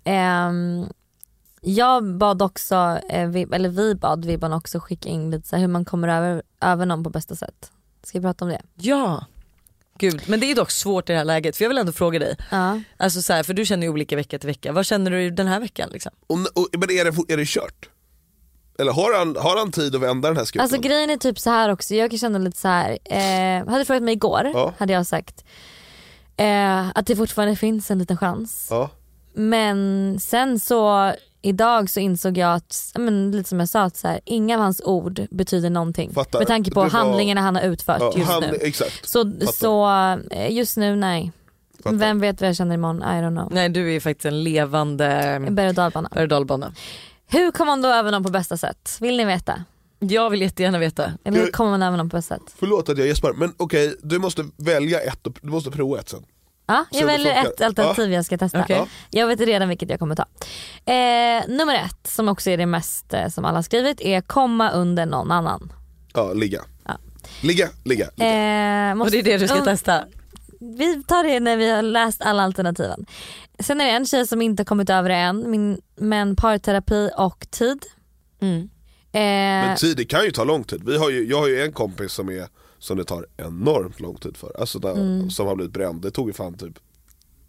Ehm, 0.03 0.85
jag 1.61 2.17
bad 2.17 2.41
också, 2.41 2.99
eh, 3.09 3.27
vi, 3.29 3.41
eller 3.51 3.69
vi 3.69 3.95
bad 3.95 4.25
Vibban 4.25 4.53
också 4.53 4.79
skicka 4.79 5.09
in 5.09 5.31
lite 5.31 5.47
så 5.47 5.55
här, 5.55 5.61
hur 5.61 5.67
man 5.67 5.85
kommer 5.85 6.07
över, 6.07 6.41
över 6.61 6.85
någon 6.85 7.03
på 7.03 7.09
bästa 7.09 7.35
sätt. 7.35 7.71
Ska 8.03 8.19
vi 8.19 8.23
prata 8.23 8.45
om 8.45 8.51
det? 8.51 8.61
Ja. 8.75 9.25
Gud, 9.97 10.21
men 10.27 10.39
det 10.39 10.45
är 10.51 10.55
dock 10.55 10.71
svårt 10.71 11.09
i 11.09 11.11
det 11.13 11.17
här 11.17 11.25
läget 11.25 11.57
för 11.57 11.63
jag 11.65 11.69
vill 11.69 11.77
ändå 11.77 11.91
fråga 11.91 12.19
dig. 12.19 12.35
Ja. 12.51 12.81
Alltså 12.97 13.21
så 13.21 13.33
här, 13.33 13.43
för 13.43 13.53
du 13.53 13.65
känner 13.65 13.83
ju 13.87 13.89
olika 13.93 14.15
vecka 14.15 14.39
till 14.39 14.47
vecka. 14.47 14.71
Vad 14.71 14.85
känner 14.85 15.11
du 15.11 15.29
den 15.31 15.47
här 15.47 15.59
veckan? 15.59 15.89
Liksom? 15.91 16.11
Och, 16.27 16.37
och, 16.39 16.67
men 16.71 16.83
är 16.91 17.05
det, 17.11 17.33
är 17.33 17.37
det 17.37 17.47
kört? 17.47 17.89
Eller 18.81 18.91
har 18.91 19.17
han, 19.19 19.35
har 19.35 19.57
han 19.57 19.71
tid 19.71 19.95
att 19.95 20.01
vända 20.01 20.27
den 20.27 20.37
här 20.37 20.45
skutan? 20.45 20.63
Alltså 20.63 20.79
grejen 20.81 21.09
är 21.09 21.17
typ 21.17 21.39
så 21.39 21.49
här 21.49 21.69
också, 21.69 21.95
jag 21.95 22.09
kan 22.09 22.19
känna 22.19 22.37
lite 22.39 22.57
så 22.57 22.67
här. 22.67 22.97
Eh, 23.05 23.65
hade 23.67 23.77
du 23.81 23.85
frågat 23.85 24.03
mig 24.03 24.13
igår 24.13 24.51
Ja. 24.53 24.73
hade 24.77 24.93
jag 24.93 25.05
sagt 25.07 25.43
eh, 26.37 26.89
att 26.95 27.05
det 27.07 27.15
fortfarande 27.15 27.55
finns 27.55 27.91
en 27.91 27.99
liten 27.99 28.17
chans. 28.17 28.67
ja. 28.69 28.89
Men 29.33 30.17
sen 30.19 30.59
så 30.59 31.13
idag 31.41 31.89
så 31.89 31.99
insåg 31.99 32.37
jag 32.37 32.53
att, 32.53 32.91
men, 32.97 33.31
lite 33.31 33.49
som 33.49 33.59
jag 33.59 33.69
sa, 33.69 33.81
att 33.81 33.97
så 33.97 34.07
här, 34.07 34.19
inga 34.25 34.55
av 34.55 34.61
hans 34.61 34.81
ord 34.85 35.21
betyder 35.31 35.69
någonting. 35.69 36.13
Fattar. 36.13 36.39
Med 36.39 36.47
tanke 36.47 36.71
på 36.71 36.79
var- 36.81 36.89
handlingarna 36.89 37.41
han 37.41 37.55
har 37.55 37.63
utfört 37.63 37.97
ja 38.01 38.13
just 38.15 38.31
han, 38.31 38.41
nu. 38.43 38.57
Exakt. 38.61 39.09
Så, 39.09 39.31
Fattar. 39.31 39.51
så 39.51 39.87
eh, 40.35 40.51
just 40.51 40.77
nu 40.77 40.95
nej. 40.95 41.31
Fattar. 41.83 41.97
Vem 41.97 42.19
vet 42.19 42.41
vad 42.41 42.47
jag 42.49 42.55
känner 42.55 42.75
imorgon? 42.75 42.97
I 43.01 43.05
don't 43.05 43.37
know. 43.37 43.47
Nej 43.51 43.69
du 43.69 43.87
är 43.87 43.91
ju 43.91 43.99
faktiskt 43.99 44.25
en 44.25 44.43
levande 44.43 45.39
Berg 45.51 45.67
och 45.69 46.27
dalbana. 46.27 46.73
Och. 47.33 47.39
Hur 47.39 47.51
kommer 47.51 47.71
man 47.71 47.81
då 47.81 47.89
över 47.89 48.11
någon 48.11 48.23
på 48.23 48.29
bästa 48.29 48.57
sätt? 48.57 48.97
Vill 49.01 49.17
ni 49.17 49.25
veta? 49.25 49.63
Jag 49.99 50.29
vill 50.29 50.41
jättegärna 50.41 50.77
veta. 50.79 51.11
Eller 51.25 51.39
hur 51.39 51.51
kommer 51.51 51.71
man 51.71 51.83
över 51.83 51.97
någon 51.97 52.09
på 52.09 52.17
bästa 52.17 52.35
sätt? 52.35 52.55
Förlåt 52.59 52.89
att 52.89 52.97
jag 52.97 53.07
gäspar, 53.07 53.33
men 53.33 53.53
okej 53.57 53.95
du 54.03 54.19
måste 54.19 54.45
välja 54.57 54.99
ett, 55.01 55.27
och, 55.27 55.39
du 55.41 55.49
måste 55.49 55.71
prova 55.71 55.99
ett 55.99 56.09
sen. 56.09 56.23
Ja, 56.67 56.85
jag 56.91 57.05
väljer 57.05 57.45
ett 57.45 57.61
alternativ 57.61 58.13
jag 58.13 58.25
ska 58.25 58.37
testa. 58.37 58.61
Okej. 58.61 58.85
Jag 59.09 59.27
vet 59.27 59.39
redan 59.39 59.69
vilket 59.69 59.89
jag 59.89 59.99
kommer 59.99 60.15
ta. 60.15 60.25
Eh, 60.91 61.43
nummer 61.57 61.75
ett, 61.75 62.07
som 62.07 62.27
också 62.29 62.49
är 62.49 62.57
det 62.57 62.65
mest 62.65 63.13
eh, 63.13 63.27
som 63.27 63.45
alla 63.45 63.57
har 63.57 63.63
skrivit, 63.63 64.01
är 64.01 64.21
komma 64.21 64.71
under 64.71 65.05
någon 65.05 65.31
annan. 65.31 65.73
Ja, 66.13 66.33
ligga. 66.33 66.61
Ja. 66.85 66.97
Ligga, 67.41 67.69
ligga, 67.83 68.09
ligga. 68.15 68.87
Eh, 68.87 68.91
Och 68.91 68.97
måste- 68.97 69.11
det 69.15 69.19
är 69.19 69.23
det 69.23 69.37
du 69.37 69.47
ska 69.47 69.57
Um, 69.57 69.65
testa. 69.65 70.03
Vi 70.59 71.03
tar 71.03 71.23
det 71.23 71.39
när 71.39 71.57
vi 71.57 71.69
har 71.71 71.81
läst 71.81 72.21
alla 72.21 72.43
alternativen. 72.43 73.05
Sen 73.59 73.81
är 73.81 73.85
det 73.85 73.91
en 73.91 74.05
tjej 74.05 74.27
som 74.27 74.41
inte 74.41 74.63
kommit 74.63 74.89
över 74.89 75.09
det 75.09 75.15
än, 75.15 75.51
min, 75.51 75.81
men 75.95 76.35
parterapi 76.35 77.09
och 77.17 77.47
tid. 77.51 77.85
Mm. 78.39 78.61
Eh, 79.13 79.19
Men 79.67 79.77
tid, 79.77 79.97
det 79.97 80.05
kan 80.05 80.23
ju 80.25 80.31
ta 80.31 80.43
lång 80.43 80.63
tid. 80.63 80.81
Vi 80.85 80.97
har 80.97 81.09
ju, 81.09 81.27
jag 81.29 81.37
har 81.39 81.47
ju 81.47 81.61
en 81.61 81.71
kompis 81.73 82.13
som, 82.13 82.29
är, 82.29 82.47
som 82.79 82.97
det 82.97 83.03
tar 83.03 83.25
enormt 83.37 83.99
lång 83.99 84.15
tid 84.17 84.37
för. 84.37 84.59
Alltså 84.59 84.79
där, 84.79 84.91
Mm. 84.91 85.29
som 85.29 85.47
har 85.47 85.55
blivit 85.55 85.73
bränd. 85.73 86.01
Det 86.01 86.11
tog 86.11 86.27
ju 86.27 86.33
fan 86.33 86.53
typ 86.57 86.79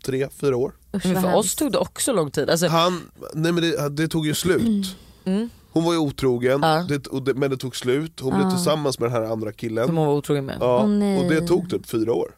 tre, 0.05 0.29
fyra 0.41 0.57
år. 0.57 0.73
usch, 0.97 1.05
Men 1.05 1.15
vad 1.15 1.23
för 1.23 1.31
hemskt. 1.31 1.47
oss 1.47 1.55
tog 1.55 1.73
det 1.73 1.79
också 1.79 2.13
lång 2.13 2.31
tid. 2.31 2.51
Alltså, 2.51 2.67
Han, 2.67 3.01
nej 3.35 3.53
men 3.53 3.63
det, 3.63 3.89
det 3.89 4.09
tog 4.09 4.27
ju 4.27 4.35
slut. 4.35 4.97
mm, 5.25 5.49
Hon 5.73 5.85
var 5.85 5.93
ju 5.93 5.99
otrogen, 5.99 6.61
Ja. 6.63 6.87
det, 6.89 7.07
och 7.07 7.23
det, 7.23 7.35
men 7.35 7.51
det 7.51 7.57
tog 7.57 7.77
slut. 7.77 8.21
Hon 8.21 8.35
blev 8.35 8.47
Ja. 8.47 8.51
tillsammans 8.51 8.99
med 8.99 9.11
den 9.11 9.23
här 9.23 9.31
andra 9.33 9.51
som 9.51 9.57
killen. 9.57 9.97
hon 9.97 10.07
var 10.07 10.15
otrogen 10.15 10.47
med. 10.47 10.57
Ja, 10.61 10.87
nej. 10.87 11.19
och 11.25 11.31
det 11.31 11.47
tog 11.47 11.71
typ 11.71 11.87
fyra 11.87 12.13
år. 12.13 12.35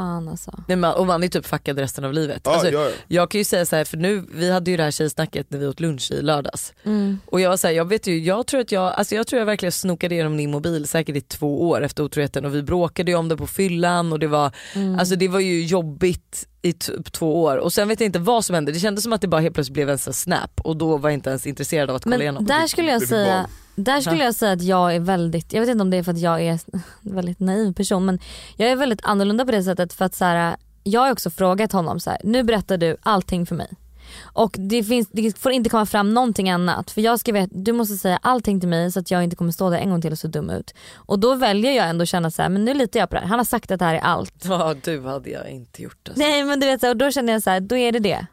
Fan 0.00 0.28
alltså. 0.28 0.62
Nej, 0.68 0.76
man, 0.76 0.94
och 0.94 1.06
man 1.06 1.22
är 1.22 1.28
typ 1.28 1.46
fuckad 1.46 1.78
resten 1.78 2.04
av 2.04 2.12
livet. 2.12 2.40
Ja, 2.44 2.50
Alltså, 2.52 2.70
ja, 2.70 2.84
ja. 2.84 2.90
Jag 3.08 3.30
kan 3.30 3.38
ju 3.38 3.44
säga 3.44 3.66
så 3.66 3.76
här, 3.76 3.84
för 3.84 3.96
nu, 3.96 4.24
vi 4.34 4.50
hade 4.50 4.70
ju 4.70 4.76
det 4.76 4.82
här 4.82 4.90
tjejsnacket 4.90 5.50
när 5.50 5.58
vi 5.58 5.66
åt 5.66 5.80
lunch 5.80 6.10
i 6.12 6.22
lördags. 6.22 6.72
Mm. 6.84 7.18
Och 7.26 7.40
jag 7.40 7.50
var 7.50 7.56
så 7.56 7.66
här, 7.66 7.74
jag 7.74 7.84
vet 7.88 8.06
ju, 8.06 8.18
jag 8.18 8.46
tror 8.46 8.60
att 8.60 8.72
jag, 8.72 8.92
alltså 8.94 9.14
jag 9.14 9.26
tror 9.26 9.38
jag 9.38 9.46
verkligen 9.46 9.72
snokade 9.72 10.14
igenom 10.14 10.36
din 10.36 10.50
mobil 10.50 10.88
säkert 10.88 11.16
i 11.16 11.20
två 11.20 11.68
år 11.68 11.84
efter 11.84 12.02
otroheten 12.02 12.44
och 12.44 12.54
vi 12.54 12.62
bråkade 12.62 13.10
ju 13.10 13.16
om 13.16 13.28
det 13.28 13.36
på 13.36 13.46
fyllan 13.46 14.12
och 14.12 14.18
det 14.18 14.26
var, 14.26 14.52
Mm. 14.74 14.98
alltså 14.98 15.16
det 15.16 15.28
var 15.28 15.40
ju 15.40 15.64
jobbigt 15.64 16.46
i 16.62 16.72
typ 16.72 17.12
två 17.12 17.42
år 17.42 17.56
och 17.56 17.72
sen 17.72 17.88
vet 17.88 18.00
jag 18.00 18.06
inte 18.06 18.18
vad 18.18 18.44
som 18.44 18.54
hände, 18.54 18.72
det 18.72 18.78
kändes 18.80 19.04
som 19.04 19.12
att 19.12 19.20
det 19.20 19.28
bara 19.28 19.40
helt 19.40 19.54
plötsligt 19.54 19.74
blev 19.74 19.90
en 19.90 19.98
sån 19.98 20.14
snap 20.14 20.60
och 20.64 20.76
då 20.76 20.96
var 20.96 21.10
jag 21.10 21.14
inte 21.14 21.30
ens 21.30 21.46
intresserad 21.46 21.90
av 21.90 21.96
att 21.96 22.02
kolla 22.04 22.14
Men 22.16 22.20
igenom. 22.22 22.46
där 22.46 22.66
skulle 22.66 22.90
jag 22.90 23.02
säga 23.08 23.34
barn. 23.36 23.46
Där 23.84 24.00
skulle 24.00 24.24
jag 24.24 24.34
säga 24.34 24.52
att 24.52 24.62
jag 24.62 24.94
är 24.94 25.00
väldigt, 25.00 25.52
jag 25.52 25.60
vet 25.60 25.70
inte 25.70 25.82
om 25.82 25.90
det 25.90 25.96
är 25.96 26.02
för 26.02 26.12
att 26.12 26.18
jag 26.18 26.42
är 26.42 26.50
en 26.52 26.82
väldigt 27.14 27.40
naiv 27.40 27.74
person 27.74 28.04
men 28.04 28.18
jag 28.56 28.70
är 28.70 28.76
väldigt 28.76 29.00
annorlunda 29.02 29.44
på 29.44 29.50
det 29.50 29.62
sättet 29.62 29.92
för 29.92 30.04
att 30.04 30.14
så 30.14 30.24
här, 30.24 30.56
jag 30.82 31.00
har 31.00 31.12
också 31.12 31.30
frågat 31.30 31.72
honom 31.72 32.00
så 32.00 32.10
här, 32.10 32.20
nu 32.24 32.42
berättar 32.42 32.76
du 32.76 32.96
allting 33.02 33.46
för 33.46 33.54
mig. 33.54 33.68
Och 34.22 34.56
det, 34.58 34.84
finns, 34.84 35.08
det 35.12 35.38
får 35.38 35.52
inte 35.52 35.70
komma 35.70 35.86
fram 35.86 36.14
någonting 36.14 36.50
annat 36.50 36.90
för 36.90 37.00
jag 37.00 37.20
ska 37.20 37.32
veta, 37.32 37.50
du 37.54 37.72
måste 37.72 37.96
säga 37.96 38.18
allting 38.22 38.60
till 38.60 38.68
mig 38.68 38.92
så 38.92 39.00
att 39.00 39.10
jag 39.10 39.24
inte 39.24 39.36
kommer 39.36 39.52
stå 39.52 39.70
där 39.70 39.78
en 39.78 39.90
gång 39.90 40.02
till 40.02 40.12
och 40.12 40.18
se 40.18 40.28
dum 40.28 40.50
ut. 40.50 40.74
Och 40.94 41.18
då 41.18 41.34
väljer 41.34 41.72
jag 41.72 41.88
ändå 41.88 42.02
att 42.02 42.08
känna 42.08 42.30
så 42.30 42.42
här, 42.42 42.48
men 42.48 42.64
nu 42.64 42.74
litar 42.74 43.00
jag 43.00 43.08
på 43.08 43.14
det 43.14 43.20
här. 43.20 43.28
Han 43.28 43.38
har 43.38 43.44
sagt 43.44 43.70
att 43.70 43.78
det 43.78 43.84
här 43.84 43.94
är 43.94 44.00
allt. 44.00 44.44
Ja 44.44 44.74
du 44.84 45.02
hade 45.02 45.30
jag 45.30 45.50
inte 45.50 45.82
gjort 45.82 46.08
alltså. 46.08 46.22
Nej 46.22 46.44
men 46.44 46.60
du 46.60 46.66
vet 46.66 46.80
så 46.80 46.86
här, 46.86 46.94
och 46.94 46.96
då 46.96 47.10
känner 47.10 47.32
jag 47.32 47.42
så 47.42 47.50
här, 47.50 47.60
då 47.60 47.76
är 47.76 47.92
det 47.92 47.98
det. 47.98 48.26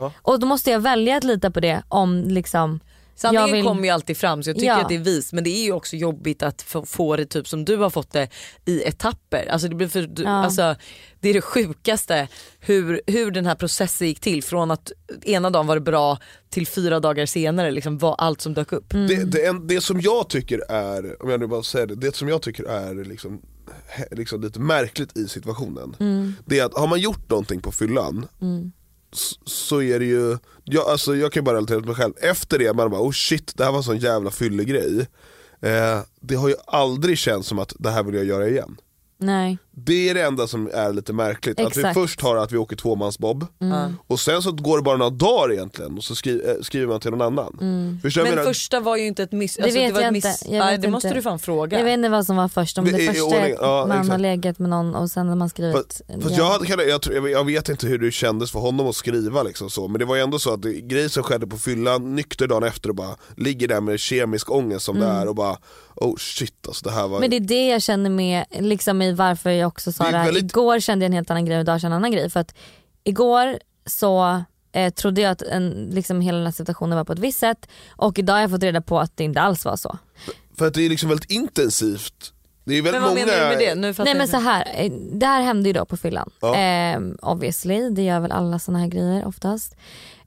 Ja. 0.00 0.12
Och 0.22 0.40
då 0.40 0.46
måste 0.46 0.70
jag 0.70 0.80
välja 0.80 1.16
att 1.16 1.24
lita 1.24 1.50
på 1.50 1.60
det 1.60 1.82
om 1.88 2.24
liksom 2.28 2.80
Sanningen 3.16 3.52
vill- 3.52 3.64
kommer 3.64 3.82
ju 3.84 3.88
alltid 3.90 4.16
fram 4.16 4.42
så 4.42 4.50
jag 4.50 4.56
tycker 4.56 4.66
Ja. 4.66 4.80
att 4.82 4.88
det 4.88 4.94
är 4.94 4.98
vis 4.98 5.32
men 5.32 5.44
det 5.44 5.50
är 5.50 5.64
ju 5.64 5.72
också 5.72 5.96
jobbigt 5.96 6.42
att 6.42 6.62
få, 6.62 6.86
få 6.86 7.16
det 7.16 7.26
typ 7.26 7.48
som 7.48 7.64
du 7.64 7.76
har 7.76 7.90
fått 7.90 8.12
det 8.12 8.28
i 8.64 8.82
etapper. 8.84 9.46
Alltså 9.50 9.68
det, 9.68 9.74
blir 9.74 9.88
för, 9.88 10.02
du, 10.02 10.22
Ja. 10.22 10.28
alltså, 10.30 10.76
det 11.20 11.28
är 11.28 11.34
det 11.34 11.40
sjukaste 11.40 12.28
hur, 12.60 13.00
hur 13.06 13.30
den 13.30 13.46
här 13.46 13.54
processen 13.54 14.08
gick 14.08 14.20
till 14.20 14.42
från 14.44 14.70
att 14.70 14.92
ena 15.22 15.50
dagen 15.50 15.66
var 15.66 15.74
det 15.74 15.80
bra 15.80 16.18
till 16.50 16.66
fyra 16.66 17.00
dagar 17.00 17.26
senare 17.26 17.70
liksom 17.70 17.98
var 17.98 18.14
allt 18.18 18.40
som 18.40 18.54
dök 18.54 18.72
upp. 18.72 18.92
Mm. 18.92 19.06
Det, 19.08 19.24
det, 19.24 19.58
det 19.74 19.80
som 19.80 20.00
jag 20.00 20.28
tycker 20.28 20.70
är, 20.70 21.22
om 21.22 21.30
jag 21.30 21.40
nu 21.40 21.46
bara 21.46 21.62
säger 21.62 21.86
det, 21.86 21.94
det 21.94 22.14
som 22.16 22.28
jag 22.28 22.42
tycker 22.42 22.64
är 22.64 23.04
liksom, 23.04 23.40
liksom 24.10 24.40
lite 24.42 24.60
märkligt 24.60 25.16
i 25.16 25.28
situationen. 25.28 25.96
Mm. 26.00 26.34
Det 26.46 26.58
är 26.58 26.64
att 26.64 26.74
har 26.78 26.86
man 26.86 27.00
gjort 27.00 27.30
någonting 27.30 27.60
på 27.60 27.72
fyllan 27.72 28.26
s- 28.40 28.72
så 29.44 29.82
är 29.82 29.98
det 29.98 30.04
ju, 30.04 30.38
jag, 30.64 30.88
alltså 30.88 31.16
jag 31.16 31.32
kan 31.32 31.40
ju 31.40 31.44
bara 31.44 31.56
relatera 31.56 31.78
till 31.78 31.86
mig 31.86 31.96
själv, 31.96 32.12
efter 32.20 32.58
det 32.58 32.72
man 32.72 32.90
bara 32.90 33.00
oh 33.00 33.12
shit 33.12 33.56
det 33.56 33.64
här 33.64 33.70
var 33.70 33.78
en 33.78 33.84
sån 33.84 33.98
jävla 33.98 34.30
fyllegrej. 34.30 35.06
Eh, 35.60 36.00
det 36.20 36.34
har 36.34 36.48
ju 36.48 36.54
aldrig 36.66 37.18
känts 37.18 37.48
som 37.48 37.58
att 37.58 37.74
det 37.78 37.90
här 37.90 38.02
vill 38.02 38.14
jag 38.14 38.24
göra 38.24 38.48
igen. 38.48 38.76
nej. 39.18 39.58
Det 39.76 40.08
är 40.08 40.14
det 40.14 40.22
enda 40.22 40.46
som 40.46 40.70
är 40.74 40.92
lite 40.92 41.12
märkligt, 41.12 41.60
att 41.60 41.76
vi 41.76 41.80
Exakt. 41.80 41.94
först 41.94 42.20
har 42.20 42.36
att 42.36 42.52
vi 42.52 42.56
åker 42.58 42.76
tvåmansbob 42.76 43.46
Mm. 43.60 43.96
och 44.06 44.20
sen 44.20 44.42
så 44.42 44.52
går 44.52 44.76
det 44.76 44.82
bara 44.82 44.96
några 44.96 45.10
dagar 45.10 45.52
egentligen 45.52 45.96
och 45.96 46.04
så 46.04 46.14
skri, 46.14 46.42
eh, 46.46 46.52
skriver 46.62 46.86
man 46.86 47.00
till 47.00 47.10
någon 47.10 47.22
annan. 47.22 47.56
Vad 48.02 48.16
Men 48.16 48.24
menar? 48.24 48.44
första 48.44 48.80
var 48.80 48.96
ju 48.96 49.06
inte 49.06 49.22
ett 49.22 49.32
miss. 49.32 49.56
Det 49.56 49.62
Alltså, 49.62 49.78
vet 49.78 49.94
var 49.94 50.00
jag 50.00 50.08
ett 50.10 50.16
inte. 50.16 50.28
miss. 50.28 50.42
Jag 50.48 50.58
Nej, 50.58 50.72
vet 50.74 50.82
det 50.82 50.88
måste 50.90 51.08
inte. 51.08 51.18
du 51.18 51.22
fan 51.22 51.38
fråga. 51.38 51.78
Jag 51.78 51.84
vet 51.84 51.94
inte 51.94 52.08
vad 52.08 52.26
som 52.26 52.36
var 52.36 52.48
först, 52.48 52.78
om 52.78 52.84
Det 52.84 52.90
det, 52.92 53.06
första 53.06 53.36
är 53.36 53.48
ja, 53.60 53.84
man 53.88 53.96
har 53.96 54.04
exakt. 54.04 54.20
legat 54.20 54.58
med 54.58 54.70
någon 54.70 54.94
och 54.94 55.10
sen 55.10 55.28
har 55.28 55.36
man 55.36 55.48
skrivit 55.48 55.76
Fast, 55.76 56.02
fast 56.22 56.36
jag, 56.36 56.44
hade, 56.44 56.84
jag, 56.84 57.00
jag, 57.14 57.30
jag 57.30 57.44
vet 57.44 57.68
inte 57.68 57.86
hur 57.86 57.98
det 57.98 58.10
kändes 58.10 58.50
för 58.50 58.58
honom 58.60 58.86
att 58.86 58.96
skriva 58.96 59.42
liksom 59.42 59.70
så, 59.70 59.88
men 59.88 59.98
det 59.98 60.04
var 60.04 60.16
ju 60.16 60.22
ändå 60.22 60.38
så 60.38 60.52
att 60.54 60.62
det, 60.62 60.72
grejer 60.80 61.08
som 61.08 61.22
skedde 61.22 61.46
på 61.46 61.58
fyllan, 61.58 62.14
nykter 62.16 62.46
dagen 62.46 62.62
efter 62.62 62.88
och 62.88 62.94
bara 62.94 63.16
ligger 63.36 63.68
där 63.68 63.80
med 63.80 64.00
kemisk 64.00 64.50
ångest 64.50 64.84
som 64.84 65.00
det 65.00 65.06
är 65.06 65.28
och 65.28 65.34
bara 65.34 65.56
oh 65.96 66.16
shit 66.16 66.66
alltså 66.68 66.84
det 66.84 66.90
här 66.94 67.02
var 67.08 67.16
Mm. 67.16 67.20
Men 67.20 67.30
det 67.30 67.36
är 67.36 67.40
det 67.58 67.68
jag 67.68 67.82
känner 67.82 68.10
med, 68.10 68.44
liksom 68.60 69.02
i 69.02 69.12
varför 69.12 69.50
jag 69.50 69.63
också 69.66 69.92
sa 69.92 70.04
Det 70.04 70.08
är 70.08 70.12
det 70.12 70.18
här. 70.18 70.24
väldigt- 70.24 70.44
Igår 70.52 70.80
kände 70.80 71.04
jag 71.04 71.08
en 71.10 71.12
helt 71.12 71.30
annan 71.30 71.44
grej 71.44 71.56
och 71.56 71.60
idag 71.60 71.80
känner 71.80 71.94
jag 71.94 71.98
en 72.00 72.04
annan 72.04 72.12
grej. 72.12 72.30
För 72.30 72.40
att 72.40 72.54
igår 73.04 73.58
så 73.86 74.42
eh, 74.72 74.92
trodde 74.92 75.20
jag 75.20 75.30
att 75.30 75.42
en, 75.42 75.88
liksom 75.92 76.20
hela 76.20 76.38
den 76.38 76.46
här 76.46 76.52
situationen 76.52 76.98
var 76.98 77.04
på 77.04 77.12
ett 77.12 77.18
visst 77.18 77.38
sätt 77.38 77.68
och 77.96 78.18
idag 78.18 78.34
har 78.34 78.40
jag 78.40 78.50
fått 78.50 78.62
reda 78.62 78.80
på 78.80 79.00
att 79.00 79.16
det 79.16 79.24
inte 79.24 79.40
alls 79.40 79.64
var 79.64 79.76
så. 79.76 79.98
För 80.58 80.66
att 80.66 80.74
det 80.74 80.82
är 80.82 80.88
liksom 80.88 81.08
väldigt 81.08 81.30
intensivt. 81.30 82.32
Det 82.64 82.74
är 82.74 82.82
väldigt 82.82 82.92
Men 82.92 83.02
vad 83.02 83.10
många... 83.10 83.26
menar 83.26 83.40
du 83.50 83.56
med 83.56 83.58
det? 83.58 83.74
Nu 83.74 84.04
Nej 84.04 84.14
men 84.14 84.28
så 84.28 84.36
här, 84.36 84.68
eh, 84.74 84.92
det 85.12 85.26
här 85.26 85.42
hände 85.42 85.68
ju 85.68 85.72
då 85.72 85.84
på 85.84 85.96
fyllan. 85.96 86.30
Ja. 86.40 86.56
Eh, 86.56 87.00
obviously, 87.22 87.88
det 87.90 88.02
gör 88.02 88.20
väl 88.20 88.32
alla 88.32 88.58
såna 88.58 88.78
här 88.78 88.86
grejer 88.86 89.24
oftast. 89.26 89.76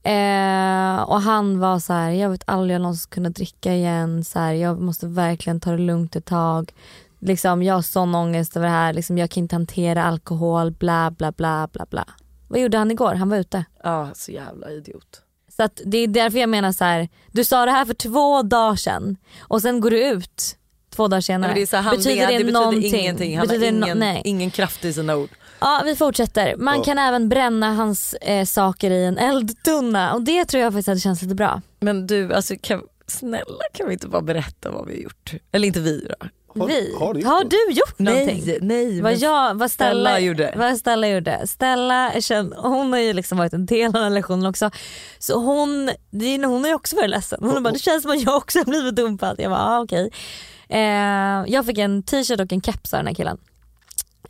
Eh, 0.04 1.02
och 1.10 1.22
han 1.22 1.60
var 1.60 1.80
så 1.80 1.94
här, 1.94 2.12
jag 2.12 2.30
vet 2.30 2.44
aldrig 2.46 2.70
om 2.70 2.74
jag 2.74 2.82
någonsin 2.82 3.10
kunna 3.10 3.30
dricka 3.30 3.74
igen, 3.74 4.24
så 4.24 4.40
här, 4.40 4.54
jag 4.54 4.82
måste 4.82 5.08
verkligen 5.08 5.60
ta 5.60 5.72
det 5.72 5.78
lugnt 5.78 6.16
ett 6.16 6.26
tag. 6.26 6.72
Liksom, 7.20 7.64
jag 7.64 7.74
har 7.74 7.82
sån 7.82 8.16
ångest 8.16 8.58
över 8.58 8.68
det 8.68 8.74
här, 8.74 8.94
liksom, 8.94 9.18
jag 9.18 9.30
kan 9.32 9.44
inte 9.44 9.56
hantera 9.56 10.04
alkohol, 10.04 10.72
bla 10.72 11.12
bla 11.12 11.32
bla 11.32 11.70
bla 11.74 11.86
bla. 11.90 12.06
Vad 12.48 12.60
gjorde 12.60 12.78
han 12.78 12.92
igår? 12.92 13.16
Han 13.16 13.30
var 13.30 13.38
ute. 13.38 13.66
Ja, 13.84 14.10
så 14.14 14.32
jävla 14.32 14.72
idiot. 14.72 15.22
Så 15.58 15.64
att 15.64 15.82
det 15.86 15.98
är 15.98 16.08
därför 16.08 16.38
jag 16.40 16.50
menar 16.50 16.72
så 16.72 16.84
här, 16.84 17.10
du 17.32 17.44
sa 17.44 17.66
det 17.66 17.72
här 17.72 17.86
för 17.86 17.94
två 17.94 18.42
dagar 18.42 18.76
sedan 18.76 19.18
och 19.40 19.62
sen 19.62 19.80
går 19.82 19.90
du 19.90 20.08
ut 20.10 20.58
två 20.96 21.08
dagar 21.08 21.22
senare. 21.22 21.52
Men 21.54 21.62
det 21.62 21.72
här, 21.72 21.82
handlingar, 21.82 22.28
det 22.32 22.44
betyder 22.44 22.98
ingenting. 23.00 23.38
Han 23.38 23.48
Betyder 23.48 23.66
har 23.66 23.72
det 23.74 23.80
no- 23.80 23.86
ingen, 23.86 23.98
nej. 24.00 24.22
ingen 24.26 24.52
kraft 24.52 24.86
i 24.86 24.94
sina 24.94 25.16
ord. 25.16 25.30
Ja 25.60 25.82
vi 25.86 25.96
fortsätter. 25.96 26.56
Man 26.58 26.78
Ja. 26.78 26.84
kan 26.84 26.98
även 26.98 27.30
bränna 27.30 27.74
hans 27.74 28.14
eh, 28.14 28.46
saker 28.46 28.92
i 28.92 29.06
en 29.06 29.18
eldtunna 29.18 30.14
och 30.14 30.22
det 30.22 30.46
tror 30.46 30.64
jag 30.64 30.74
faktiskt 30.74 30.88
hade 30.88 31.00
känts 31.00 31.22
lite 31.22 31.36
bra. 31.36 31.62
Men 31.80 32.08
du, 32.08 32.34
alltså, 32.34 32.56
kan, 32.62 32.82
snälla 33.08 33.64
kan 33.74 33.88
vi 33.88 33.94
inte 33.94 34.08
bara 34.08 34.22
berätta 34.22 34.72
vad 34.72 34.88
vi 34.88 34.94
har 34.94 35.02
gjort? 35.02 35.34
Eller 35.52 35.68
inte 35.68 35.80
vi 35.80 36.08
då. 36.20 36.28
Har- 36.60 36.68
vi, 36.68 36.94
har 37.00 37.14
gjort 37.16 37.26
har 37.26 37.44
du 37.44 37.72
gjort 37.74 38.00
någonting? 38.00 38.44
Nej, 38.46 38.60
nej. 38.62 39.02
Vad, 39.02 39.16
jag, 39.16 39.56
vad 39.56 39.72
Stella, 39.72 39.90
Stella 40.10 40.20
gjorde. 40.20 40.54
Vad 40.58 40.78
Stella 40.78 41.08
gjorde. 41.08 41.48
Stella 41.48 42.12
hon 42.58 42.92
har 42.94 43.00
ju 43.00 43.14
liksom 43.14 43.38
varit 43.38 43.54
en 43.54 43.66
del 43.66 43.86
av 43.88 43.94
den 43.94 44.04
här 44.04 44.10
relationen 44.10 44.46
också. 44.46 44.72
Så 45.20 45.40
hon, 45.40 45.90
hon 46.46 46.62
har 46.64 46.68
ju 46.68 46.74
också 46.74 46.96
varit 46.96 47.10
ledsen. 47.10 47.40
Hon 47.42 47.50
har 47.52 47.62
bara, 47.62 47.74
det 47.74 47.80
känns 47.80 48.04
som 48.04 48.12
att 48.12 48.22
jag 48.22 48.36
också 48.38 48.60
har 48.60 48.66
blivit 48.66 48.96
dumpad. 48.96 49.36
Jag 49.40 49.52
bara, 49.52 49.66
ah, 49.66 49.80
okej. 49.82 50.12
Eh, 50.70 50.80
jag 51.48 51.66
fick 51.66 51.78
en 51.78 52.04
t-shirt 52.04 52.40
och 52.40 52.54
en 52.54 52.62
keps 52.62 52.94
av 52.94 53.00
den 53.00 53.08
här 53.08 53.14
killen. 53.14 53.38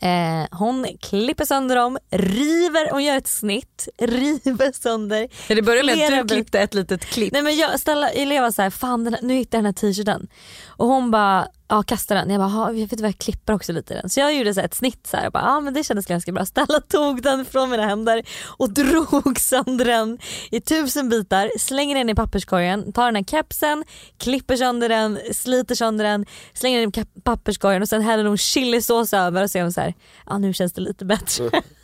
Eh, 0.02 0.58
hon 0.58 0.88
klipper 1.02 1.46
sönder 1.46 1.76
dem, 1.76 1.98
river, 2.12 2.92
hon 2.92 3.04
gör 3.04 3.18
ett 3.18 3.28
snitt, 3.28 3.88
river 3.98 4.72
sönder. 4.82 5.28
Ja, 5.48 5.56
det 5.56 5.62
började 5.62 5.96
med 5.96 6.20
att 6.20 6.28
du 6.28 6.36
klippte 6.36 6.60
ett 6.60 6.74
litet 6.74 7.06
klipp. 7.06 7.34
Nej 7.34 7.42
men 7.42 7.58
jag, 7.58 7.80
Stella, 7.80 8.10
Elev 8.10 8.42
var 8.42 8.52
såhär, 8.52 8.70
fan 8.70 9.04
den 9.04 9.14
här, 9.14 9.22
nu 9.22 9.34
hittade 9.34 9.58
jag 9.58 9.64
den 9.64 9.66
här 9.66 9.74
t-shirten. 9.74 10.28
Och 10.68 10.88
hon 10.88 11.12
bara, 11.12 11.48
ja 11.68 11.84
kasta 11.84 12.16
den. 12.16 12.30
Jag 12.30 12.40
bara, 12.40 12.74
jag 12.74 12.88
vet 12.88 13.02
vad 13.02 13.10
jag 13.10 13.18
klipper 13.18 13.54
också 13.54 13.72
lite 13.72 13.94
i 13.94 13.98
den. 13.98 14.10
Så 14.10 14.20
jag 14.20 14.36
gjorde 14.36 14.54
så 14.54 14.60
här 14.60 14.68
ett 14.68 14.74
snitt 14.74 15.08
så 15.08 15.18
här, 15.18 15.26
och 15.26 15.32
bara, 15.32 15.44
ja 15.44 15.60
men 15.60 15.74
det 15.74 15.84
kändes 15.84 16.06
ganska 16.06 16.32
bra. 16.32 16.46
Stella 16.46 16.80
tog 16.88 17.22
den 17.22 17.46
från 17.46 17.70
mina 17.70 17.86
händer 17.86 18.24
och 18.46 18.70
drog 18.74 19.40
sönder 19.40 19.86
den 19.86 20.18
i 20.52 20.62
tusen 20.62 21.10
bitar, 21.10 21.52
slänger 21.60 21.96
den 21.96 22.10
i 22.10 22.16
papperskorgen, 22.16 22.94
tar 22.94 23.06
den 23.06 23.16
här 23.16 23.24
kepsen, 23.24 23.84
klipper 24.18 24.56
sönder 24.56 24.90
den, 24.90 25.20
sliter 25.34 25.76
sönder 25.76 26.06
den, 26.06 26.26
slänger 26.54 26.80
den 26.80 26.90
i 26.90 27.22
papperskorgen 27.24 27.82
och 27.82 27.90
sen 27.90 28.02
häller 28.02 28.26
hon 28.26 28.38
chilisås 28.38 29.14
över 29.14 29.44
och 29.44 29.52
så 29.52 29.58
är 29.58 29.62
hon 29.62 29.74
så 29.74 29.82
här, 29.82 29.94
ja 30.26 30.38
nu 30.38 30.54
känns 30.54 30.74
det 30.74 30.82
lite 30.82 31.06
bättre. 31.06 31.52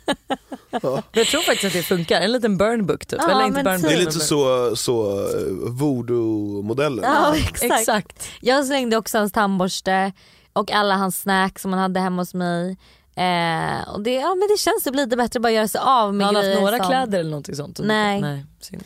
Men 0.70 1.02
jag 1.12 1.26
tror 1.26 1.40
faktiskt 1.40 1.64
att 1.64 1.72
det 1.72 1.82
funkar, 1.82 2.20
en 2.20 2.32
liten 2.32 2.56
burn 2.56 2.86
book 2.86 3.06
typ. 3.06 3.20
Ja, 3.22 3.30
Eller 3.30 3.46
inte 3.46 3.62
burn 3.62 3.80
typ. 3.80 3.88
Det 3.88 3.94
är 3.94 4.04
book, 4.04 4.14
lite 4.14 4.26
så, 4.26 4.76
så 4.76 5.20
eh, 5.20 5.70
voodoo-modellen. 5.70 7.04
Ja, 7.04 7.36
exakt. 7.36 7.72
Exakt. 7.80 8.28
Jag 8.40 8.66
slängde 8.66 8.96
också 8.96 9.18
hans 9.18 9.32
tandborste 9.32 10.12
och 10.52 10.72
alla 10.72 10.94
hans 10.94 11.20
snacks 11.20 11.62
som 11.62 11.72
han 11.72 11.82
hade 11.82 12.00
hemma 12.00 12.22
hos 12.22 12.34
mig. 12.34 12.76
Eh, 13.16 13.88
och 13.88 14.00
det, 14.00 14.14
ja, 14.14 14.34
men 14.34 14.48
det 14.48 14.58
känns 14.58 14.84
typ 14.84 14.94
lite 14.94 15.16
bättre 15.16 15.38
att 15.38 15.42
bara 15.42 15.52
göra 15.52 15.68
sig 15.68 15.80
av 15.80 16.14
med 16.14 16.26
Har 16.26 16.34
han 16.34 16.36
haft 16.36 16.46
grejer 16.46 16.60
några 16.60 16.78
som... 16.78 16.86
kläder 16.86 17.20
eller 17.20 17.30
någonting 17.30 17.56
sånt? 17.56 17.80
Nej. 17.82 18.20
Nej. 18.20 18.46
synd. 18.60 18.84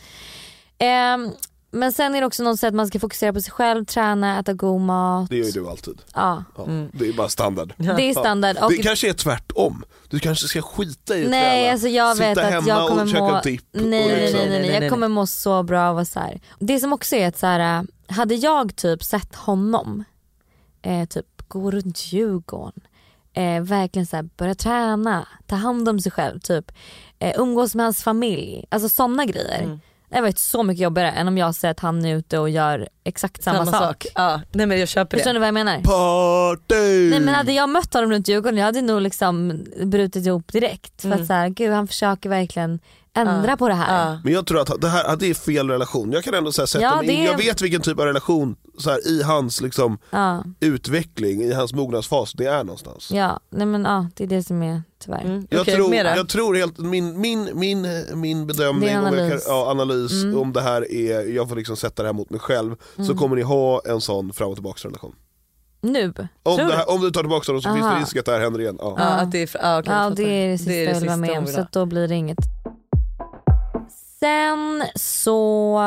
Eh, 0.77 1.33
men 1.71 1.93
sen 1.93 2.15
är 2.15 2.19
det 2.21 2.27
också 2.27 2.43
något 2.43 2.59
sätt 2.59 2.67
att 2.67 2.73
man 2.73 2.87
ska 2.87 2.99
fokusera 2.99 3.33
på 3.33 3.41
sig 3.41 3.51
själv, 3.51 3.85
träna, 3.85 4.39
äta 4.39 4.53
god 4.53 4.81
mat. 4.81 5.29
Det 5.29 5.37
gör 5.37 5.45
ju 5.45 5.51
du 5.51 5.67
alltid. 5.69 6.01
Ja, 6.15 6.43
Ja, 6.57 6.65
Det 6.91 7.07
är 7.09 7.13
bara 7.13 7.29
standard. 7.29 7.73
det 7.77 8.09
är 8.09 8.13
standard. 8.13 8.57
Och, 8.57 8.71
Det 8.71 8.77
kanske 8.77 9.09
är 9.09 9.13
tvärtom. 9.13 9.83
Du 10.09 10.19
kanske 10.19 10.47
ska 10.47 10.61
skita 10.61 11.17
i 11.17 11.23
att 11.25 11.29
nej 11.31 11.59
träna. 11.59 11.71
alltså 11.71 11.87
jag 11.87 12.17
Sitta 12.17 12.29
vet 12.29 12.37
att 12.37 12.51
hemma 12.51 12.67
jag 12.67 12.89
kommer 12.89 13.03
och 13.03 13.09
käka 13.09 13.23
må... 13.23 13.41
dipp. 13.41 13.65
Nej, 13.71 13.83
och 13.83 13.89
nej, 13.89 14.07
nej, 14.07 14.21
liksom- 14.21 14.39
nej, 14.39 14.49
nej, 14.49 14.59
Nej, 14.61 14.69
nej, 14.71 14.81
jag 14.81 14.89
kommer 14.91 15.07
må 15.07 15.27
så 15.27 15.63
bra 15.63 15.81
av 15.89 15.97
att 15.97 16.07
så 16.07 16.19
här. 16.19 16.41
Det 16.59 16.79
som 16.79 16.93
också 16.93 17.15
är 17.15 17.27
att 17.27 17.37
så 17.37 17.45
här, 17.45 17.85
hade 18.07 18.35
jag 18.35 18.75
typ 18.75 19.03
sett 19.03 19.35
honom 19.35 20.03
eh, 20.81 21.05
typ 21.07 21.25
gå 21.47 21.71
runt 21.71 22.13
Djurgården, 22.13 22.81
eh, 23.33 23.61
verkligen 23.61 24.05
så 24.05 24.15
här, 24.15 24.29
börja 24.37 24.55
träna, 24.55 25.27
ta 25.47 25.55
hand 25.55 25.89
om 25.89 25.99
sig 25.99 26.11
själv, 26.11 26.39
typ 26.39 26.71
eh, 27.19 27.33
umgås 27.39 27.75
med 27.75 27.85
hans 27.85 28.03
familj, 28.03 28.65
alltså 28.69 28.89
sådana 28.89 29.25
grejer. 29.25 29.61
Mm. 29.63 29.79
Det 30.09 30.21
varit 30.21 30.39
så 30.39 30.63
mycket 30.63 30.81
jobbigare 30.83 31.11
än 31.11 31.27
om 31.27 31.37
jag 31.37 31.55
ser 31.55 31.69
att 31.69 31.79
han 31.79 32.05
är 32.05 32.15
ute 32.15 32.39
och 32.39 32.49
gör 32.49 32.89
exakt 33.03 33.43
samma, 33.43 33.65
sak. 33.65 34.05
Ja, 34.15 34.41
nej 34.51 34.65
men 34.65 34.79
jag 34.79 34.87
köper 34.87 35.17
Förstår 35.17 35.29
det. 35.29 35.33
ni 35.33 35.39
vad 35.39 35.47
jag 35.47 35.53
menar? 35.53 35.81
Party! 35.81 37.09
Nej 37.09 37.19
men 37.19 37.33
hade 37.35 37.51
jag 37.51 37.69
mött 37.69 37.93
honom 37.93 38.11
runt 38.11 38.27
Djurgården 38.27 38.57
jag 38.57 38.65
hade 38.65 38.81
nog 38.81 39.01
liksom 39.01 39.63
brutit 39.83 40.25
ihop 40.25 40.51
direkt. 40.51 41.01
För 41.01 41.07
Mm. 41.07 41.21
att 41.21 41.27
så 41.27 41.33
här, 41.33 41.49
gud 41.49 41.71
han 41.73 41.87
försöker 41.87 42.29
verkligen 42.29 42.79
ändra 43.15 43.57
på 43.57 43.67
det 43.67 43.73
här. 43.73 44.19
Men 44.23 44.33
jag 44.33 44.45
tror 44.47 44.61
att 44.61 44.81
det 44.81 44.87
här 44.87 45.03
att 45.03 45.19
det 45.19 45.29
är 45.29 45.33
fel 45.33 45.69
relation. 45.69 46.11
Jag 46.11 46.23
kan 46.23 46.33
ändå 46.33 46.51
så 46.51 46.61
här, 46.61 46.67
sätta 46.67 46.83
Ja, 46.83 46.95
mig 46.95 47.05
in, 47.09 47.15
det 47.15 47.27
är- 47.27 47.31
jag 47.31 47.37
vet 47.37 47.61
vilken 47.61 47.81
typ 47.81 47.99
av 47.99 48.05
relation 48.05 48.55
så 48.77 48.89
här, 48.89 49.07
i 49.07 49.23
hans 49.23 49.61
liksom, 49.61 49.97
utveckling, 50.59 51.41
i 51.41 51.53
hans 51.53 51.73
mognadsfas 51.73 52.33
det 52.33 52.45
är 52.45 52.63
någonstans. 52.63 53.11
ja. 53.11 53.39
Nej, 53.49 53.65
men, 53.67 53.83
ja 53.85 54.07
det 54.15 54.23
är 54.23 54.27
det 54.27 54.43
som 54.43 54.63
är 54.63 54.81
tyvärr. 55.03 55.21
Mm. 55.25 55.47
Jag, 55.49 55.61
Okej, 55.61 55.75
tror, 55.75 55.95
jag 55.95 56.29
tror 56.29 56.55
helt, 56.55 56.77
min, 56.77 57.21
min, 57.21 57.49
min, 57.53 57.87
min 58.13 58.47
bedömning, 58.47 58.89
Din 58.89 58.97
om 58.99 59.03
jag 59.05 59.13
analys. 59.13 59.45
kan, 59.45 59.55
ja, 59.55 59.71
analys 59.71 60.11
Mm. 60.23 60.37
om 60.37 60.53
det 60.53 60.61
här 60.61 60.91
är, 60.91 61.35
jag 61.35 61.49
får 61.49 61.55
liksom 61.55 61.77
sätta 61.77 62.03
det 62.03 62.09
här 62.09 62.13
mot 62.13 62.29
mig 62.29 62.39
själv, 62.39 62.75
så 63.07 63.15
kommer 63.15 63.35
ni 63.35 63.41
ha 63.41 63.81
en 63.85 64.01
sån 64.01 64.33
fram 64.33 64.49
och 64.49 64.55
tillbaka 64.55 64.87
relation. 64.87 65.15
Nu? 65.81 66.13
Om, 66.43 66.57
det 66.57 66.63
du? 66.63 66.71
här, 66.71 66.89
om 66.89 67.01
du 67.01 67.11
tar 67.11 67.21
tillbaka 67.21 67.51
den 67.51 67.61
så 67.61 67.73
finns 67.73 67.85
Aha. 67.85 67.95
det 67.95 68.01
risk 68.01 68.17
att 68.17 68.25
det 68.25 68.31
här 68.31 68.39
händer 68.39 68.61
igen. 68.61 68.77
Ja. 68.79 68.95
Ja, 68.97 69.03
att 69.05 69.31
det 69.31 69.41
är, 69.41 69.49
ja, 69.53 69.59
jag 69.75 69.87
Ja 69.87 70.09
det 70.09 70.23
är 70.23 70.49
det 70.51 70.57
sista 70.57 70.73
jag 70.73 70.95
vill 70.99 71.07
vara 71.07 71.17
med 71.17 71.37
om 71.37 71.47
så 71.47 71.67
då 71.71 71.85
blir 71.85 72.07
det 72.07 72.15
inget. 72.15 72.37
Sen 74.19 74.83
så 74.95 75.81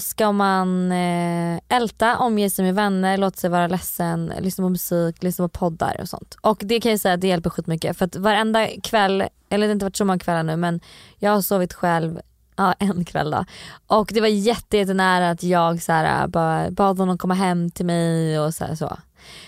ska 0.00 0.32
man 0.32 0.92
eh, 0.92 1.60
älta, 1.68 2.18
omge 2.18 2.50
sig 2.50 2.64
med 2.64 2.74
vänner, 2.74 3.16
låta 3.18 3.36
sig 3.36 3.50
vara 3.50 3.66
ledsen, 3.66 4.32
lyssna 4.40 4.64
på 4.64 4.68
musik, 4.68 5.22
lyssna 5.22 5.48
på 5.48 5.58
poddar 5.58 5.96
och 6.00 6.08
sånt. 6.08 6.36
Och 6.40 6.58
det 6.60 6.80
kan 6.80 6.90
jag 6.90 7.00
säga 7.00 7.14
att 7.14 7.20
det 7.20 7.26
hjälper 7.26 7.50
skitmycket 7.50 7.98
för 7.98 8.04
att 8.04 8.16
varenda 8.16 8.66
kväll, 8.82 9.24
eller 9.48 9.66
det 9.66 9.70
har 9.70 9.72
inte 9.72 9.84
varit 9.84 9.96
så 9.96 10.04
många 10.04 10.18
kvällar 10.18 10.42
nu 10.42 10.56
men 10.56 10.80
jag 11.18 11.30
har 11.30 11.40
sovit 11.42 11.72
själv 11.72 12.20
Ja 12.56 12.72
en 12.78 13.04
kväll 13.04 13.30
då. 13.30 13.44
Och 13.86 14.10
det 14.14 14.20
var 14.20 14.28
jätte, 14.28 14.76
jättenära 14.76 15.30
att 15.30 15.42
jag 15.42 15.82
så 15.82 15.92
här, 15.92 16.26
bara 16.26 16.70
bad 16.70 16.98
honom 16.98 17.18
komma 17.18 17.34
hem 17.34 17.70
till 17.70 17.86
mig 17.86 18.40
och 18.40 18.54
så. 18.54 18.64
Här, 18.64 18.74
så 18.74 18.98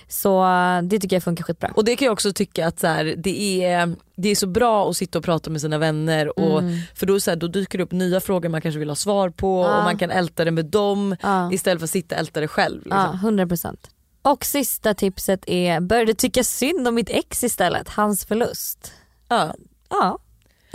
så 0.08 0.44
äh, 0.44 0.82
det 0.82 0.98
tycker 0.98 1.16
jag 1.16 1.22
funkar 1.22 1.44
skitbra. 1.44 1.72
Och 1.76 1.84
det 1.84 1.96
kan 1.96 2.06
jag 2.06 2.12
också 2.12 2.32
tycka 2.32 2.66
att 2.66 2.80
så 2.80 2.86
här, 2.86 3.14
det, 3.18 3.64
är, 3.64 3.96
det 4.16 4.28
är 4.28 4.34
så 4.34 4.46
bra 4.46 4.90
att 4.90 4.96
sitta 4.96 5.18
och 5.18 5.24
prata 5.24 5.50
med 5.50 5.60
sina 5.60 5.78
vänner 5.78 6.38
och, 6.38 6.58
Mm. 6.58 6.78
för 6.94 7.06
då, 7.06 7.20
så 7.20 7.30
här, 7.30 7.36
då 7.36 7.46
dyker 7.46 7.78
det 7.78 7.84
upp 7.84 7.92
nya 7.92 8.20
frågor 8.20 8.48
man 8.48 8.60
kanske 8.60 8.78
vill 8.78 8.88
ha 8.88 8.96
svar 8.96 9.30
på 9.30 9.62
Ja. 9.64 9.78
och 9.78 9.84
man 9.84 9.98
kan 9.98 10.10
älta 10.10 10.44
det 10.44 10.50
med 10.50 10.64
dem 10.66 11.16
Ja. 11.22 11.52
istället 11.52 11.80
för 11.80 11.84
att 11.84 11.90
sitta 11.90 12.14
och 12.14 12.18
älta 12.18 12.40
det 12.40 12.48
själv. 12.48 12.82
Ja, 12.90 13.10
Liksom. 13.12 13.38
100%. 13.38 13.76
Och 14.22 14.44
sista 14.44 14.94
tipset 14.94 15.48
är, 15.48 15.80
började 15.80 16.14
tycka 16.14 16.44
synd 16.44 16.88
om 16.88 16.94
mitt 16.94 17.10
ex 17.10 17.44
istället, 17.44 17.88
hans 17.88 18.24
förlust. 18.24 18.92
Ja. 19.28 19.54
Ja. 19.90 20.18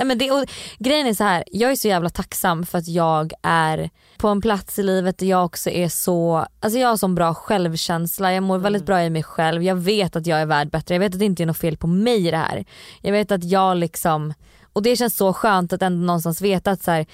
Nej, 0.02 0.06
men 0.08 0.18
det, 0.18 0.32
och 0.32 0.46
grejen 0.80 1.08
är 1.08 1.14
så 1.14 1.24
här, 1.24 1.44
jag 1.52 1.72
är 1.72 1.76
så 1.76 1.88
jävla 1.88 2.10
tacksam 2.10 2.66
för 2.66 2.78
att 2.78 2.88
jag 2.88 3.34
är 3.42 3.90
på 4.18 4.28
en 4.28 4.42
plats 4.42 4.80
i 4.80 4.84
livet 4.84 5.18
där 5.18 5.28
jag 5.28 5.46
också 5.46 5.70
är 5.70 5.90
så, 5.90 6.46
alltså 6.60 6.80
jag 6.80 6.90
har 6.90 6.98
sån 6.98 7.16
bra 7.16 7.34
självkänsla, 7.34 8.34
jag 8.34 8.44
mår 8.44 8.58
väldigt 8.58 8.86
bra 8.86 9.04
i 9.04 9.10
mig 9.10 9.24
själv, 9.24 9.64
jag 9.64 9.76
vet 9.76 10.16
att 10.16 10.28
jag 10.28 10.42
är 10.42 10.46
värd 10.46 10.70
bättre, 10.70 10.96
jag 10.96 11.00
vet 11.00 11.14
att 11.14 11.20
det 11.20 11.26
inte 11.26 11.44
är 11.44 11.46
något 11.46 11.58
fel 11.58 11.78
på 11.78 11.88
mig 11.88 12.28
i 12.28 12.32
det 12.32 12.38
här. 12.38 12.66
Jag 13.02 13.12
vet 13.12 13.32
att 13.32 13.44
jag 13.44 13.78
liksom, 13.78 14.34
och 14.74 14.84
det 14.84 14.96
känns 14.96 15.18
så 15.18 15.34
skönt 15.34 15.74
att 15.74 15.82
ändå 15.82 16.06
någonstans 16.06 16.42
veta 16.42 16.72
att 16.72 16.84
så 16.84 16.92
här, 16.92 17.06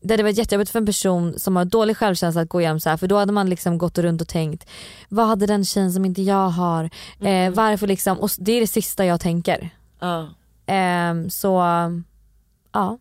det 0.00 0.14
hade 0.14 0.22
varit 0.22 0.38
jättejobbigt 0.38 0.70
för 0.70 0.78
en 0.78 0.86
person 0.86 1.38
som 1.38 1.56
har 1.56 1.64
dålig 1.64 1.96
självkänsla 1.96 2.42
att 2.42 2.48
gå 2.48 2.60
igenom 2.60 2.80
så 2.80 2.90
här 2.90 2.96
för 2.96 3.06
då 3.06 3.16
hade 3.16 3.32
man 3.32 3.50
liksom 3.50 3.78
gått 3.78 3.98
runt 3.98 4.20
och 4.20 4.28
tänkt 4.28 4.70
vad 5.08 5.26
hade 5.26 5.46
den 5.46 5.64
tjejen 5.64 5.92
som 5.92 6.04
inte 6.04 6.22
jag 6.22 6.48
har, 6.48 6.84
eh, 7.20 7.50
varför 7.50 7.86
liksom, 7.86 8.20
och 8.20 8.30
det 8.38 8.52
är 8.52 8.60
det 8.60 8.66
sista 8.66 9.04
jag 9.04 9.20
tänker. 9.20 9.70
Ja. 10.00 10.28
Ehm, 10.66 11.30
så 11.30 11.62
ja. 12.74 12.98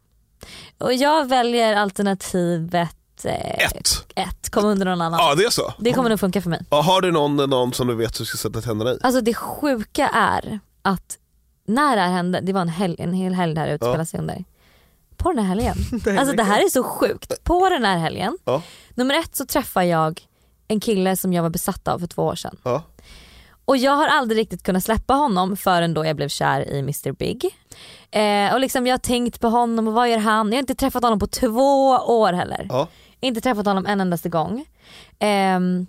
Och 0.78 0.94
jag 0.94 1.28
väljer 1.30 1.76
alternativet 1.76 3.26
eh, 3.26 3.66
Ett. 3.66 4.06
ett, 4.16 4.50
kom 4.50 4.66
under 4.66 4.86
någon 4.86 5.02
annan. 5.02 5.20
Ja 5.20 5.36
det 5.36 5.44
är 5.44 5.50
så. 5.50 5.74
Det 5.80 5.94
kommer 5.94 6.10
nog 6.10 6.20
funka 6.20 6.42
för 6.42 6.50
mig. 6.50 6.62
Ja, 6.70 6.82
har 6.82 7.02
du 7.02 7.12
någon, 7.12 7.36
någon 7.36 7.74
som 7.74 7.88
du 7.88 7.96
vet 7.96 8.18
du 8.18 8.26
ska 8.26 8.38
sätta 8.38 8.62
tänderna 8.62 8.92
i? 8.92 8.98
Alltså 9.02 9.22
det 9.22 9.34
sjuka 9.34 10.08
är 10.14 10.60
att 10.82 11.18
när 11.68 11.96
det 11.96 12.02
här 12.02 12.12
hände, 12.12 12.40
det 12.42 12.54
var 12.54 12.62
en, 12.62 12.70
helg, 12.70 12.96
en 13.00 13.14
hel 13.14 13.34
helg 13.34 13.54
det 13.56 13.62
här 13.62 13.68
utspelade 13.68 14.06
sig 14.06 14.20
under. 14.20 14.44
På 15.18 15.30
den 15.34 15.40
här 15.46 15.48
helgen. 15.56 15.76
Alltså 16.20 16.36
det 16.36 16.44
här 16.44 16.66
är 16.66 16.70
så 16.70 16.84
sjukt. 16.84 17.44
På 17.44 17.70
den 17.70 17.86
här 17.86 17.98
helgen, 17.98 18.38
Ja. 18.46 18.62
nummer 18.94 19.16
ett 19.20 19.36
så 19.36 19.46
träffar 19.46 19.82
jag 19.84 20.22
en 20.68 20.80
kille 20.80 21.18
som 21.18 21.34
jag 21.34 21.44
var 21.44 21.50
besatt 21.50 21.88
av 21.88 22.00
för 22.00 22.08
två 22.08 22.24
år 22.24 22.36
sedan. 22.36 22.58
Ja. 22.64 22.84
Och 23.66 23.78
jag 23.78 23.92
har 23.92 24.08
aldrig 24.08 24.40
riktigt 24.40 24.64
kunnat 24.64 24.84
släppa 24.84 25.14
honom 25.14 25.58
förrän 25.58 25.94
då 25.94 26.06
jag 26.06 26.16
blev 26.16 26.30
kär 26.30 26.70
i 26.70 26.80
Mr 26.80 27.12
Big. 27.12 27.50
Eh, 28.14 28.54
och 28.54 28.60
liksom 28.60 28.88
jag 28.88 28.94
har 28.94 29.00
tänkt 29.00 29.40
på 29.40 29.48
honom 29.48 29.88
och 29.88 29.94
vad 29.94 30.10
gör 30.10 30.18
han? 30.18 30.48
Jag 30.48 30.56
har 30.56 30.60
inte 30.60 30.76
träffat 30.76 31.04
honom 31.04 31.20
på 31.20 31.28
två 31.28 31.90
år 31.92 32.34
heller. 32.34 32.66
Ja. 32.70 32.88
Inte 33.20 33.42
träffat 33.42 33.66
honom 33.66 33.86
en 33.86 34.02
endaste 34.02 34.30
gång. 34.30 34.66
Ehm, 35.20 35.88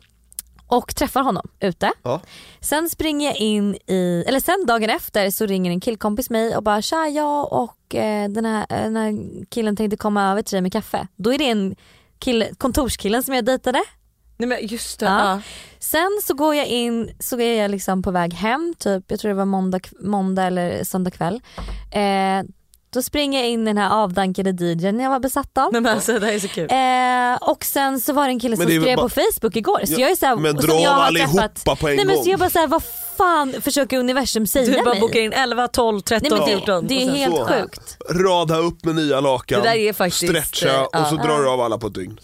och 0.66 0.94
träffar 0.94 1.22
honom 1.22 1.48
ute. 1.60 1.92
Ja. 2.02 2.20
Sen 2.60 2.90
springer 2.90 3.26
jag 3.26 3.36
in 3.36 3.74
i, 3.74 4.24
eller 4.26 4.40
sen 4.40 4.66
dagen 4.66 4.90
efter 4.90 5.30
så 5.30 5.46
ringer 5.46 5.70
en 5.70 5.80
killkompis 5.80 6.30
mig 6.30 6.56
och 6.56 6.62
bara 6.62 6.82
tja 6.82 7.08
jag 7.08 7.52
och 7.52 7.94
eh, 7.94 8.28
den, 8.28 8.44
här, 8.44 8.66
eh, 8.70 8.82
den 8.82 8.96
här 8.96 9.44
killen 9.50 9.76
tänkte 9.76 9.96
komma 9.96 10.30
över 10.30 10.42
till 10.42 10.54
dig 10.54 10.62
med 10.62 10.72
kaffe. 10.72 11.06
Då 11.16 11.34
är 11.34 11.38
det 11.38 11.50
en 11.50 11.76
kille, 12.18 12.54
kontorskillen 12.58 13.22
som 13.22 13.34
jag 13.34 13.44
dejtade. 13.44 13.82
Nej 14.46 14.58
men 14.60 14.66
just 14.68 15.00
det. 15.00 15.06
Ja. 15.06 15.28
Ja. 15.30 15.40
Sen 15.78 16.20
så 16.22 16.34
går 16.34 16.54
jag 16.54 16.66
in, 16.66 17.10
så 17.20 17.40
är 17.40 17.62
jag 17.62 17.70
liksom 17.70 18.02
på 18.02 18.10
väg 18.10 18.34
hem, 18.34 18.74
typ, 18.78 19.04
jag 19.08 19.20
tror 19.20 19.28
det 19.28 19.34
var 19.34 19.44
måndag, 19.44 19.80
måndag 20.00 20.42
eller 20.42 20.84
söndag 20.84 21.10
kväll. 21.10 21.40
Eh, 21.92 22.48
då 22.90 23.02
springer 23.02 23.40
jag 23.40 23.48
in 23.48 23.62
i 23.62 23.64
den 23.64 23.78
här 23.78 23.90
avdankade 23.90 24.50
DJn 24.64 25.00
jag 25.00 25.10
var 25.10 25.20
besatt 25.20 25.58
av. 25.58 25.72
Nej, 25.72 25.80
men 25.80 25.92
alltså, 25.94 26.18
det 26.18 26.26
här 26.26 26.32
är 26.32 26.38
så 26.38 26.48
kul. 26.48 26.68
Eh, 26.70 27.50
och 27.50 27.64
sen 27.64 28.00
så 28.00 28.12
var 28.12 28.24
det 28.26 28.30
en 28.32 28.40
kille 28.40 28.56
som 28.56 28.66
det 28.66 28.80
skrev 28.80 28.96
bara- 28.96 29.08
på 29.08 29.14
Facebook 29.32 29.56
igår. 29.56 29.80
Så 29.86 29.92
Ja, 29.92 29.98
jag 29.98 30.10
är 30.10 30.16
så 30.16 30.26
här, 30.26 30.36
men 30.36 30.56
dra 30.56 30.74
jag 30.80 30.90
har 30.90 31.02
allihopa 31.02 31.48
träffat- 31.48 31.80
på 31.80 31.88
en 31.88 31.96
Nej, 31.96 32.04
men 32.04 32.14
gång. 32.16 32.24
så 32.24 32.30
jag 32.30 32.38
bara 32.40 32.50
såhär, 32.50 32.66
vad 32.66 32.82
fan 33.16 33.54
försöker 33.62 33.98
universum 33.98 34.46
säga 34.46 34.66
Du 34.78 34.82
bara 34.84 34.90
mig? 34.94 35.00
bokar 35.00 35.20
in 35.20 35.32
11, 35.32 35.68
12, 35.68 36.00
13, 36.00 36.28
Nej, 36.30 36.38
men 36.38 36.48
14. 36.48 36.86
det, 36.86 36.94
det 36.94 37.02
är 37.02 37.10
helt 37.10 37.36
så. 37.36 37.46
sjukt. 37.46 37.96
Rada 38.10 38.56
upp 38.58 38.84
med 38.84 38.94
nya 38.94 39.20
lakan, 39.20 39.62
Det 39.62 39.68
där 39.68 39.76
är 39.76 39.92
faktiskt, 39.92 40.28
stretcha 40.32 40.74
eh, 40.74 40.82
och 40.82 40.88
ja. 40.92 41.04
så 41.04 41.16
drar 41.16 41.38
du 41.42 41.48
av 41.50 41.60
alla 41.60 41.78
på 41.78 41.86
ett 41.86 41.94
dygn. 41.94 42.20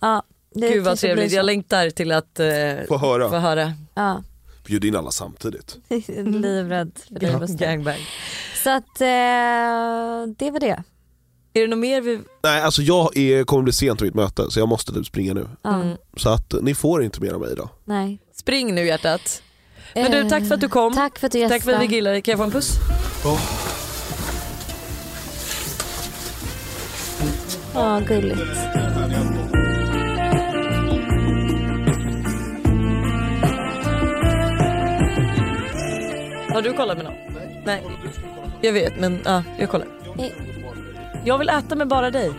Ja, 0.00 0.22
det 0.60 0.68
Gud 0.68 0.84
vad 0.84 0.98
trevligt, 0.98 1.32
jag 1.32 1.46
längtar 1.46 1.90
till 1.90 2.12
att 2.12 2.40
eh, 2.40 2.46
Få 2.88 2.96
höra. 2.98 3.28
få 3.28 3.36
höra. 3.36 3.72
Ja, 3.94 4.22
Bjud 4.66 4.84
in 4.84 4.96
alla 4.96 5.10
samtidigt. 5.10 5.76
livrädd 6.24 6.90
för 7.20 7.42
och 7.42 7.48
stund. 7.48 7.58
Gangbang. 7.60 7.98
Så 8.64 8.70
att 8.70 9.00
eh, 9.00 9.06
det 10.38 10.50
var 10.50 10.60
det. 10.60 10.82
Är 11.52 11.60
det 11.60 11.66
något 11.66 11.78
mer 11.78 12.00
vi... 12.00 12.20
Nej 12.42 12.62
alltså 12.62 12.82
jag 12.82 13.16
är, 13.16 13.44
kommer 13.44 13.62
bli 13.62 13.72
sent 13.72 13.98
till 13.98 14.06
mitt 14.06 14.14
möte 14.14 14.50
så 14.50 14.60
jag 14.60 14.68
måste 14.68 14.92
typ 14.92 15.06
springa 15.06 15.34
nu. 15.34 15.48
Ja, 15.62 15.74
Mm. 15.74 15.96
Så 16.16 16.28
att 16.28 16.54
ni 16.62 16.74
får 16.74 17.02
inte 17.04 17.20
mer 17.22 17.32
av 17.32 17.40
mig 17.40 17.52
idag. 17.52 17.68
Nej. 17.84 18.18
Spring 18.34 18.74
nu 18.74 18.86
hjärtat. 18.86 19.42
Men 19.94 20.10
du 20.10 20.18
Eh, 20.20 20.28
tack 20.28 20.46
för 20.48 20.54
att 20.54 20.60
du 20.60 20.68
kom. 20.68 20.94
Tack 20.94 21.18
för 21.18 21.26
att 21.26 21.32
du 21.32 21.38
gästade. 21.38 21.58
Tack 21.60 21.64
för 21.64 21.72
att 21.72 21.90
vi 21.90 21.94
gillade. 21.94 22.20
Kan 22.20 22.32
jag 22.32 22.38
få 22.38 22.44
en 22.44 22.50
puss? 22.50 22.72
Ja, 27.74 28.00
gulligt. 28.08 28.40
Har 36.56 36.62
du 36.62 36.72
kollat 36.72 36.96
med 36.96 37.04
någon? 37.04 37.14
Nej. 37.64 37.84
Jag 38.62 38.72
vet 38.72 39.00
men 39.00 39.20
ja, 39.24 39.42
jag 39.58 39.70
kollar. 39.70 39.88
Nej. 40.16 40.34
Jag 41.24 41.38
vill 41.38 41.48
äta 41.48 41.74
med 41.74 41.88
bara 41.88 42.10
dig. 42.10 42.32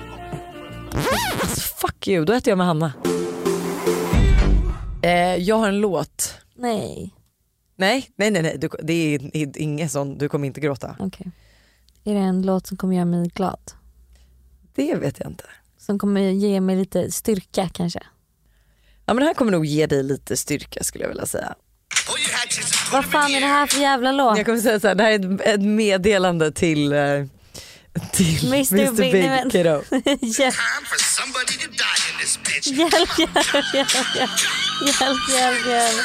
Alltså, 1.42 1.62
fuck 1.62 2.08
you, 2.08 2.26
då 2.26 2.34
äter 2.34 2.52
jag 2.52 2.58
med 2.58 2.68
Hanna. 2.68 2.94
Eh, 5.04 5.36
jag 5.36 5.56
har 5.56 5.68
en 5.68 5.80
låt. 5.80 6.36
Nej, 6.56 7.14
Nej, 7.76 8.10
nej, 8.16 8.32
nej, 8.32 8.42
nej. 8.42 8.58
Du, 8.58 8.70
det 8.84 8.94
är 8.94 9.58
ingen 9.58 9.90
sån, 9.90 10.18
du 10.18 10.30
kommer 10.30 10.48
inte 10.48 10.60
gråta. 10.62 10.96
okej. 11.00 11.32
Är 12.04 12.14
det 12.14 12.20
en 12.20 12.42
låt 12.42 12.68
som 12.68 12.78
kommer 12.78 12.96
göra 12.96 13.06
mig 13.06 13.28
glad? 13.28 13.72
Det 14.76 14.96
vet 14.96 15.20
jag 15.20 15.30
inte. 15.30 15.46
Som 15.78 16.00
kommer 16.00 16.22
ge 16.22 16.62
mig 16.62 16.76
lite 16.76 17.12
styrka 17.12 17.70
kanske? 17.74 18.00
Ja 19.06 19.14
men 19.14 19.18
det 19.18 19.26
här 19.26 19.34
kommer 19.34 19.52
nog 19.52 19.66
ge 19.66 19.86
dig 19.88 20.04
lite 20.04 20.38
styrka 20.38 20.84
skulle 20.84 21.04
jag 21.04 21.10
vilja 21.10 21.26
säga. 21.26 21.56
Vad 22.92 23.06
fan 23.06 23.32
är 23.36 23.40
det 23.40 23.46
här 23.48 23.68
för 23.68 23.80
jävla 23.80 24.12
låt? 24.12 24.38
Jag 24.38 24.46
kommer 24.46 24.60
säga 24.60 24.80
så 24.80 24.88
här, 24.88 24.96
det 24.96 25.04
här 25.04 25.12
är 25.12 25.36
ett, 25.36 25.42
ett 25.42 25.62
meddelande 25.62 26.52
till, 26.52 26.94
eh, 26.94 27.00
till 28.14 28.54
Mr. 28.54 28.74
Mr. 28.74 28.92
Big, 28.92 29.12
Big, 29.12 29.24
nej, 29.24 29.30
men- 29.30 29.50
Kiddo. 29.50 29.70
hjälp, 30.22 30.56
hjälp, 30.56 30.56
hjälp, 33.18 33.66
hjälp, 33.74 33.74
hjälp, 33.74 34.30
hjälp, 35.00 35.30
hjälp, 35.30 35.68
hjälp. 35.68 35.96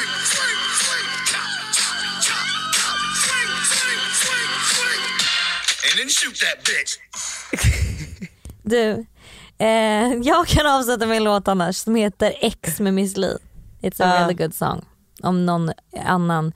And 5.85 5.99
then 5.99 6.09
shoot 6.09 6.35
that 6.39 6.63
bitch. 6.63 6.97
Du, 8.63 9.05
eh, 9.57 10.13
jag 10.23 10.47
kan 10.47 10.67
avsätta 10.67 11.05
min 11.05 11.23
låt 11.23 11.47
annars 11.47 11.75
som 11.75 11.95
heter 11.95 12.33
X 12.41 12.79
med 12.79 12.93
Miss 12.93 13.17
Li. 13.17 13.37
It's 13.81 14.03
a 14.03 14.05
Ah. 14.13 14.19
really 14.21 14.33
good 14.33 14.53
song 14.55 14.85
om 15.23 15.45
någon 15.45 15.71
annan 16.05 16.53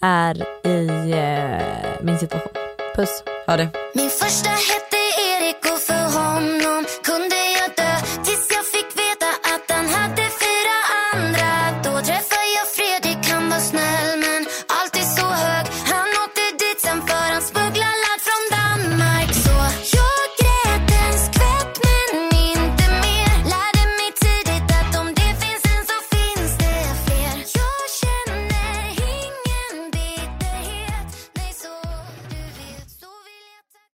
är 0.00 0.36
i 0.66 1.10
eh, 1.12 2.02
min 2.02 2.18
situation. 2.18 2.52
Puss. 2.96 3.22
Ha 3.46 3.56
det. 3.56 3.68
Min 3.94 4.10
första 4.10 4.50
hette 4.50 4.96
Erik 5.30 5.72
och 5.72 5.78
för 5.78 6.04
honom 6.18 6.84
kunde 7.04 7.37